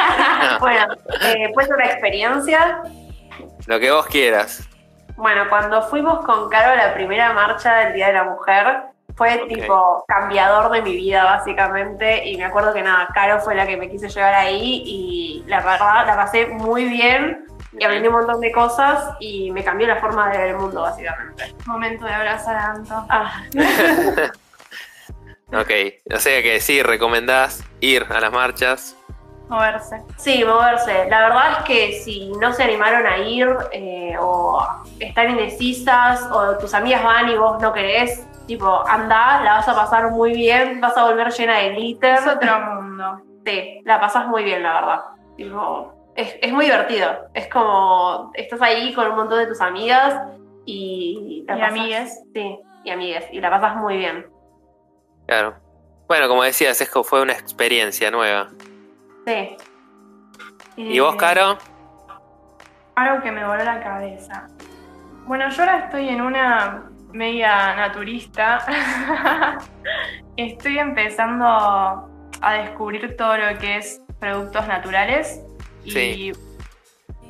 bueno, 0.60 0.86
eh, 1.22 1.50
pues 1.52 1.68
una 1.68 1.84
experiencia. 1.86 2.82
Lo 3.66 3.80
que 3.80 3.90
vos 3.90 4.06
quieras. 4.06 4.68
Bueno, 5.16 5.48
cuando 5.48 5.82
fuimos 5.82 6.24
con 6.24 6.48
Caro 6.48 6.72
a 6.72 6.76
la 6.76 6.94
primera 6.94 7.32
marcha 7.32 7.74
del 7.78 7.94
Día 7.94 8.06
de 8.08 8.12
la 8.14 8.24
Mujer, 8.24 8.82
Fue 9.16 9.36
tipo 9.48 10.04
cambiador 10.06 10.70
de 10.70 10.82
mi 10.82 10.94
vida, 10.94 11.24
básicamente. 11.24 12.24
Y 12.28 12.36
me 12.36 12.44
acuerdo 12.44 12.72
que 12.72 12.82
nada, 12.82 13.08
Caro 13.12 13.40
fue 13.40 13.56
la 13.56 13.66
que 13.66 13.76
me 13.76 13.90
quiso 13.90 14.06
llevar 14.06 14.34
ahí 14.34 14.82
y 14.86 15.44
la 15.48 15.58
verdad 15.58 16.06
la 16.06 16.14
pasé 16.14 16.46
muy 16.46 16.84
bien 16.84 17.44
y 17.78 17.84
aprendí 17.84 18.08
un 18.08 18.14
montón 18.14 18.40
de 18.40 18.52
cosas 18.52 19.14
y 19.20 19.50
me 19.52 19.62
cambió 19.64 19.86
la 19.86 19.96
forma 19.96 20.28
de 20.30 20.38
ver 20.38 20.46
el 20.48 20.56
mundo, 20.56 20.82
básicamente. 20.82 21.54
Momento 21.66 22.04
de 22.04 22.12
abrazar 22.12 22.56
a 22.56 22.66
Anto. 22.72 23.06
Ah, 23.08 23.42
Ok, 25.50 25.70
o 26.14 26.18
sea 26.18 26.42
que 26.42 26.60
sí, 26.60 26.82
recomendás 26.82 27.64
ir 27.80 28.04
a 28.10 28.20
las 28.20 28.30
marchas. 28.30 28.94
Moverse. 29.48 30.02
sí, 30.18 30.44
moverse. 30.44 31.08
La 31.08 31.20
verdad 31.20 31.52
es 31.52 31.64
que 31.64 31.92
si 32.04 32.30
no 32.32 32.52
se 32.52 32.64
animaron 32.64 33.06
a 33.06 33.16
ir 33.16 33.48
eh, 33.72 34.14
o 34.20 34.62
están 35.00 35.30
indecisas 35.30 36.28
o 36.30 36.58
tus 36.58 36.74
amigas 36.74 37.02
van 37.02 37.30
y 37.30 37.36
vos 37.38 37.62
no 37.62 37.72
querés, 37.72 38.26
tipo, 38.46 38.86
anda, 38.86 39.42
la 39.42 39.54
vas 39.54 39.68
a 39.68 39.74
pasar 39.74 40.10
muy 40.10 40.34
bien, 40.34 40.82
vas 40.82 40.94
a 40.98 41.04
volver 41.04 41.32
llena 41.32 41.60
de 41.60 41.70
glitter. 41.70 42.18
Es 42.18 42.26
otro 42.26 42.60
mundo. 42.60 43.22
Sí, 43.46 43.80
la 43.86 43.98
pasas 43.98 44.26
muy 44.26 44.44
bien, 44.44 44.62
la 44.62 44.74
verdad. 44.74 45.00
Tipo, 45.38 45.94
es, 46.18 46.36
es 46.42 46.52
muy 46.52 46.64
divertido. 46.66 47.28
Es 47.32 47.48
como, 47.48 48.30
estás 48.34 48.60
ahí 48.60 48.92
con 48.94 49.06
un 49.08 49.16
montón 49.16 49.38
de 49.38 49.46
tus 49.46 49.60
amigas 49.60 50.14
y... 50.66 51.44
la 51.46 51.56
Y 51.56 51.60
pasas- 51.60 51.68
amigues. 51.70 52.20
Sí, 52.34 52.58
y 52.84 52.90
amigues. 52.90 53.24
Y 53.32 53.40
la 53.40 53.50
pasas 53.50 53.76
muy 53.76 53.96
bien. 53.98 54.26
Claro. 55.26 55.54
Bueno, 56.08 56.26
como 56.28 56.42
decías, 56.42 56.80
es 56.80 56.90
que 56.90 57.02
fue 57.04 57.22
una 57.22 57.32
experiencia 57.34 58.10
nueva. 58.10 58.48
Sí. 59.26 59.56
¿Y 60.76 60.98
vos, 61.00 61.14
Eh, 61.14 61.18
Caro? 61.18 61.58
Algo 62.94 63.22
que 63.22 63.30
me 63.30 63.46
voló 63.46 63.62
la 63.62 63.80
cabeza. 63.80 64.48
Bueno, 65.26 65.48
yo 65.50 65.62
ahora 65.62 65.84
estoy 65.84 66.08
en 66.08 66.20
una 66.22 66.84
media 67.12 67.76
naturista. 67.76 68.58
estoy 70.36 70.78
empezando 70.78 71.46
a 71.46 72.52
descubrir 72.62 73.16
todo 73.16 73.36
lo 73.36 73.58
que 73.58 73.76
es 73.76 74.00
productos 74.18 74.66
naturales. 74.66 75.42
Y 75.84 75.90
Sí. 75.90 76.32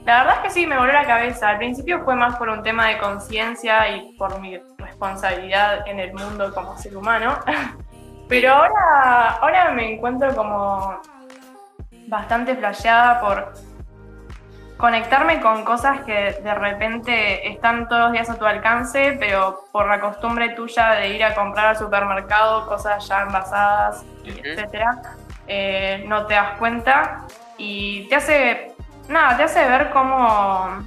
la 0.04 0.18
verdad 0.24 0.36
es 0.36 0.40
que 0.42 0.50
sí, 0.50 0.66
me 0.66 0.76
voló 0.78 0.92
la 0.92 1.06
cabeza. 1.06 1.50
Al 1.50 1.58
principio 1.58 2.02
fue 2.04 2.14
más 2.16 2.36
por 2.36 2.48
un 2.48 2.62
tema 2.62 2.88
de 2.88 2.98
conciencia 2.98 3.88
y 3.88 4.16
por 4.16 4.40
mi 4.40 4.58
responsabilidad 4.78 5.86
en 5.86 6.00
el 6.00 6.12
mundo 6.14 6.52
como 6.54 6.76
ser 6.78 6.96
humano. 6.96 7.38
Pero 8.28 8.52
ahora, 8.52 9.28
ahora 9.40 9.70
me 9.70 9.94
encuentro 9.94 10.34
como 10.34 11.00
bastante 12.08 12.54
flasheada 12.56 13.20
por 13.20 13.52
conectarme 14.76 15.40
con 15.40 15.64
cosas 15.64 16.02
que 16.02 16.38
de 16.42 16.54
repente 16.54 17.48
están 17.50 17.88
todos 17.88 18.02
los 18.02 18.12
días 18.12 18.30
a 18.30 18.38
tu 18.38 18.44
alcance, 18.46 19.16
pero 19.18 19.64
por 19.72 19.88
la 19.88 19.98
costumbre 20.00 20.50
tuya 20.50 20.90
de 20.90 21.08
ir 21.08 21.24
a 21.24 21.34
comprar 21.34 21.66
al 21.68 21.76
supermercado 21.78 22.66
cosas 22.66 23.06
ya 23.08 23.22
envasadas, 23.22 24.02
Ujú. 24.22 24.30
etcétera, 24.44 25.02
eh, 25.48 26.04
no 26.06 26.26
te 26.26 26.34
das 26.34 26.56
cuenta 26.58 27.22
y 27.58 28.08
te 28.08 28.14
hace, 28.16 28.72
nada, 29.08 29.36
te 29.36 29.42
hace 29.42 29.68
ver 29.68 29.90
cómo, 29.90 30.86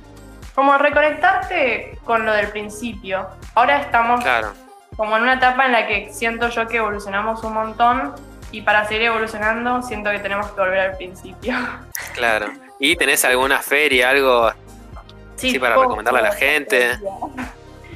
cómo 0.55 0.77
reconectarte 0.77 1.99
con 2.03 2.25
lo 2.25 2.33
del 2.33 2.47
principio. 2.47 3.27
Ahora 3.55 3.81
estamos 3.81 4.21
Claro. 4.23 4.53
como 4.95 5.15
en 5.17 5.23
una 5.23 5.33
etapa 5.33 5.65
en 5.65 5.73
la 5.73 5.85
que 5.87 6.11
siento 6.11 6.49
yo 6.49 6.67
que 6.67 6.77
evolucionamos 6.77 7.43
un 7.43 7.53
montón 7.53 8.15
y 8.51 8.61
para 8.61 8.85
seguir 8.87 9.03
evolucionando 9.03 9.81
siento 9.81 10.09
que 10.11 10.19
tenemos 10.19 10.47
que 10.51 10.59
volver 10.59 10.79
al 10.79 10.97
principio. 10.97 11.55
Claro. 12.13 12.47
¿Y 12.79 12.95
tenés 12.97 13.23
alguna 13.23 13.59
feria, 13.59 14.09
algo 14.09 14.51
Sí, 15.37 15.57
para 15.57 15.75
poco, 15.75 15.83
recomendarle 15.85 16.19
a 16.19 16.23
la 16.23 16.31
gente. 16.33 16.99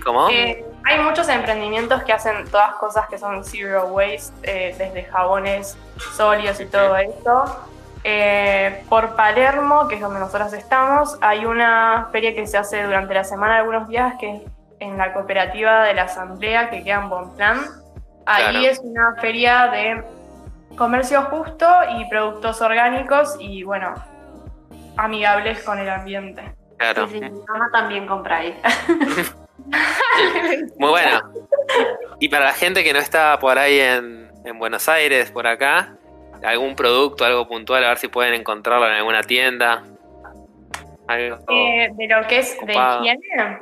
como? 0.03 0.29
Eh, 0.29 0.63
hay 0.85 0.99
muchos 1.01 1.27
emprendimientos 1.27 2.01
que 2.03 2.13
hacen 2.13 2.45
todas 2.49 2.75
cosas 2.75 3.07
que 3.09 3.17
son 3.17 3.43
zero 3.43 3.85
waste, 3.87 4.33
eh, 4.43 4.73
desde 4.77 5.03
jabones 5.05 5.77
sólidos 6.15 6.59
y 6.61 6.65
todo 6.67 6.95
esto. 6.95 7.59
Eh, 8.07 8.83
por 8.87 9.15
Palermo, 9.15 9.87
que 9.87 9.95
es 9.95 10.01
donde 10.01 10.19
nosotros 10.19 10.53
estamos, 10.53 11.17
hay 11.21 11.43
una 11.47 12.09
feria 12.11 12.35
que 12.35 12.45
se 12.45 12.55
hace 12.55 12.83
durante 12.83 13.15
la 13.15 13.23
semana 13.23 13.57
algunos 13.57 13.87
días, 13.89 14.13
que 14.19 14.35
es 14.35 14.41
en 14.79 14.95
la 14.95 15.11
cooperativa 15.11 15.83
de 15.85 15.95
la 15.95 16.03
Asamblea, 16.03 16.69
que 16.69 16.83
queda 16.83 17.01
en 17.01 17.09
Bonplan. 17.09 17.61
Ahí 18.27 18.43
Claro. 18.43 18.59
es 18.67 18.79
una 18.83 19.15
feria 19.19 19.69
de 19.69 20.03
comercio 20.77 21.23
justo 21.23 21.65
y 21.97 22.07
productos 22.07 22.61
orgánicos 22.61 23.37
y, 23.39 23.63
bueno, 23.63 23.95
amigables 24.97 25.63
con 25.63 25.79
el 25.79 25.89
ambiente. 25.89 26.53
Claro. 26.77 27.07
Sí, 27.07 27.13
sí, 27.13 27.21
mi 27.21 27.41
mamá 27.47 27.69
también 27.71 28.05
compra 28.05 28.37
ahí. 28.37 28.55
Muy 30.77 30.89
bueno. 30.89 31.21
Y 32.19 32.29
para 32.29 32.45
la 32.45 32.53
gente 32.53 32.83
que 32.83 32.93
no 32.93 32.99
está 32.99 33.39
por 33.39 33.57
ahí 33.57 33.79
en, 33.79 34.31
en 34.45 34.59
Buenos 34.59 34.87
Aires, 34.89 35.31
por 35.31 35.47
acá, 35.47 35.93
algún 36.45 36.75
producto, 36.75 37.25
algo 37.25 37.47
puntual, 37.47 37.83
a 37.83 37.89
ver 37.89 37.97
si 37.97 38.07
pueden 38.07 38.33
encontrarlo 38.33 38.87
en 38.87 38.93
alguna 38.93 39.23
tienda. 39.23 39.83
Algo. 41.07 41.37
Eh, 41.49 41.89
de 41.93 42.07
lo 42.07 42.27
que 42.27 42.39
es 42.39 42.57
de 42.65 42.73
higiene. 42.73 43.59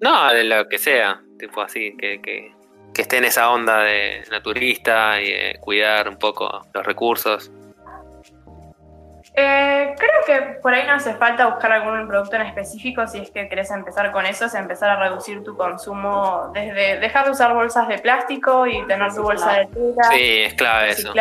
No, 0.00 0.32
de 0.32 0.44
lo 0.44 0.68
que 0.68 0.78
sea. 0.78 1.20
Tipo 1.38 1.60
así, 1.60 1.96
que, 1.96 2.20
que, 2.20 2.52
que 2.94 3.02
esté 3.02 3.18
en 3.18 3.24
esa 3.24 3.50
onda 3.50 3.82
de 3.82 4.22
naturista 4.30 5.20
y 5.20 5.32
de 5.32 5.58
cuidar 5.60 6.08
un 6.08 6.18
poco 6.18 6.66
los 6.74 6.84
recursos. 6.84 7.50
Eh, 9.34 9.94
creo 9.96 10.10
que 10.26 10.60
por 10.60 10.74
ahí 10.74 10.86
no 10.86 10.92
hace 10.92 11.14
falta 11.14 11.46
buscar 11.46 11.72
algún 11.72 12.06
producto 12.06 12.36
en 12.36 12.42
específico 12.42 13.06
si 13.06 13.18
es 13.18 13.30
que 13.30 13.48
querés 13.48 13.70
empezar 13.70 14.12
con 14.12 14.26
eso, 14.26 14.44
es 14.44 14.54
empezar 14.54 14.90
a 14.90 14.96
reducir 14.96 15.42
tu 15.42 15.56
consumo 15.56 16.50
desde 16.52 16.98
dejar 16.98 17.24
de 17.24 17.30
usar 17.30 17.54
bolsas 17.54 17.88
de 17.88 17.98
plástico 17.98 18.66
y 18.66 18.86
tener 18.86 19.14
tu 19.14 19.22
bolsa 19.22 19.52
de 19.52 19.66
tela, 19.68 20.02
Sí, 20.10 20.42
es 20.42 20.54
clave 20.54 20.90
eso. 20.90 21.14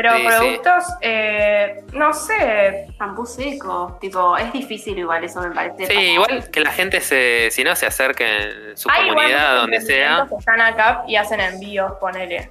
Pero 0.00 0.12
Sí, 0.14 0.20
sí. 0.22 0.26
productos, 0.28 0.84
eh, 1.00 1.80
no 1.92 2.12
sé, 2.12 2.86
Shampoo 3.00 3.26
seco. 3.26 3.98
Tipo, 4.00 4.36
es 4.36 4.52
difícil 4.52 4.96
igual, 4.96 5.24
eso 5.24 5.40
me 5.40 5.50
parece. 5.50 5.86
Sí, 5.86 5.98
igual 6.12 6.48
que 6.52 6.60
la 6.60 6.70
gente 6.70 7.00
se, 7.00 7.50
si 7.50 7.64
no 7.64 7.74
se 7.74 7.86
acerque 7.86 8.24
en 8.70 8.76
su 8.76 8.88
hay 8.88 9.08
comunidad, 9.08 9.56
donde 9.56 9.80
sea. 9.80 10.28
están 10.38 10.60
acá 10.60 11.02
y 11.08 11.16
hacen 11.16 11.40
envíos, 11.40 11.94
ponele. 12.00 12.48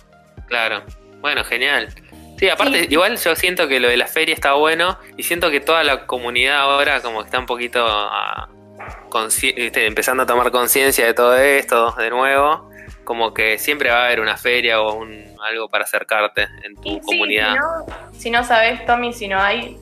Claro. 0.48 0.84
Bueno, 1.22 1.46
genial. 1.46 1.88
Sí, 2.38 2.50
aparte, 2.50 2.82
Sí. 2.82 2.88
igual 2.90 3.16
yo 3.18 3.34
siento 3.38 3.70
que 3.70 3.80
lo 3.80 3.88
de 3.88 3.96
la 3.96 4.08
feria 4.08 4.34
está 4.36 4.52
bueno 4.54 5.00
y 5.16 5.24
siento 5.24 5.50
que 5.50 5.62
toda 5.62 5.86
la 5.86 6.06
comunidad 6.06 6.58
ahora 6.60 7.00
como 7.02 7.20
que 7.22 7.28
está 7.28 7.40
un 7.40 7.46
poquito 7.46 7.86
ah, 7.88 8.50
consci- 9.10 9.56
viste, 9.56 9.86
empezando 9.86 10.24
a 10.24 10.26
tomar 10.26 10.52
conciencia 10.52 11.06
de 11.06 11.14
todo 11.14 11.34
esto 11.38 11.94
de 11.94 12.10
nuevo. 12.10 12.70
Como 13.08 13.34
que 13.34 13.58
siempre 13.58 13.90
va 13.90 14.02
a 14.02 14.06
haber 14.08 14.20
una 14.20 14.36
feria 14.36 14.82
o 14.82 14.96
un, 14.96 15.24
algo 15.42 15.70
para 15.70 15.86
acercarte 15.86 16.46
en 16.64 16.76
tu 16.76 16.90
sí, 16.96 17.00
comunidad. 17.06 17.54
si 17.54 17.58
no, 17.58 17.86
si 18.20 18.30
no 18.32 18.44
sabes, 18.44 18.86
Tommy, 18.86 19.14
si 19.14 19.30
no 19.30 19.40
hay, 19.42 19.78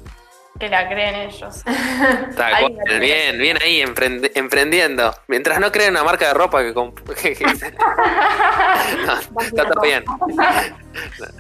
que 0.60 0.70
la 0.70 0.88
creen 0.88 1.16
ellos. 1.16 1.64
Tal 2.38 2.60
cual. 2.60 3.00
Bien, 3.00 3.36
bien 3.40 3.58
ahí 3.64 3.82
emprendiendo. 4.36 5.12
Mientras 5.28 5.60
no 5.60 5.72
creen 5.72 5.90
una 5.92 6.04
marca 6.04 6.28
de 6.28 6.34
ropa 6.36 6.62
que... 6.62 6.76
comp- 6.76 7.02
que- 7.20 7.34
que- 7.34 7.46
no, 9.36 9.42
está 9.42 9.70
todo 9.70 9.82
bien. 9.82 10.04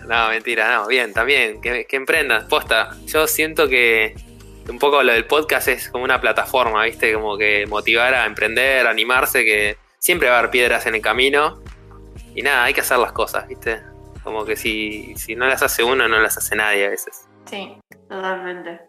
No, 0.08 0.30
mentira, 0.30 0.74
no, 0.78 0.88
bien, 0.88 1.14
también, 1.14 1.62
que, 1.62 1.86
que 1.86 1.96
emprendan. 1.98 2.48
Posta, 2.48 2.96
yo 3.06 3.28
siento 3.28 3.70
que 3.70 4.16
un 4.68 4.80
poco 4.80 5.04
lo 5.04 5.14
del 5.14 5.26
podcast 5.26 5.68
es 5.68 5.90
como 5.90 6.04
una 6.04 6.20
plataforma, 6.20 6.84
¿viste? 6.86 7.14
Como 7.14 7.38
que 7.38 7.68
motivar 7.68 8.16
a 8.16 8.26
emprender, 8.26 8.88
a 8.88 8.90
animarse, 8.90 9.46
que 9.46 9.78
siempre 10.00 10.30
va 10.30 10.38
a 10.38 10.40
haber 10.40 10.50
piedras 10.52 10.88
en 10.88 10.96
el 10.96 11.02
camino. 11.02 11.62
Y 12.36 12.42
nada, 12.42 12.66
hay 12.66 12.74
que 12.74 12.82
hacer 12.82 12.98
las 12.98 13.14
cosas, 13.14 13.48
¿viste? 13.48 13.82
Como 14.24 14.46
que 14.46 14.56
si, 14.56 15.16
si 15.16 15.36
no 15.36 15.48
las 15.48 15.64
hace 15.64 15.84
uno, 15.84 16.08
no 16.08 16.20
las 16.20 16.38
hace 16.38 16.56
nadie 16.56 16.86
a 16.86 16.90
veces. 16.90 17.28
Sí. 17.50 17.78
Totalmente. 18.10 18.82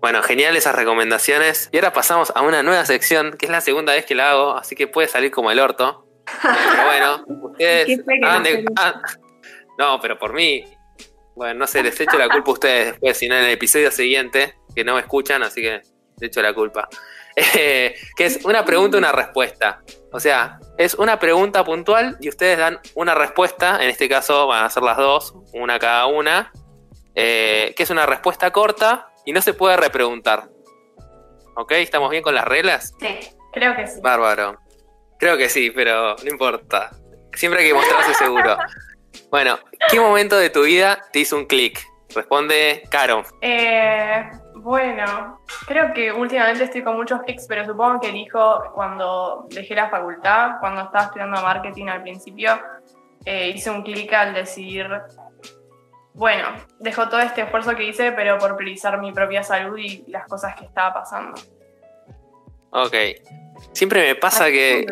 Bueno, 0.00 0.22
genial 0.22 0.54
esas 0.56 0.74
recomendaciones. 0.74 1.70
Y 1.72 1.76
ahora 1.78 1.92
pasamos 1.92 2.30
a 2.34 2.42
una 2.42 2.62
nueva 2.62 2.84
sección, 2.84 3.36
que 3.38 3.46
es 3.46 3.52
la 3.52 3.60
segunda 3.60 3.94
vez 3.94 4.04
que 4.04 4.14
la 4.14 4.32
hago, 4.32 4.56
así 4.56 4.76
que 4.76 4.86
puede 4.86 5.08
salir 5.08 5.30
como 5.30 5.50
el 5.50 5.58
orto. 5.60 6.06
Pero 6.42 6.84
bueno, 6.84 7.24
ustedes 7.50 8.00
hagan 8.22 8.42
no 8.42 8.48
de- 8.48 8.64
ah, 8.76 9.00
No, 9.78 10.00
pero 10.00 10.18
por 10.18 10.32
mí. 10.34 10.64
Bueno, 11.34 11.54
no 11.60 11.66
sé, 11.66 11.82
les 11.82 11.98
echo 11.98 12.16
la 12.18 12.28
culpa 12.28 12.50
a 12.50 12.54
ustedes 12.54 12.86
después, 12.92 13.16
si 13.16 13.28
no 13.28 13.34
en 13.36 13.44
el 13.44 13.50
episodio 13.50 13.90
siguiente, 13.90 14.54
que 14.74 14.84
no 14.84 14.94
me 14.94 15.00
escuchan, 15.00 15.42
así 15.42 15.62
que 15.62 15.70
les 16.20 16.22
echo 16.30 16.42
la 16.42 16.52
culpa. 16.52 16.88
Eh, 17.36 17.96
que 18.16 18.26
es 18.26 18.44
una 18.44 18.64
pregunta, 18.64 18.96
una 18.96 19.10
respuesta. 19.10 19.82
O 20.14 20.20
sea, 20.20 20.60
es 20.78 20.94
una 20.94 21.18
pregunta 21.18 21.64
puntual 21.64 22.16
y 22.20 22.28
ustedes 22.28 22.56
dan 22.56 22.78
una 22.94 23.16
respuesta, 23.16 23.82
en 23.82 23.90
este 23.90 24.08
caso 24.08 24.46
van 24.46 24.64
a 24.64 24.70
ser 24.70 24.84
las 24.84 24.96
dos, 24.96 25.34
una 25.52 25.80
cada 25.80 26.06
una, 26.06 26.52
eh, 27.16 27.74
que 27.76 27.82
es 27.82 27.90
una 27.90 28.06
respuesta 28.06 28.52
corta 28.52 29.08
y 29.24 29.32
no 29.32 29.42
se 29.42 29.54
puede 29.54 29.76
repreguntar. 29.76 30.44
¿Ok? 31.56 31.72
¿Estamos 31.72 32.12
bien 32.12 32.22
con 32.22 32.32
las 32.32 32.44
reglas? 32.44 32.94
Sí. 33.00 33.28
Creo 33.52 33.74
que 33.74 33.88
sí. 33.88 34.00
Bárbaro. 34.00 34.56
Creo 35.18 35.36
que 35.36 35.48
sí, 35.48 35.72
pero 35.72 36.14
no 36.22 36.30
importa. 36.30 36.92
Siempre 37.32 37.62
hay 37.62 37.68
que 37.70 37.74
mostrarse 37.74 38.14
seguro. 38.24 38.56
Bueno, 39.32 39.58
¿qué 39.90 39.98
momento 39.98 40.36
de 40.36 40.48
tu 40.48 40.62
vida 40.62 41.00
te 41.12 41.18
hizo 41.18 41.34
un 41.36 41.46
clic? 41.46 41.84
Responde 42.14 42.84
Caro. 42.88 43.24
Eh, 43.40 44.30
bueno, 44.64 45.40
creo 45.66 45.92
que 45.92 46.10
últimamente 46.10 46.64
estoy 46.64 46.82
con 46.82 46.96
muchos 46.96 47.20
clics, 47.22 47.46
pero 47.46 47.66
supongo 47.66 48.00
que 48.00 48.08
elijo 48.08 48.72
cuando 48.74 49.46
dejé 49.50 49.74
la 49.74 49.90
facultad, 49.90 50.52
cuando 50.58 50.80
estaba 50.82 51.04
estudiando 51.04 51.40
marketing 51.42 51.86
al 51.88 52.02
principio. 52.02 52.58
eh, 53.26 53.50
hice 53.54 53.70
un 53.70 53.82
clic 53.82 54.12
al 54.12 54.34
decir, 54.34 54.86
bueno, 56.14 56.48
dejo 56.78 57.08
todo 57.08 57.20
este 57.20 57.42
esfuerzo 57.42 57.74
que 57.76 57.84
hice, 57.84 58.12
pero 58.12 58.38
por 58.38 58.56
priorizar 58.56 58.98
mi 58.98 59.12
propia 59.12 59.42
salud 59.42 59.76
y 59.78 60.04
las 60.08 60.26
cosas 60.26 60.54
que 60.56 60.64
estaba 60.64 60.94
pasando. 60.94 61.38
Ok. 62.70 62.94
Siempre 63.72 64.08
me 64.08 64.14
pasa 64.14 64.46
que. 64.46 64.80
¿eh? 64.80 64.86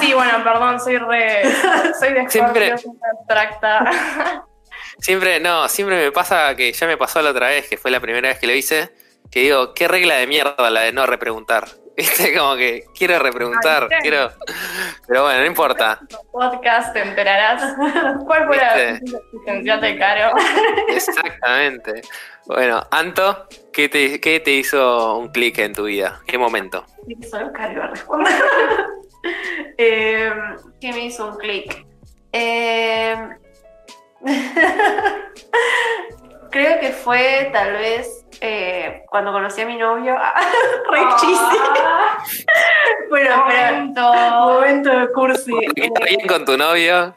Sí, 0.00 0.12
bueno, 0.14 0.42
perdón, 0.42 0.80
soy 0.80 0.98
re. 0.98 1.42
Soy 2.00 2.12
de 2.12 2.28
Siempre- 2.28 2.72
abstracta. 2.72 4.44
Siempre, 4.98 5.40
no, 5.40 5.68
siempre 5.68 5.96
me 5.96 6.12
pasa 6.12 6.54
que 6.56 6.72
ya 6.72 6.86
me 6.86 6.96
pasó 6.96 7.20
la 7.22 7.30
otra 7.30 7.48
vez, 7.48 7.68
que 7.68 7.76
fue 7.76 7.90
la 7.90 8.00
primera 8.00 8.28
vez 8.28 8.38
que 8.38 8.46
lo 8.46 8.54
hice, 8.54 8.90
que 9.30 9.40
digo, 9.40 9.74
qué 9.74 9.88
regla 9.88 10.16
de 10.16 10.26
mierda 10.26 10.70
la 10.70 10.82
de 10.82 10.92
no 10.92 11.06
repreguntar. 11.06 11.66
Viste, 11.96 12.36
como 12.36 12.56
que 12.56 12.84
quiero 12.96 13.18
repreguntar, 13.20 13.88
quiero. 14.02 14.30
Pero 15.06 15.22
bueno, 15.22 15.40
no 15.40 15.46
importa. 15.46 16.00
Podcast 16.32 16.92
te 16.92 17.02
enterarás. 17.02 17.76
¿Cuál 18.26 18.46
fue 18.46 18.56
la 18.56 19.76
de 19.78 19.96
Caro? 19.96 20.36
Exactamente. 20.88 22.02
Bueno, 22.46 22.82
Anto, 22.90 23.46
¿qué 23.72 23.88
te, 23.88 24.20
qué 24.20 24.40
te 24.40 24.50
hizo 24.50 25.18
un 25.18 25.28
clic 25.28 25.58
en 25.58 25.72
tu 25.72 25.84
vida? 25.84 26.20
¿Qué 26.26 26.36
momento? 26.36 26.84
Solo 27.30 27.52
responder. 27.52 28.32
Eh, 29.78 30.30
¿Qué 30.80 30.92
me 30.92 31.06
hizo 31.06 31.28
un 31.28 31.36
clic? 31.36 31.86
Eh, 32.32 33.16
creo 36.50 36.80
que 36.80 36.90
fue 36.90 37.50
tal 37.52 37.72
vez 37.72 38.24
eh, 38.40 39.02
cuando 39.08 39.32
conocí 39.32 39.60
a 39.60 39.66
mi 39.66 39.76
novio. 39.76 40.16
Re 40.90 41.00
cheesy. 41.20 41.40
bueno, 43.10 43.44
pero 43.48 43.76
Momento. 43.76 44.12
momento 44.12 44.98
de 44.98 45.12
cursi. 45.12 45.52
¿Qué 45.74 45.86
está 45.86 46.04
bien 46.04 46.26
con 46.26 46.44
tu 46.44 46.56
novio? 46.56 47.14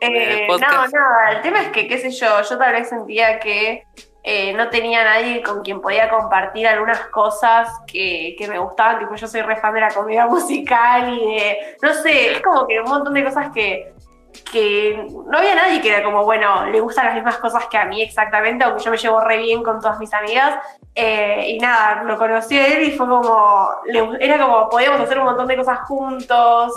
Eh, 0.00 0.46
no, 0.48 0.58
nada, 0.58 1.32
el 1.32 1.42
tema 1.42 1.62
es 1.62 1.68
que, 1.68 1.88
qué 1.88 1.98
sé 1.98 2.10
yo, 2.10 2.42
yo 2.42 2.58
tal 2.58 2.72
vez 2.72 2.88
sentía 2.88 3.40
que 3.40 3.84
eh, 4.22 4.52
no 4.52 4.68
tenía 4.68 5.04
nadie 5.04 5.42
con 5.42 5.62
quien 5.62 5.80
podía 5.80 6.10
compartir 6.10 6.66
algunas 6.66 7.00
cosas 7.06 7.68
que, 7.86 8.36
que 8.38 8.46
me 8.46 8.58
gustaban, 8.58 8.98
tipo 8.98 9.14
yo 9.14 9.26
soy 9.26 9.40
re 9.42 9.56
fan 9.56 9.72
de 9.72 9.80
la 9.80 9.88
comedia 9.88 10.26
musical 10.26 11.14
y 11.14 11.34
de, 11.34 11.76
no 11.80 11.94
sé, 11.94 12.32
es 12.32 12.42
como 12.42 12.66
que 12.66 12.80
un 12.80 12.88
montón 12.88 13.14
de 13.14 13.24
cosas 13.24 13.48
que, 13.54 13.94
que 14.42 15.06
no 15.26 15.38
había 15.38 15.54
nadie 15.54 15.80
que 15.80 15.90
era 15.94 16.02
como, 16.02 16.24
bueno, 16.24 16.66
le 16.66 16.80
gustan 16.80 17.06
las 17.06 17.14
mismas 17.14 17.38
cosas 17.38 17.66
que 17.66 17.76
a 17.78 17.84
mí 17.84 18.02
exactamente, 18.02 18.64
aunque 18.64 18.82
yo 18.84 18.90
me 18.90 18.96
llevo 18.96 19.20
re 19.20 19.38
bien 19.38 19.62
con 19.62 19.80
todas 19.80 19.98
mis 19.98 20.12
amigas. 20.14 20.54
Eh, 20.94 21.46
y 21.50 21.58
nada, 21.58 22.02
lo 22.04 22.16
conocí 22.16 22.58
a 22.58 22.66
él 22.68 22.82
y 22.84 22.90
fue 22.96 23.06
como, 23.06 23.68
le- 23.86 24.16
era 24.24 24.38
como, 24.38 24.68
podíamos 24.68 25.00
hacer 25.00 25.18
un 25.18 25.24
montón 25.26 25.46
de 25.46 25.56
cosas 25.56 25.80
juntos, 25.86 26.72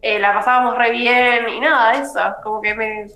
eh, 0.00 0.18
la 0.18 0.34
pasábamos 0.34 0.76
re 0.76 0.90
bien 0.90 1.48
y 1.48 1.60
nada, 1.60 1.94
eso, 1.94 2.20
como 2.42 2.60
que 2.60 2.74
me, 2.74 3.06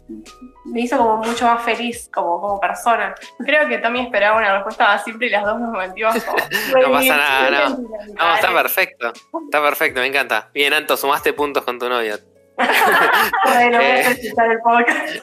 me 0.65 0.81
hizo 0.81 0.97
como 0.97 1.19
mucho 1.19 1.45
más 1.47 1.63
feliz 1.63 2.09
como, 2.13 2.41
como 2.41 2.59
persona. 2.59 3.15
Creo 3.45 3.69
que 3.69 3.77
Tommy 3.79 4.01
esperaba 4.01 4.39
una 4.39 4.55
respuesta 4.55 4.85
más 4.85 5.05
simple 5.05 5.27
y 5.27 5.31
las 5.31 5.45
dos 5.45 5.61
nos 5.61 5.71
metimos 5.71 6.25
como. 6.25 6.39
No 6.83 6.93
pasa 6.93 7.17
nada, 7.17 7.51
no. 7.51 7.77
No, 8.19 8.35
está 8.35 8.53
perfecto. 8.55 9.13
Está 9.45 9.63
perfecto, 9.63 10.01
me 10.01 10.07
encanta. 10.07 10.49
Bien, 10.55 10.73
Anto, 10.73 10.97
sumaste 10.97 11.33
puntos 11.35 11.63
con 11.65 11.79
tu 11.79 11.89
novio. 11.91 12.17
Bueno, 12.59 13.79
voy 13.79 13.87
a 13.87 14.01
Eh. 14.01 14.11
escuchar 14.13 14.51
el 14.51 14.59
podcast. 14.61 15.17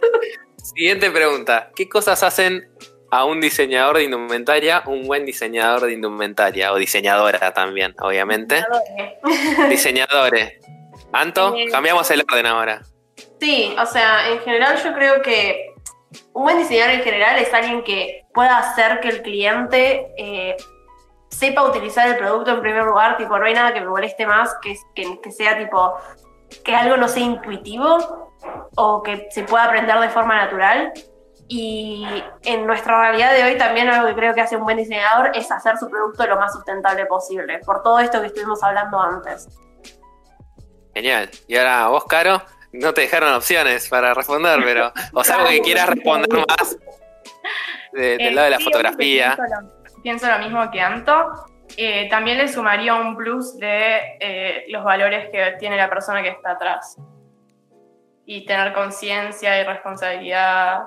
Siguiente 0.64 1.12
pregunta. 1.12 1.70
¿Qué 1.76 1.88
cosas 1.90 2.24
hacen 2.24 2.70
a 3.12 3.26
un 3.26 3.40
diseñador 3.40 3.98
de 3.98 4.04
indumentaria 4.04 4.84
un 4.88 5.06
buen 5.06 5.26
diseñador 5.26 5.82
de 5.82 5.94
indumentaria? 5.94 6.72
O 6.74 6.78
diseñadora 6.78 7.54
también, 7.54 7.94
obviamente. 8.00 8.64
Diseñadores. 9.70 10.54
Anto, 11.12 11.56
Eh, 11.56 11.68
cambiamos 11.72 12.10
el 12.12 12.22
orden 12.30 12.46
ahora. 12.46 12.82
Sí, 13.40 13.76
o 13.80 13.86
sea, 13.86 14.30
en 14.30 14.40
general 14.40 14.78
yo 14.84 14.94
creo 14.94 15.22
que 15.22 15.74
un 16.34 16.44
buen 16.44 16.58
diseñador 16.58 16.96
en 16.96 17.02
general 17.04 17.38
es 17.40 17.54
alguien 17.54 17.84
que 17.84 18.24
pueda 18.34 18.58
hacer 18.58 19.00
que 19.02 19.10
el 19.10 19.22
cliente 19.22 20.08
eh, 20.18 20.56
sepa 21.30 21.64
utilizar 21.64 22.08
el 22.08 22.18
producto 22.18 22.52
en 22.52 22.62
primer 22.62 22.84
lugar, 22.84 23.18
tipo, 23.18 23.38
no 23.38 23.46
hay 23.46 23.54
nada 23.54 23.74
que 23.74 23.82
me 23.82 23.88
moleste 23.88 24.26
más 24.26 24.56
que, 24.62 24.76
que, 24.96 25.20
que 25.22 25.32
sea 25.32 25.58
tipo, 25.58 25.94
que 26.64 26.76
algo 26.76 26.98
no 26.98 27.08
sea 27.08 27.24
intuitivo 27.24 28.32
o 28.76 29.02
que 29.04 29.28
se 29.32 29.44
pueda 29.44 29.66
aprender 29.66 30.00
de 30.00 30.10
forma 30.10 30.36
natural. 30.38 30.92
Y 31.48 32.08
en 32.44 32.66
nuestra 32.66 33.00
realidad 33.02 33.32
de 33.34 33.44
hoy 33.44 33.58
también 33.58 33.88
algo 33.88 34.08
que 34.08 34.16
creo 34.16 34.34
que 34.34 34.42
hace 34.42 34.58
un 34.58 34.64
buen 34.64 34.78
diseñador 34.78 35.32
es 35.36 35.52
hacer 35.52 35.78
su 35.78 35.88
producto 35.90 36.26
lo 36.26 36.38
más 36.38 36.52
sustentable 36.54 37.06
posible, 37.06 37.60
por 37.60 37.84
todo 37.84 38.00
esto 38.00 38.20
que 38.20 38.28
estuvimos 38.28 38.64
hablando 38.64 39.00
antes. 39.00 39.48
Genial. 40.94 41.30
Y 41.48 41.56
ahora 41.58 41.88
vos, 41.90 42.06
Caro, 42.06 42.42
no 42.72 42.94
te 42.94 43.02
dejaron 43.02 43.34
opciones 43.34 43.88
para 43.90 44.14
responder, 44.14 44.60
pero. 44.64 44.92
O 45.14 45.24
sea, 45.24 45.36
algo 45.36 45.50
que 45.50 45.62
quieras 45.62 45.90
responder 45.90 46.46
más 46.48 46.78
de- 47.94 48.18
del 48.18 48.22
Eh, 48.22 48.32
lado 48.32 48.46
de 48.46 48.52
la 48.52 48.58
sí, 48.58 48.64
fotografía. 48.64 49.36
Pienso 49.38 49.56
lo, 49.62 50.02
pienso 50.02 50.28
lo 50.28 50.40
mismo 50.40 50.72
que 50.72 50.82
Anto. 50.82 51.46
Eh, 51.78 52.08
también 52.10 52.38
le 52.38 52.48
sumaría 52.48 52.96
un 52.96 53.16
plus 53.16 53.58
de 53.58 54.18
eh, 54.20 54.66
los 54.70 54.84
valores 54.84 55.30
que 55.30 55.56
tiene 55.60 55.78
la 55.78 55.90
persona 55.90 56.22
que 56.22 56.30
está 56.30 56.52
atrás. 56.52 56.98
Y 58.26 58.46
tener 58.46 58.74
conciencia 58.74 59.60
y 59.60 59.64
responsabilidad, 59.64 60.82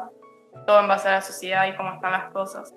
todo 0.67 0.81
en 0.81 0.89
base 0.89 1.09
a 1.09 1.13
la 1.13 1.21
sociedad 1.21 1.67
y 1.67 1.77
cómo 1.77 1.95
están 1.95 2.13
las 2.13 2.33
cosas. 2.33 2.75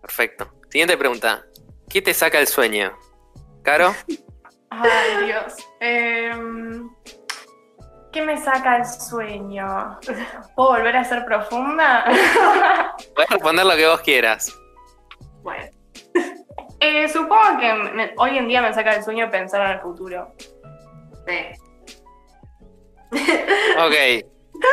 Perfecto. 0.00 0.48
Siguiente 0.68 0.96
pregunta. 0.96 1.44
¿Qué 1.88 2.02
te 2.02 2.14
saca 2.14 2.38
el 2.38 2.46
sueño? 2.46 2.96
¿Caro? 3.62 3.94
Ay, 4.70 5.24
Dios. 5.24 5.56
Em, 5.80 6.90
¿Qué 8.12 8.22
me 8.22 8.36
saca 8.36 8.76
el 8.76 8.86
sueño? 8.86 9.98
¿Puedo 10.56 10.70
volver 10.70 10.96
a 10.96 11.04
ser 11.04 11.24
profunda? 11.24 12.04
Puedes 13.14 13.30
responder 13.30 13.66
lo 13.66 13.76
que 13.76 13.86
vos 13.86 14.00
quieras. 14.00 14.54
Bueno. 15.42 15.77
Eh, 16.80 17.08
supongo 17.08 17.58
que 17.58 17.72
me- 17.74 18.12
hoy 18.18 18.38
en 18.38 18.48
día 18.48 18.62
me 18.62 18.72
saca 18.72 18.94
el 18.94 19.02
sueño 19.02 19.30
pensar 19.30 19.62
en 19.66 19.72
el 19.72 19.80
futuro. 19.80 20.32
Sí. 21.26 21.38
Ok. 23.78 24.24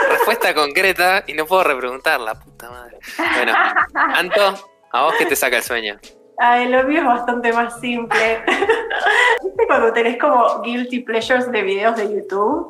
Respuesta 0.10 0.54
concreta 0.54 1.24
y 1.28 1.34
no 1.34 1.46
puedo 1.46 1.64
repreguntarla, 1.64 2.36
puta 2.36 2.70
madre. 2.72 2.98
Bueno, 3.36 3.54
Anto, 3.94 4.70
¿a 4.92 5.04
vos 5.04 5.14
qué 5.18 5.26
te 5.26 5.36
saca 5.36 5.58
el 5.58 5.64
sueño? 5.64 6.00
Ay, 6.38 6.68
lo 6.70 6.84
mío 6.84 7.00
es 7.02 7.06
bastante 7.06 7.54
más 7.54 7.80
simple. 7.80 8.44
¿Viste 9.44 9.68
cuando 9.68 9.94
tenés 9.94 10.18
como 10.20 10.62
guilty 10.62 11.00
pleasures 11.02 11.52
de 11.52 11.62
videos 11.62 11.96
de 11.98 12.14
YouTube? 12.14 12.70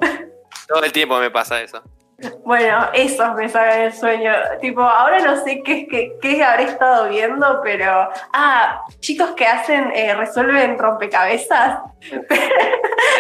Todo 0.68 0.84
el 0.84 0.92
tiempo 0.92 1.18
me 1.20 1.32
pasa 1.32 1.62
eso. 1.62 1.82
Bueno, 2.46 2.88
esos 2.94 3.36
me 3.36 3.50
sacan 3.50 3.82
el 3.82 3.94
sueño. 3.94 4.32
Tipo, 4.62 4.82
ahora 4.82 5.20
no 5.20 5.36
sé 5.44 5.62
qué, 5.64 5.86
qué, 5.88 6.16
qué 6.22 6.44
habré 6.44 6.64
estado 6.64 7.10
viendo, 7.10 7.60
pero. 7.62 8.10
Ah, 8.32 8.84
chicos 9.00 9.32
que 9.32 9.46
hacen, 9.46 9.92
eh, 9.94 10.14
resuelven 10.16 10.78
rompecabezas. 10.78 11.80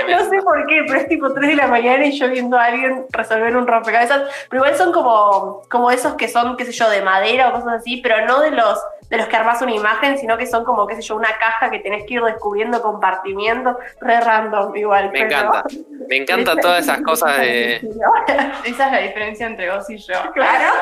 No 0.09 0.19
sé 0.29 0.41
por 0.43 0.67
qué, 0.67 0.83
pero 0.85 0.99
es 0.99 1.07
tipo 1.07 1.33
3 1.33 1.49
de 1.49 1.55
la 1.55 1.67
mañana 1.67 2.05
y 2.05 2.11
yo 2.17 2.29
viendo 2.29 2.57
a 2.57 2.65
alguien 2.65 3.05
resolver 3.11 3.55
un 3.55 3.65
rompecabezas. 3.65 4.23
Pero 4.49 4.63
igual 4.63 4.77
son 4.77 4.91
como, 4.91 5.61
como 5.69 5.89
esos 5.89 6.13
que 6.15 6.27
son, 6.27 6.57
qué 6.57 6.65
sé 6.65 6.73
yo, 6.73 6.89
de 6.89 7.01
madera 7.01 7.49
o 7.49 7.53
cosas 7.53 7.79
así, 7.79 7.97
pero 7.97 8.25
no 8.27 8.41
de 8.41 8.51
los, 8.51 8.79
de 9.09 9.17
los 9.17 9.25
que 9.27 9.35
armas 9.35 9.61
una 9.61 9.71
imagen, 9.73 10.17
sino 10.19 10.37
que 10.37 10.45
son 10.45 10.63
como, 10.63 10.85
qué 10.85 10.95
sé 10.95 11.01
yo, 11.01 11.15
una 11.15 11.29
caja 11.39 11.71
que 11.71 11.79
tenés 11.79 12.05
que 12.05 12.15
ir 12.15 12.21
descubriendo 12.23 12.81
compartimientos. 12.81 13.77
Re 14.01 14.19
random 14.19 14.75
igual. 14.75 15.05
Me 15.11 15.25
pero- 15.25 15.37
encanta. 15.39 15.63
Me 16.07 16.17
encantan 16.17 16.57
todas 16.61 16.83
esas 16.83 17.01
cosas 17.01 17.37
de. 17.39 17.89
Esa 18.87 18.95
es 18.97 19.01
la 19.01 19.07
diferencia 19.07 19.45
entre 19.47 19.69
vos 19.75 19.89
y 19.89 19.97
yo. 19.97 20.13
Claro. 20.33 20.73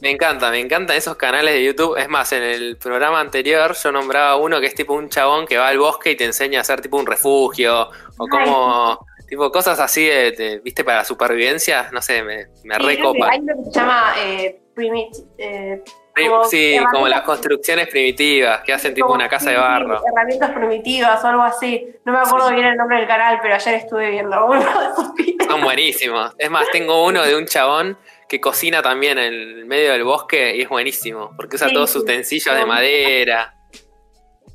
Me 0.00 0.10
encanta, 0.10 0.50
me 0.50 0.60
encantan 0.60 0.96
esos 0.96 1.16
canales 1.16 1.52
de 1.52 1.62
YouTube. 1.62 1.96
Es 1.98 2.08
más, 2.08 2.32
en 2.32 2.42
el 2.42 2.78
programa 2.78 3.20
anterior 3.20 3.74
yo 3.74 3.92
nombraba 3.92 4.36
uno 4.36 4.58
que 4.58 4.66
es 4.66 4.74
tipo 4.74 4.94
un 4.94 5.10
chabón 5.10 5.46
que 5.46 5.58
va 5.58 5.68
al 5.68 5.78
bosque 5.78 6.12
y 6.12 6.16
te 6.16 6.24
enseña 6.24 6.58
a 6.60 6.62
hacer 6.62 6.80
tipo 6.80 6.96
un 6.96 7.04
refugio 7.06 7.90
o 8.16 8.26
como 8.26 9.06
tipo 9.28 9.50
cosas 9.52 9.78
así 9.78 10.06
de, 10.06 10.32
de- 10.32 10.58
viste 10.60 10.84
para 10.84 11.04
supervivencia, 11.04 11.90
no 11.92 12.00
sé, 12.00 12.22
me, 12.22 12.46
me 12.64 12.76
Sí, 12.76 12.82
recopa. 12.82 13.28
Hay 13.30 13.40
uno 13.40 13.52
que 13.62 13.70
se 13.70 13.78
llama 13.78 14.14
eh, 14.18 14.60
Primit- 14.74 15.24
eh, 15.36 15.82
como 16.14 16.44
Sí, 16.44 16.76
como 16.92 17.08
las 17.08 17.22
construcciones 17.22 17.88
primitivas 17.88 18.60
que 18.62 18.72
hacen 18.72 18.94
tipo 18.94 19.12
una 19.12 19.28
casa 19.28 19.50
de 19.50 19.56
barro. 19.56 20.02
Herramientas 20.12 20.50
primitivas 20.50 21.22
o 21.24 21.26
algo 21.28 21.42
así. 21.42 21.86
No 22.04 22.12
me 22.12 22.18
acuerdo 22.18 22.48
Sí. 22.48 22.54
bien 22.54 22.66
el 22.66 22.76
nombre 22.76 22.98
del 22.98 23.06
canal, 23.06 23.38
pero 23.42 23.54
ayer 23.54 23.74
estuve 23.74 24.10
viendo 24.10 24.44
uno 24.46 24.58
de 24.60 24.86
esos 24.92 25.14
videos. 25.14 25.46
Son 25.50 25.62
buenísimos. 25.62 26.34
Es 26.38 26.50
más, 26.50 26.66
tengo 26.72 27.04
uno 27.04 27.22
de 27.24 27.36
un 27.36 27.46
chabón 27.46 27.98
que 28.28 28.40
cocina 28.40 28.82
también 28.82 29.18
en 29.18 29.32
el 29.34 29.66
medio 29.66 29.92
del 29.92 30.04
bosque 30.04 30.54
y 30.56 30.62
es 30.62 30.68
buenísimo, 30.68 31.32
porque 31.36 31.56
usa 31.56 31.68
Sí, 31.68 31.74
todos 31.74 31.90
sí. 31.90 31.98
utensilios 31.98 32.54
de 32.56 32.64
madera. 32.66 33.54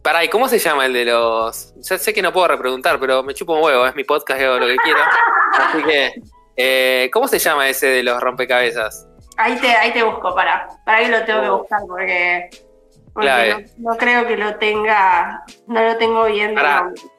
Pará, 0.02 0.24
¿y 0.24 0.30
cómo 0.30 0.48
se 0.48 0.60
llama 0.60 0.86
el 0.86 0.94
de 0.94 1.04
los...? 1.06 1.74
Ya 1.78 1.98
sé 1.98 2.14
que 2.14 2.22
no 2.22 2.32
puedo 2.32 2.48
repreguntar, 2.48 3.00
pero 3.00 3.24
me 3.24 3.34
chupo 3.34 3.54
un 3.56 3.64
huevo, 3.64 3.86
es 3.88 3.96
mi 3.96 4.04
podcast, 4.04 4.40
yo 4.40 4.50
hago 4.52 4.60
lo 4.60 4.68
que 4.68 4.76
quiero. 4.78 5.00
Así 5.58 5.84
que, 5.84 6.14
eh, 6.56 7.10
¿cómo 7.12 7.28
se 7.28 7.40
llama 7.40 7.68
ese 7.68 7.88
de 7.88 8.04
los 8.04 8.22
rompecabezas? 8.22 9.08
Ahí 9.38 9.60
te, 9.60 9.68
ahí 9.68 9.92
te 9.94 10.04
busco, 10.04 10.34
para. 10.34 10.68
Para 10.86 11.00
que 11.00 11.10
lo 11.10 11.26
tengo 11.26 11.42
que 11.42 11.50
Oh. 11.50 11.58
buscar 11.60 11.80
porque. 11.88 12.50
Porque 13.14 13.56
no, 13.78 13.92
no 13.92 13.98
creo 13.98 14.28
que 14.28 14.36
lo 14.36 14.56
tenga, 14.56 15.44
no 15.68 15.82
lo 15.82 15.98
tengo 15.98 16.26
bien 16.26 16.54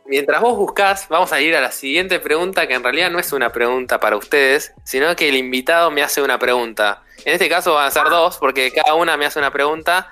mientras 0.07 0.41
vos 0.41 0.57
buscás, 0.57 1.09
vamos 1.09 1.33
a 1.33 1.41
ir 1.41 1.57
a 1.57 1.61
la 1.61 1.71
siguiente 1.71 2.21
pregunta, 2.21 2.67
que 2.67 2.75
en 2.75 2.83
realidad 2.83 3.11
no 3.11 3.19
es 3.19 3.33
una 3.33 3.51
pregunta 3.51 3.99
para 3.99 4.17
ustedes, 4.17 4.75
sino 4.85 5.15
que 5.17 5.29
el 5.29 5.37
invitado 5.37 5.91
me 5.91 6.03
hace 6.03 6.23
una 6.23 6.39
pregunta. 6.39 7.03
En 7.25 7.33
este 7.33 7.49
caso 7.49 7.75
van 7.75 7.87
a 7.87 7.91
ser 7.91 8.05
dos, 8.09 8.39
porque 8.39 8.71
cada 8.73 8.95
una 8.95 9.17
me 9.17 9.27
hace 9.27 9.39
una 9.39 9.51
pregunta. 9.51 10.11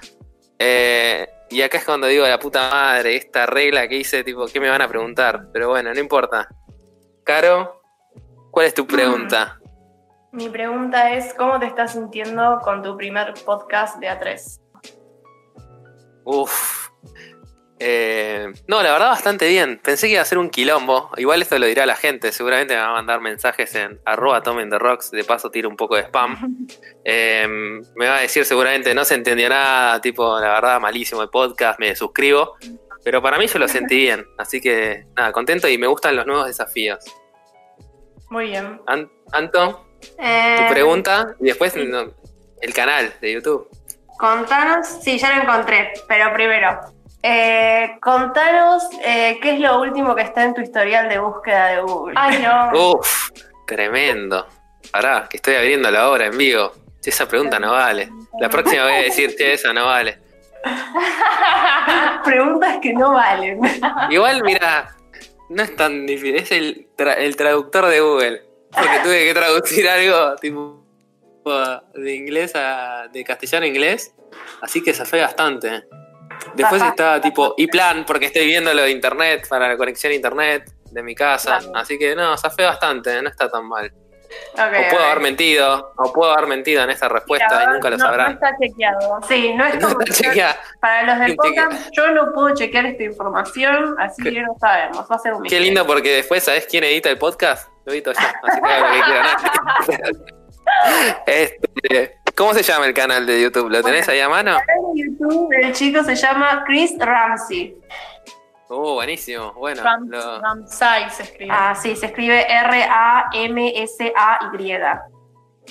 eh, 0.58 1.28
y 1.50 1.60
acá 1.62 1.78
es 1.78 1.84
cuando 1.84 2.06
digo, 2.06 2.26
la 2.26 2.38
puta 2.38 2.70
madre, 2.70 3.14
esta 3.16 3.46
regla 3.46 3.86
que 3.86 3.96
hice, 3.96 4.24
tipo, 4.24 4.46
¿qué 4.46 4.58
me 4.60 4.70
van 4.70 4.82
a 4.82 4.88
preguntar? 4.88 5.48
Pero 5.52 5.68
bueno, 5.68 5.92
no 5.92 6.00
importa. 6.00 6.48
Caro, 7.22 7.82
¿cuál 8.50 8.66
es 8.66 8.74
tu 8.74 8.86
pregunta? 8.86 9.60
Mi 10.34 10.48
pregunta 10.48 11.12
es, 11.14 11.32
¿cómo 11.34 11.60
te 11.60 11.66
estás 11.66 11.92
sintiendo 11.92 12.58
con 12.64 12.82
tu 12.82 12.96
primer 12.96 13.34
podcast 13.44 13.98
de 14.00 14.08
A3? 14.08 14.60
Uf. 16.24 16.88
Eh, 17.78 18.52
no, 18.66 18.82
la 18.82 18.92
verdad 18.92 19.10
bastante 19.10 19.46
bien. 19.48 19.80
Pensé 19.80 20.08
que 20.08 20.14
iba 20.14 20.22
a 20.22 20.24
ser 20.24 20.38
un 20.38 20.50
quilombo. 20.50 21.10
Igual 21.18 21.42
esto 21.42 21.56
lo 21.58 21.66
dirá 21.66 21.86
la 21.86 21.94
gente. 21.94 22.32
Seguramente 22.32 22.74
me 22.74 22.80
va 22.80 22.88
a 22.88 22.92
mandar 22.94 23.20
mensajes 23.20 23.74
en 23.76 24.00
arroba 24.04 24.42
tomen 24.42 24.70
the 24.70 24.78
rocks. 24.78 25.12
De 25.12 25.22
paso 25.22 25.50
tiro 25.52 25.68
un 25.68 25.76
poco 25.76 25.94
de 25.96 26.02
spam. 26.02 26.66
Eh, 27.06 27.46
me 27.96 28.08
va 28.08 28.16
a 28.16 28.20
decir 28.22 28.46
seguramente 28.46 28.94
no 28.94 29.04
se 29.04 29.14
entendió 29.14 29.48
nada. 29.50 30.00
Tipo, 30.00 30.40
la 30.40 30.54
verdad, 30.54 30.80
malísimo 30.80 31.22
el 31.22 31.28
podcast. 31.28 31.78
Me 31.78 31.94
suscribo. 31.94 32.56
Pero 33.04 33.20
para 33.22 33.38
mí 33.38 33.46
yo 33.46 33.58
lo 33.60 33.68
sentí 33.68 33.96
bien. 33.98 34.26
Así 34.38 34.60
que 34.60 35.06
nada, 35.14 35.30
contento 35.30 35.68
y 35.68 35.76
me 35.78 35.86
gustan 35.86 36.16
los 36.16 36.26
nuevos 36.26 36.46
desafíos. 36.46 37.04
Muy 38.30 38.46
bien. 38.46 38.80
An- 38.86 39.10
Anto, 39.32 39.86
Eh, 40.18 40.56
tu 40.66 40.72
pregunta. 40.72 41.34
Y 41.40 41.44
después 41.46 41.74
no, 41.76 42.10
el 42.60 42.74
canal 42.74 43.12
de 43.20 43.32
YouTube. 43.32 43.68
Contanos, 44.18 44.86
sí, 45.02 45.18
ya 45.18 45.34
lo 45.36 45.42
encontré, 45.42 45.92
pero 46.06 46.32
primero, 46.32 46.80
eh, 47.22 47.96
contanos 48.00 48.84
eh, 49.04 49.38
qué 49.42 49.54
es 49.54 49.60
lo 49.60 49.80
último 49.80 50.14
que 50.14 50.22
está 50.22 50.44
en 50.44 50.54
tu 50.54 50.60
historial 50.60 51.08
de 51.08 51.18
búsqueda 51.18 51.66
de 51.68 51.80
Google. 51.80 52.14
Ay, 52.16 52.38
no. 52.42 52.92
Uf, 52.92 53.30
tremendo. 53.66 54.46
Pará, 54.92 55.26
que 55.28 55.38
estoy 55.38 55.56
abriéndolo 55.56 55.98
ahora 55.98 56.26
en 56.26 56.38
vivo. 56.38 56.72
Si 57.00 57.10
esa 57.10 57.26
pregunta 57.26 57.58
no 57.58 57.72
vale. 57.72 58.08
La 58.40 58.48
próxima 58.48 58.84
voy 58.84 58.92
a 58.92 59.02
decir, 59.02 59.34
che, 59.36 59.54
esa 59.54 59.72
no 59.72 59.86
vale. 59.86 60.18
Preguntas 62.24 62.78
que 62.80 62.92
no 62.94 63.12
valen. 63.12 63.60
Igual, 64.10 64.42
mira, 64.44 64.94
no 65.50 65.62
es 65.62 65.74
tan 65.76 66.06
difícil. 66.06 66.36
Es 66.36 66.50
el, 66.52 66.88
tra- 66.96 67.16
el 67.18 67.36
traductor 67.36 67.86
de 67.86 68.00
Google. 68.00 68.42
Porque 68.74 69.00
tuve 69.02 69.24
que 69.26 69.34
traducir 69.34 69.88
algo 69.88 70.36
tipo 70.36 70.84
de 71.94 72.14
inglés 72.14 72.52
a. 72.54 73.08
de 73.12 73.24
castellano 73.24 73.64
a 73.64 73.68
inglés. 73.68 74.14
Así 74.60 74.82
que 74.82 74.92
zafé 74.92 75.20
bastante. 75.20 75.84
Después 76.54 76.82
está 76.82 77.20
tipo 77.20 77.54
y 77.56 77.66
plan, 77.66 78.04
porque 78.06 78.26
estoy 78.26 78.46
viendo 78.46 78.72
lo 78.74 78.82
de 78.82 78.90
internet, 78.90 79.46
para 79.48 79.68
la 79.68 79.76
conexión 79.76 80.12
a 80.12 80.16
internet 80.16 80.72
de 80.90 81.02
mi 81.02 81.14
casa. 81.14 81.58
Claro. 81.58 81.76
Así 81.76 81.98
que 81.98 82.14
no, 82.14 82.36
zafé 82.36 82.64
bastante, 82.64 83.20
no 83.22 83.28
está 83.28 83.48
tan 83.48 83.66
mal. 83.66 83.92
Ok, 84.52 84.60
O 84.60 84.90
puedo 84.90 85.04
haber 85.04 85.20
mentido, 85.20 85.92
o 85.96 86.12
puedo 86.12 86.32
haber 86.32 86.46
mentido 86.46 86.82
en 86.84 86.90
esta 86.90 87.08
respuesta 87.08 87.64
y 87.64 87.72
nunca 87.72 87.90
lo 87.90 87.96
no, 87.96 88.04
sabrán. 88.04 88.26
No 88.26 88.32
está 88.34 88.56
chequeado. 88.60 89.20
Sí, 89.28 89.52
no 89.54 89.64
es 89.64 89.74
No 89.80 89.88
como 89.88 90.00
está 90.00 90.14
chequeada. 90.14 90.56
para 90.80 91.02
los 91.02 91.18
del 91.18 91.36
podcast, 91.36 91.88
yo 91.92 92.12
no 92.12 92.32
puedo 92.32 92.54
chequear 92.54 92.86
esta 92.86 93.02
información, 93.02 93.96
así 93.98 94.22
que 94.22 94.42
no 94.42 94.56
sabemos, 94.60 95.06
va 95.10 95.16
a 95.16 95.18
ser 95.18 95.34
un 95.34 95.42
Qué 95.44 95.60
lindo 95.60 95.86
porque 95.86 96.14
después, 96.16 96.42
¿sabes 96.44 96.66
quién 96.70 96.84
edita 96.84 97.10
el 97.10 97.18
podcast? 97.18 97.68
Lo 97.84 97.92
edito 97.92 98.12
yo, 98.12 98.18
así 98.18 98.60
que 98.60 98.72
hago 98.72 98.86
lo 98.86 98.94
que 98.94 99.02
quieran. 99.02 99.36
Este, 101.26 102.18
¿Cómo 102.34 102.54
se 102.54 102.62
llama 102.62 102.86
el 102.86 102.94
canal 102.94 103.26
de 103.26 103.42
YouTube? 103.42 103.70
¿Lo 103.70 103.82
tenés 103.82 104.08
ahí 104.08 104.18
a 104.20 104.28
mano? 104.28 104.56
En 104.56 105.12
YouTube 105.12 105.48
el 105.52 105.72
chico 105.72 106.02
se 106.02 106.16
llama 106.16 106.64
Chris 106.66 106.94
Ramsey. 106.98 107.76
Uh, 108.70 108.94
buenísimo. 108.94 109.52
Bueno, 109.54 109.82
Ram- 109.82 110.08
lo- 110.08 110.40
Ramsay 110.40 111.10
se 111.10 111.22
escribe. 111.24 111.52
Ah, 111.54 111.74
sí, 111.74 111.94
se 111.96 112.06
escribe 112.06 112.46
R-A-M-S-A-Y. 113.64 114.78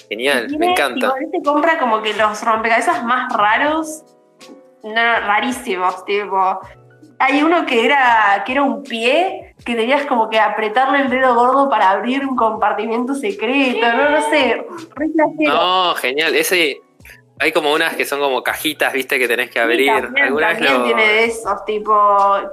genial, 0.09 0.47
Tiene, 0.47 0.65
me 0.65 0.71
encanta. 0.73 0.95
tipo, 1.07 1.15
él 1.17 1.29
te 1.31 1.41
compra 1.43 1.77
como 1.79 2.01
que 2.01 2.13
los 2.13 2.41
rompecabezas 2.43 3.03
más 3.03 3.31
raros, 3.33 4.03
no, 4.83 4.91
rarísimos, 4.93 6.03
tipo. 6.05 6.59
Hay 7.19 7.41
uno 7.41 7.65
que 7.65 7.85
era, 7.85 8.43
que 8.45 8.51
era 8.51 8.63
un 8.63 8.83
pie, 8.83 9.55
que 9.65 9.75
tenías 9.75 10.05
como 10.05 10.29
que 10.29 10.39
apretarle 10.39 11.01
el 11.01 11.09
dedo 11.09 11.35
gordo 11.35 11.69
para 11.69 11.89
abrir 11.91 12.25
un 12.27 12.35
compartimiento 12.35 13.15
secreto, 13.15 13.85
no, 13.93 14.09
no 14.09 14.21
sé, 14.29 14.65
re. 14.95 15.07
No, 15.47 15.95
genial. 15.95 16.35
Ese, 16.35 16.81
hay 17.43 17.51
como 17.51 17.71
unas 17.73 17.95
que 17.95 18.05
son 18.05 18.19
como 18.19 18.41
cajitas, 18.43 18.91
viste, 18.93 19.19
que 19.19 19.27
tenés 19.27 19.47
que 19.47 19.53
Sí, 19.53 19.59
abrir. 19.59 19.87
también, 19.91 20.25
¿Alguna 20.27 20.47
vez 20.49 20.57
también 20.59 20.77
lo- 20.79 20.85
tiene 20.85 21.07
de 21.07 21.25
esos, 21.25 21.65
tipo, 21.65 21.93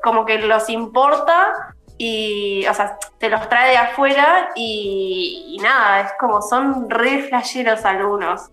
como 0.03 0.25
que 0.27 0.39
los 0.39 0.69
importa 0.69 1.75
y, 1.97 2.67
o 2.67 2.75
sea, 2.75 2.99
te 3.19 3.29
los 3.29 3.49
trae 3.49 3.71
de 3.71 3.77
afuera 3.77 4.51
y, 4.57 5.55
y 5.57 5.59
nada, 5.63 6.01
es 6.03 6.13
como 6.19 6.41
son 6.43 6.89
re 6.91 7.23
flasheros 7.29 7.85
algunos. 7.85 8.51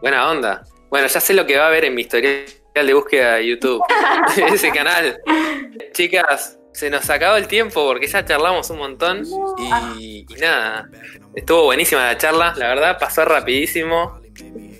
Buena 0.00 0.28
onda. 0.30 0.62
Bueno, 0.90 1.06
ya 1.06 1.20
sé 1.20 1.34
lo 1.34 1.46
que 1.46 1.56
va 1.58 1.64
a 1.64 1.68
haber 1.68 1.84
en 1.84 1.94
mi 1.94 2.02
historial 2.02 2.44
de 2.74 2.94
búsqueda 2.94 3.34
de 3.34 3.46
YouTube. 3.48 3.82
Ese 4.36 4.70
canal. 4.70 5.20
Chicas, 5.92 6.58
se 6.72 6.90
nos 6.90 7.08
acabó 7.10 7.36
el 7.36 7.48
tiempo 7.48 7.86
porque 7.86 8.06
ya 8.06 8.24
charlamos 8.24 8.68
un 8.70 8.78
montón 8.78 9.22
y, 9.58 10.26
y 10.28 10.34
nada. 10.40 10.88
Estuvo 11.34 11.64
buenísima 11.64 12.04
la 12.04 12.18
charla, 12.18 12.54
la 12.56 12.68
verdad, 12.68 12.98
pasó 12.98 13.24
rapidísimo. 13.24 14.20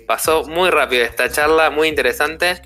Pasó 0.07 0.45
muy 0.45 0.69
rápido 0.69 1.03
esta 1.03 1.29
charla, 1.29 1.69
muy 1.69 1.89
interesante. 1.89 2.61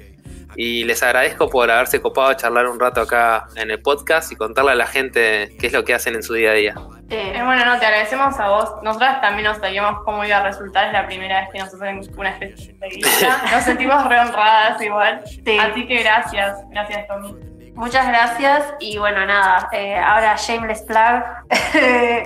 Y 0.56 0.84
les 0.84 1.02
agradezco 1.02 1.50
por 1.50 1.72
haberse 1.72 2.02
copado 2.02 2.28
a 2.28 2.36
charlar 2.36 2.68
un 2.68 2.80
rato 2.80 3.02
acá 3.02 3.48
en 3.56 3.72
el 3.72 3.82
podcast 3.82 4.32
y 4.32 4.36
contarle 4.36 4.72
a 4.72 4.76
la 4.76 4.86
gente 4.86 5.56
qué 5.60 5.68
es 5.68 5.74
lo 5.74 5.84
que 5.84 5.94
hacen 5.94 6.14
en 6.14 6.24
su 6.24 6.34
día 6.34 6.52
a 6.52 6.54
día. 6.54 6.76
Eh, 7.10 7.42
bueno, 7.44 7.66
no, 7.66 7.80
te 7.80 7.86
agradecemos 7.86 8.38
a 8.40 8.50
vos. 8.50 8.70
Nosotras 8.84 9.22
también 9.22 9.48
nos 9.48 9.58
sabíamos 9.58 10.04
cómo 10.04 10.24
iba 10.24 10.38
a 10.38 10.44
resultar. 10.44 10.88
Es 10.88 10.94
la 10.94 11.08
primera 11.08 11.42
vez 11.42 11.50
que 11.52 11.60
nos 11.60 11.74
hacen 11.74 12.02
una 12.18 12.30
especie 12.32 12.68
de 12.68 12.72
entrevista. 12.74 13.42
Nos 13.52 13.64
sentimos 13.64 14.08
re 14.08 14.20
honradas 14.20 14.82
igual. 14.82 15.22
Sí. 15.26 15.58
Así 15.58 15.88
que 15.88 16.04
gracias. 16.04 16.58
Gracias, 16.70 17.08
Tommy. 17.08 17.36
Muchas 17.74 18.08
gracias 18.08 18.76
y 18.80 18.98
bueno, 18.98 19.26
nada, 19.26 19.70
eh, 19.72 19.98
ahora 19.98 20.36
shameless 20.36 20.84
plug. 20.84 21.24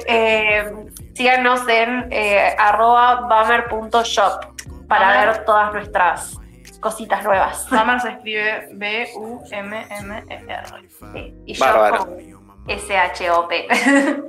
Eh, 0.08 0.72
síganos 1.14 1.62
en 1.70 2.08
eh, 2.12 2.56
arroba 2.58 3.22
bummer.shop 3.22 4.55
para 4.88 5.12
Bummer. 5.14 5.28
ver 5.36 5.46
todas 5.46 5.74
nuestras 5.74 6.40
cositas 6.80 7.24
nuevas. 7.24 7.66
Summer 7.70 8.00
se 8.02 8.10
escribe 8.10 8.70
B-U-M-M-E-R. 8.74 10.66
Sí, 11.14 11.36
Y 11.46 11.54
shop 11.54 11.68
Bárbaro. 11.68 12.06
con 12.06 12.18
S-H-O-P. 12.68 13.68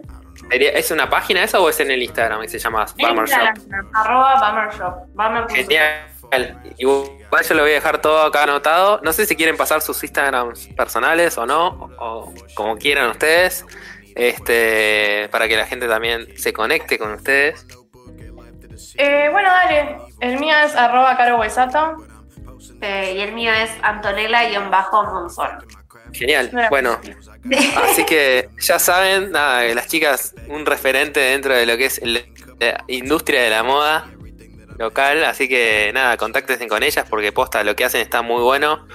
Sería- 0.51 0.71
¿Es 0.73 0.91
una 0.91 1.09
página 1.09 1.43
eso 1.43 1.63
o 1.65 1.69
es 1.69 1.81
en 1.81 1.91
el 1.91 2.03
Instagram 2.03 2.43
que 2.43 2.49
se 2.49 2.59
llama 2.59 2.85
Bummer 2.99 3.27
Shop? 3.27 3.57
Instagram, 3.57 3.91
arroba 3.95 4.51
Bummer 4.51 4.75
Shop. 4.79 4.95
Bummer.shop. 5.15 5.57
Genial. 5.57 6.61
Igual 6.77 7.45
yo 7.49 7.55
lo 7.55 7.63
voy 7.63 7.71
a 7.71 7.75
dejar 7.75 8.01
todo 8.01 8.23
acá 8.23 8.43
anotado. 8.43 9.01
No 9.03 9.13
sé 9.13 9.27
si 9.27 9.37
quieren 9.37 9.57
pasar 9.57 9.81
sus 9.81 10.03
Instagrams 10.03 10.69
personales 10.77 11.39
o 11.39 11.47
no, 11.47 11.91
o 11.99 12.33
como 12.55 12.77
quieran 12.77 13.11
ustedes. 13.11 13.65
Este, 14.15 15.29
para 15.31 15.47
que 15.47 15.57
la 15.57 15.67
gente 15.67 15.87
también 15.89 16.27
se 16.37 16.53
conecte 16.53 16.99
con 16.99 17.13
ustedes. 17.13 17.67
Eh, 18.97 19.29
bueno, 19.31 19.49
dale. 19.51 19.97
El 20.21 20.39
mío 20.39 20.55
es 20.65 20.75
arroba 20.75 21.17
Caro 21.17 21.39
Huesato. 21.39 21.97
Eh, 22.81 23.15
y 23.17 23.21
el 23.21 23.33
mío 23.33 23.53
es 23.53 23.71
Antonella-Monzón. 23.83 25.51
Genial. 26.13 26.51
Bueno, 26.71 26.99
así 27.85 28.05
que 28.05 28.49
ya 28.61 28.79
saben, 28.79 29.33
nada, 29.33 29.67
que 29.67 29.75
las 29.75 29.87
chicas, 29.89 30.35
un 30.49 30.65
referente 30.67 31.21
dentro 31.21 31.55
de 31.55 31.67
lo 31.67 31.77
que 31.77 31.87
es 31.87 31.99
el- 31.99 32.27
la 32.61 32.85
industria 32.89 33.43
de 33.43 33.51
la 33.51 33.63
moda 33.63 34.07
local. 34.79 35.25
Así 35.25 35.49
que 35.49 35.91
nada, 35.93 36.17
contáctense 36.17 36.67
con 36.69 36.83
ellas 36.83 37.07
porque 37.09 37.33
posta, 37.33 37.63
lo 37.65 37.75
que 37.77 37.85
hacen 37.85 38.01
está 38.01 38.23
muy 38.23 38.43
bueno. 38.43 38.87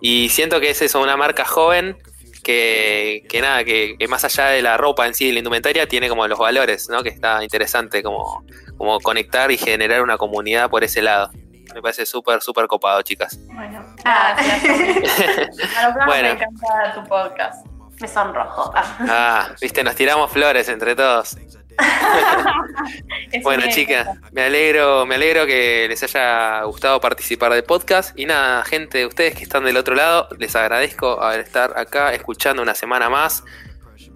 Y 0.00 0.28
siento 0.30 0.60
que 0.60 0.70
es 0.70 0.80
eso, 0.80 1.00
una 1.00 1.16
marca 1.16 1.44
joven 1.44 1.98
que, 2.42 3.24
que 3.28 3.42
nada, 3.42 3.64
que, 3.64 3.96
que 3.98 4.08
más 4.08 4.24
allá 4.24 4.46
de 4.46 4.62
la 4.62 4.76
ropa 4.78 5.06
en 5.06 5.14
sí, 5.14 5.26
de 5.26 5.32
la 5.34 5.38
indumentaria, 5.40 5.86
tiene 5.86 6.08
como 6.08 6.26
los 6.26 6.38
valores, 6.38 6.88
¿no? 6.88 7.02
Que 7.02 7.10
está 7.10 7.42
interesante 7.42 8.02
como, 8.02 8.44
como 8.80 8.98
conectar 9.00 9.50
y 9.50 9.58
generar 9.58 10.00
una 10.00 10.16
comunidad 10.16 10.70
por 10.70 10.82
ese 10.82 11.02
lado. 11.02 11.30
Me 11.74 11.82
parece 11.82 12.06
súper, 12.06 12.40
súper 12.40 12.66
copado, 12.66 13.02
chicas. 13.02 13.38
Bueno, 13.52 13.84
Ah. 14.06 14.34
gracias. 14.34 15.48
Bueno. 16.06 16.28
me 16.28 16.30
encanta 16.30 16.94
tu 16.94 17.04
podcast. 17.04 17.66
Me 18.00 18.08
sonrojo. 18.08 18.72
Ah. 18.74 18.96
Ah, 19.00 19.48
viste, 19.60 19.84
nos 19.84 19.94
tiramos 19.96 20.30
flores 20.32 20.66
entre 20.70 20.96
todos. 20.96 21.36
Bueno, 23.42 23.64
chicas, 23.68 24.08
me 24.32 24.44
alegro, 24.44 25.04
me 25.04 25.16
alegro 25.16 25.44
que 25.44 25.86
les 25.86 26.02
haya 26.02 26.62
gustado 26.62 27.02
participar 27.02 27.52
del 27.52 27.64
podcast. 27.64 28.18
Y 28.18 28.24
nada, 28.24 28.64
gente, 28.64 29.04
ustedes 29.04 29.34
que 29.34 29.42
están 29.42 29.64
del 29.66 29.76
otro 29.76 29.94
lado, 29.94 30.26
les 30.38 30.56
agradezco 30.56 31.22
haber 31.22 31.40
estar 31.40 31.78
acá 31.78 32.14
escuchando 32.14 32.62
una 32.62 32.74
semana 32.74 33.10
más. 33.10 33.44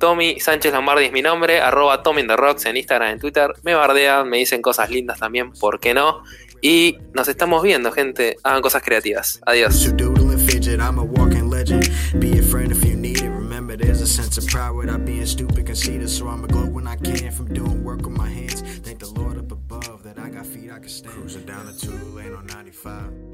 Tommy 0.05 0.39
Sánchez 0.39 0.71
Lombardi 0.71 1.07
es 1.07 1.13
mi 1.13 1.23
nombre, 1.23 1.63
arroba 1.63 2.03
Tommy 2.03 2.21
in 2.21 2.29
the 2.29 2.37
Rocks 2.37 2.67
en 2.67 2.77
Instagram, 2.77 3.13
en 3.13 3.19
Twitter. 3.19 3.55
Me 3.63 3.75
bardean, 3.75 4.29
me 4.29 4.37
dicen 4.37 4.61
cosas 4.61 4.91
lindas 4.91 5.19
también, 5.19 5.53
¿por 5.53 5.81
qué 5.81 5.95
no? 5.95 6.23
Y 6.61 6.99
nos 7.15 7.27
estamos 7.27 7.63
viendo, 7.63 7.91
gente. 7.91 8.37
Hagan 8.43 8.61
cosas 8.61 8.83
creativas. 8.83 9.41
Adiós. 9.47 9.83
I'm 10.79 10.99
a 10.99 11.05
a 13.73 13.77
there's 13.79 14.03
a 14.03 14.07
sense 14.07 14.37
of 14.37 14.47
pride 14.47 14.73
without 14.73 15.07
being 15.07 15.25
stupid, 15.25 15.65
conceited. 15.65 16.11
So 16.11 16.29
I'ma 16.29 16.49
glow 16.49 16.67
when 16.67 16.87
I 16.87 16.97
can 16.97 17.31
from 17.33 17.55
doing 17.55 17.83
work 17.83 18.03
with 18.03 18.15
my 18.15 18.29
hands. 18.29 18.61
Thank 18.83 18.99
the 18.99 19.09
Lord 19.09 19.39
up 19.39 19.51
above 19.51 20.03
that 20.03 20.19
I 20.19 20.29
got 20.29 20.45
feet 20.45 20.71
I 20.71 20.81
can 20.81 20.91
stand. 20.91 21.15
Cruising 21.15 21.47
down 21.47 21.65
the 21.65 21.73
two 21.73 21.93
lane 22.15 22.35
on 22.35 22.45
95. 22.47 23.34